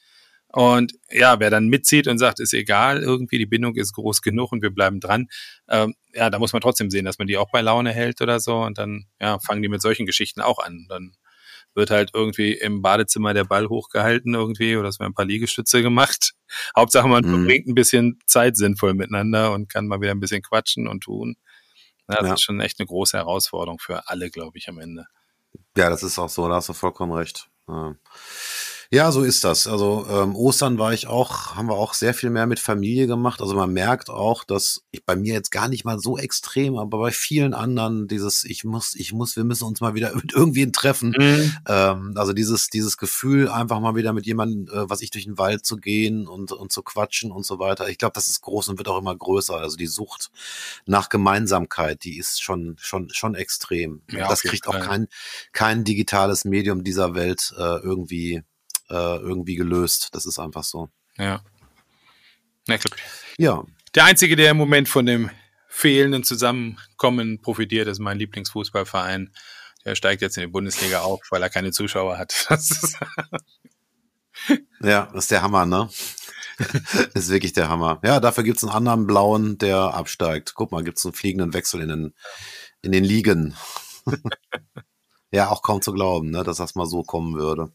Und 0.52 0.92
ja, 1.10 1.40
wer 1.40 1.48
dann 1.50 1.68
mitzieht 1.68 2.06
und 2.08 2.18
sagt, 2.18 2.38
ist 2.38 2.52
egal, 2.52 3.02
irgendwie 3.02 3.38
die 3.38 3.46
Bindung 3.46 3.74
ist 3.76 3.94
groß 3.94 4.20
genug 4.20 4.52
und 4.52 4.62
wir 4.62 4.70
bleiben 4.70 5.00
dran, 5.00 5.28
ähm, 5.68 5.94
ja, 6.12 6.28
da 6.28 6.38
muss 6.38 6.52
man 6.52 6.60
trotzdem 6.60 6.90
sehen, 6.90 7.06
dass 7.06 7.18
man 7.18 7.26
die 7.26 7.38
auch 7.38 7.50
bei 7.50 7.62
Laune 7.62 7.90
hält 7.90 8.20
oder 8.20 8.38
so. 8.38 8.58
Und 8.58 8.76
dann 8.76 9.06
ja, 9.18 9.38
fangen 9.38 9.62
die 9.62 9.68
mit 9.68 9.80
solchen 9.80 10.04
Geschichten 10.04 10.42
auch 10.42 10.58
an. 10.58 10.86
Dann 10.90 11.16
wird 11.74 11.90
halt 11.90 12.10
irgendwie 12.12 12.52
im 12.52 12.82
Badezimmer 12.82 13.32
der 13.32 13.44
Ball 13.44 13.68
hochgehalten 13.68 14.34
irgendwie 14.34 14.76
oder 14.76 14.90
es 14.90 15.00
werden 15.00 15.12
ein 15.12 15.14
paar 15.14 15.24
Liegestütze 15.24 15.82
gemacht. 15.82 16.34
Hauptsache 16.76 17.08
man 17.08 17.24
mhm. 17.24 17.30
verbringt 17.30 17.66
ein 17.66 17.74
bisschen 17.74 18.18
Zeit 18.26 18.56
sinnvoll 18.56 18.92
miteinander 18.92 19.52
und 19.52 19.72
kann 19.72 19.86
mal 19.86 20.00
wieder 20.00 20.10
ein 20.10 20.20
bisschen 20.20 20.42
quatschen 20.42 20.86
und 20.86 21.02
tun. 21.02 21.36
Ja, 22.08 22.16
das 22.16 22.26
ja. 22.26 22.34
ist 22.34 22.42
schon 22.42 22.60
echt 22.60 22.78
eine 22.78 22.86
große 22.86 23.16
Herausforderung 23.16 23.78
für 23.78 24.08
alle, 24.08 24.30
glaube 24.30 24.58
ich, 24.58 24.68
am 24.68 24.78
Ende. 24.78 25.06
Ja, 25.76 25.88
das 25.88 26.02
ist 26.02 26.18
auch 26.18 26.28
so, 26.28 26.46
da 26.48 26.56
hast 26.56 26.68
du 26.68 26.74
vollkommen 26.74 27.12
recht. 27.12 27.48
Ja. 27.68 27.94
Ja, 28.92 29.10
so 29.10 29.22
ist 29.22 29.42
das. 29.42 29.66
Also 29.66 30.04
ähm, 30.10 30.36
Ostern 30.36 30.76
war 30.76 30.92
ich 30.92 31.06
auch, 31.06 31.56
haben 31.56 31.68
wir 31.68 31.76
auch 31.76 31.94
sehr 31.94 32.12
viel 32.12 32.28
mehr 32.28 32.46
mit 32.46 32.60
Familie 32.60 33.06
gemacht. 33.06 33.40
Also 33.40 33.54
man 33.54 33.72
merkt 33.72 34.10
auch, 34.10 34.44
dass 34.44 34.84
ich 34.90 35.06
bei 35.06 35.16
mir 35.16 35.32
jetzt 35.32 35.50
gar 35.50 35.68
nicht 35.68 35.86
mal 35.86 35.98
so 35.98 36.18
extrem, 36.18 36.76
aber 36.76 36.98
bei 36.98 37.10
vielen 37.10 37.54
anderen 37.54 38.06
dieses, 38.06 38.44
ich 38.44 38.64
muss, 38.64 38.94
ich 38.94 39.14
muss, 39.14 39.34
wir 39.34 39.44
müssen 39.44 39.64
uns 39.64 39.80
mal 39.80 39.94
wieder 39.94 40.14
mit 40.14 40.34
irgendwen 40.34 40.74
treffen. 40.74 41.14
Mhm. 41.18 41.56
Ähm, 41.66 42.12
also 42.16 42.34
dieses, 42.34 42.66
dieses 42.66 42.98
Gefühl, 42.98 43.48
einfach 43.48 43.80
mal 43.80 43.96
wieder 43.96 44.12
mit 44.12 44.26
jemandem, 44.26 44.68
äh, 44.68 44.90
was 44.90 45.00
ich 45.00 45.10
durch 45.10 45.24
den 45.24 45.38
Wald 45.38 45.64
zu 45.64 45.78
gehen 45.78 46.28
und, 46.28 46.52
und 46.52 46.70
zu 46.70 46.82
quatschen 46.82 47.32
und 47.32 47.46
so 47.46 47.58
weiter. 47.58 47.88
Ich 47.88 47.96
glaube, 47.96 48.12
das 48.12 48.28
ist 48.28 48.42
groß 48.42 48.68
und 48.68 48.76
wird 48.76 48.88
auch 48.88 48.98
immer 48.98 49.16
größer. 49.16 49.56
Also 49.56 49.78
die 49.78 49.86
Sucht 49.86 50.30
nach 50.84 51.08
Gemeinsamkeit, 51.08 52.04
die 52.04 52.18
ist 52.18 52.42
schon, 52.42 52.76
schon, 52.78 53.08
schon 53.08 53.36
extrem. 53.36 54.02
Ja, 54.10 54.28
das 54.28 54.42
kriegt 54.42 54.68
auch 54.68 54.80
kein, 54.80 55.08
kein 55.52 55.82
digitales 55.82 56.44
Medium 56.44 56.84
dieser 56.84 57.14
Welt 57.14 57.54
äh, 57.56 57.78
irgendwie 57.78 58.42
äh, 58.90 59.16
irgendwie 59.16 59.56
gelöst. 59.56 60.10
Das 60.12 60.26
ist 60.26 60.38
einfach 60.38 60.64
so. 60.64 60.88
Ja. 61.18 61.42
Na 62.66 62.78
klar. 62.78 62.96
Ja. 63.38 63.64
Der 63.94 64.04
Einzige, 64.04 64.36
der 64.36 64.50
im 64.50 64.56
Moment 64.56 64.88
von 64.88 65.06
dem 65.06 65.30
fehlenden 65.68 66.24
Zusammenkommen 66.24 67.40
profitiert, 67.40 67.88
ist 67.88 67.98
mein 67.98 68.18
Lieblingsfußballverein. 68.18 69.32
Der 69.84 69.94
steigt 69.94 70.22
jetzt 70.22 70.36
in 70.36 70.42
die 70.42 70.48
Bundesliga 70.48 71.00
auf, 71.00 71.20
weil 71.30 71.42
er 71.42 71.50
keine 71.50 71.72
Zuschauer 71.72 72.18
hat. 72.18 72.46
Das 72.48 72.96
ja, 74.82 75.06
das 75.12 75.24
ist 75.24 75.30
der 75.30 75.42
Hammer, 75.42 75.66
ne? 75.66 75.88
ist 77.14 77.30
wirklich 77.30 77.52
der 77.52 77.68
Hammer. 77.68 78.00
Ja, 78.04 78.20
dafür 78.20 78.44
gibt's 78.44 78.64
einen 78.64 78.72
anderen 78.72 79.06
blauen, 79.06 79.58
der 79.58 79.94
absteigt. 79.94 80.54
Guck 80.54 80.72
mal, 80.72 80.84
gibt's 80.84 81.04
einen 81.04 81.14
fliegenden 81.14 81.54
Wechsel 81.54 81.80
in 81.80 81.88
den, 81.88 82.14
in 82.82 82.92
den 82.92 83.04
Ligen. 83.04 83.54
ja, 85.30 85.48
auch 85.48 85.62
kaum 85.62 85.82
zu 85.82 85.92
glauben, 85.92 86.30
ne, 86.30 86.44
dass 86.44 86.58
das 86.58 86.74
mal 86.74 86.86
so 86.86 87.02
kommen 87.02 87.34
würde. 87.34 87.72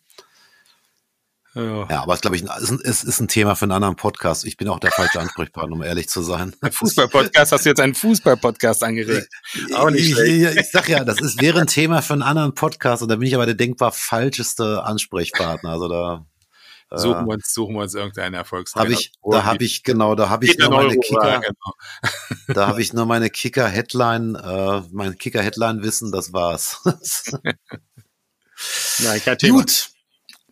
Ja, 1.58 1.88
ja 1.90 2.04
aber 2.04 2.14
es 2.14 2.22
glaube 2.22 2.36
ich, 2.36 2.44
es 2.44 2.72
ist, 2.72 3.04
ist 3.04 3.20
ein 3.20 3.28
Thema 3.28 3.56
für 3.56 3.66
einen 3.66 3.72
anderen 3.72 3.96
Podcast. 3.96 4.46
Ich 4.46 4.58
bin 4.58 4.68
auch 4.68 4.80
der 4.80 4.92
falsche 4.92 5.20
Ansprechpartner, 5.20 5.76
um 5.76 5.82
ehrlich 5.82 6.08
zu 6.08 6.22
sein. 6.22 6.56
Fußball-Podcast, 6.72 7.52
hast 7.52 7.66
du 7.66 7.70
jetzt 7.70 7.82
einen 7.82 7.96
Fußball-Podcast 7.96 8.84
angeregt? 8.84 9.28
Auch 9.76 9.90
nicht 9.90 10.12
ich, 10.12 10.20
ich, 10.20 10.56
ich 10.56 10.72
sag 10.72 10.88
ja, 10.88 11.04
das 11.04 11.20
ist, 11.20 11.42
wäre 11.42 11.60
ein 11.60 11.68
Thema 11.68 12.02
für 12.02 12.14
einen 12.14 12.22
anderen 12.22 12.54
Podcast 12.54 13.02
und 13.02 13.10
da 13.10 13.16
bin 13.16 13.28
ich 13.28 13.36
aber 13.36 13.46
der 13.46 13.56
denkbar 13.56 13.92
falscheste 13.92 14.84
Ansprechpartner. 14.84 15.72
Also 15.72 15.88
da 15.88 16.26
äh, 16.92 16.98
suchen 16.98 17.26
wir 17.26 17.34
uns, 17.34 17.54
suchen 17.54 17.76
wir 17.76 17.82
uns 17.82 17.96
irgendeinen 17.96 18.36
Erfolgsreiter. 18.36 18.86
Hab 18.86 19.00
ich, 19.00 19.12
da 19.24 19.44
habe 19.44 19.64
ich 19.64 19.84
genau, 19.84 20.16
da 20.16 20.30
habe 20.30 20.46
ich 20.48 20.58
nur 20.58 20.70
meine 20.70 20.90
Euro 20.90 21.00
Kicker, 21.00 21.40
genau. 21.40 21.74
da 22.48 22.68
habe 22.68 22.82
ich 22.82 22.94
nur 22.94 23.06
meine 23.06 23.30
Kicker 23.30 23.68
Headline, 23.68 24.36
äh, 24.36 24.82
mein 24.92 25.18
Kicker 25.18 25.42
Headline 25.42 25.82
Wissen, 25.82 26.12
das 26.12 26.34
war's. 26.34 26.82
Nein, 29.00 29.22
kein 29.24 29.38
Thema. 29.38 29.60
Gut. 29.60 29.90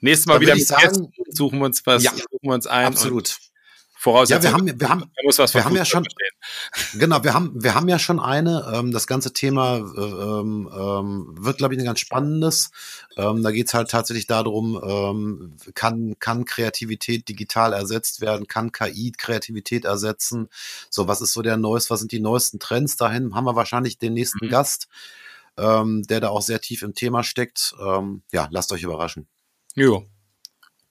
Nächstes 0.02 0.28
Mal 0.28 0.40
wieder 0.42 0.58
sagen, 0.58 1.12
suchen 1.30 1.60
wir 1.60 1.66
uns 1.66 1.86
was, 1.86 2.04
ja, 2.04 2.12
suchen 2.12 2.40
wir 2.42 2.54
uns 2.54 2.68
ein. 2.68 2.88
Absolut. 2.88 3.38
Voraussetzung. 4.06 4.44
Ja, 4.44 4.44
wir 4.44 4.54
haben, 4.54 4.80
wir 4.80 4.90
haben, 4.90 5.12
wir 5.26 5.66
haben 5.66 5.76
ja 5.76 5.84
schon, 5.84 6.04
verstehen. 6.04 7.00
genau, 7.00 7.24
wir 7.24 7.34
haben, 7.34 7.52
wir 7.56 7.74
haben 7.74 7.88
ja 7.88 7.98
schon 7.98 8.20
eine. 8.20 8.72
Ähm, 8.72 8.92
das 8.92 9.08
ganze 9.08 9.34
Thema 9.34 9.78
ähm, 9.78 10.70
ähm, 10.72 11.36
wird, 11.40 11.58
glaube 11.58 11.74
ich, 11.74 11.80
ein 11.80 11.86
ganz 11.86 12.02
spannendes. 12.02 12.70
Ähm, 13.18 13.42
da 13.42 13.50
geht's 13.50 13.74
halt 13.74 13.90
tatsächlich 13.90 14.28
darum, 14.28 14.80
ähm, 14.86 15.58
kann, 15.74 16.14
kann 16.20 16.46
Kreativität 16.46 17.28
digital 17.28 17.74
ersetzt 17.74 18.22
werden? 18.22 18.48
Kann 18.48 18.72
KI 18.72 19.12
Kreativität 19.12 19.86
ersetzen? 19.86 20.50
So, 20.92 21.08
was 21.08 21.22
ist 21.22 21.34
so 21.34 21.42
der 21.42 21.58
neues, 21.58 21.90
was 21.90 22.00
sind 22.00 22.12
die 22.12 22.20
neuesten 22.20 22.60
Trends? 22.60 22.98
Dahin 22.98 23.34
haben 23.34 23.46
wir 23.46 23.56
wahrscheinlich 23.56 23.98
den 23.98 24.14
nächsten 24.14 24.46
mhm. 24.46 24.50
Gast, 24.52 24.88
ähm, 25.58 26.04
der 26.04 26.20
da 26.20 26.30
auch 26.30 26.44
sehr 26.44 26.62
tief 26.62 26.84
im 26.84 26.94
Thema 26.94 27.24
steckt. 27.24 27.74
Ähm, 27.84 28.22
ja, 28.32 28.48
lasst 28.52 28.72
euch 28.72 28.84
überraschen. 28.84 29.26
Jo. 29.76 30.06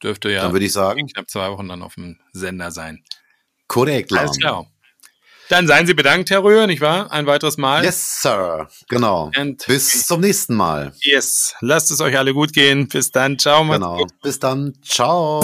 Dürfte 0.03 0.31
ja 0.31 0.43
dann 0.43 0.53
würde 0.53 0.67
ich 0.67 0.73
sagen, 0.73 1.01
in 1.01 1.09
knapp 1.09 1.29
zwei 1.31 1.51
Wochen 1.51 1.69
dann 1.69 1.83
auf 1.83 1.95
dem 1.95 2.19
Sender 2.33 2.71
sein. 2.71 3.03
Korrekt, 3.67 4.13
Alles 4.13 4.39
klar. 4.39 4.67
Dann 5.51 5.67
seien 5.67 5.87
Sie 5.87 5.95
bedankt, 5.95 6.31
Herr 6.31 6.43
Röhr, 6.43 6.67
nicht 6.67 6.81
wahr? 6.81 7.13
Ein 7.13 7.27
weiteres 7.27 7.59
Mal. 7.59 7.85
Yes, 7.85 8.23
Sir. 8.23 8.69
Genau. 8.89 9.31
And 9.37 9.65
Bis 9.67 10.07
zum 10.07 10.21
nächsten 10.21 10.55
Mal. 10.55 10.95
Yes. 11.03 11.55
Lasst 11.61 11.91
es 11.91 12.01
euch 12.01 12.17
alle 12.17 12.33
gut 12.33 12.53
gehen. 12.55 12.89
Bis 12.89 13.11
dann. 13.11 13.39
Ciao. 13.39 13.67
Genau. 13.69 14.07
Bis 14.23 14.39
dann. 14.39 14.73
Ciao. 14.83 15.43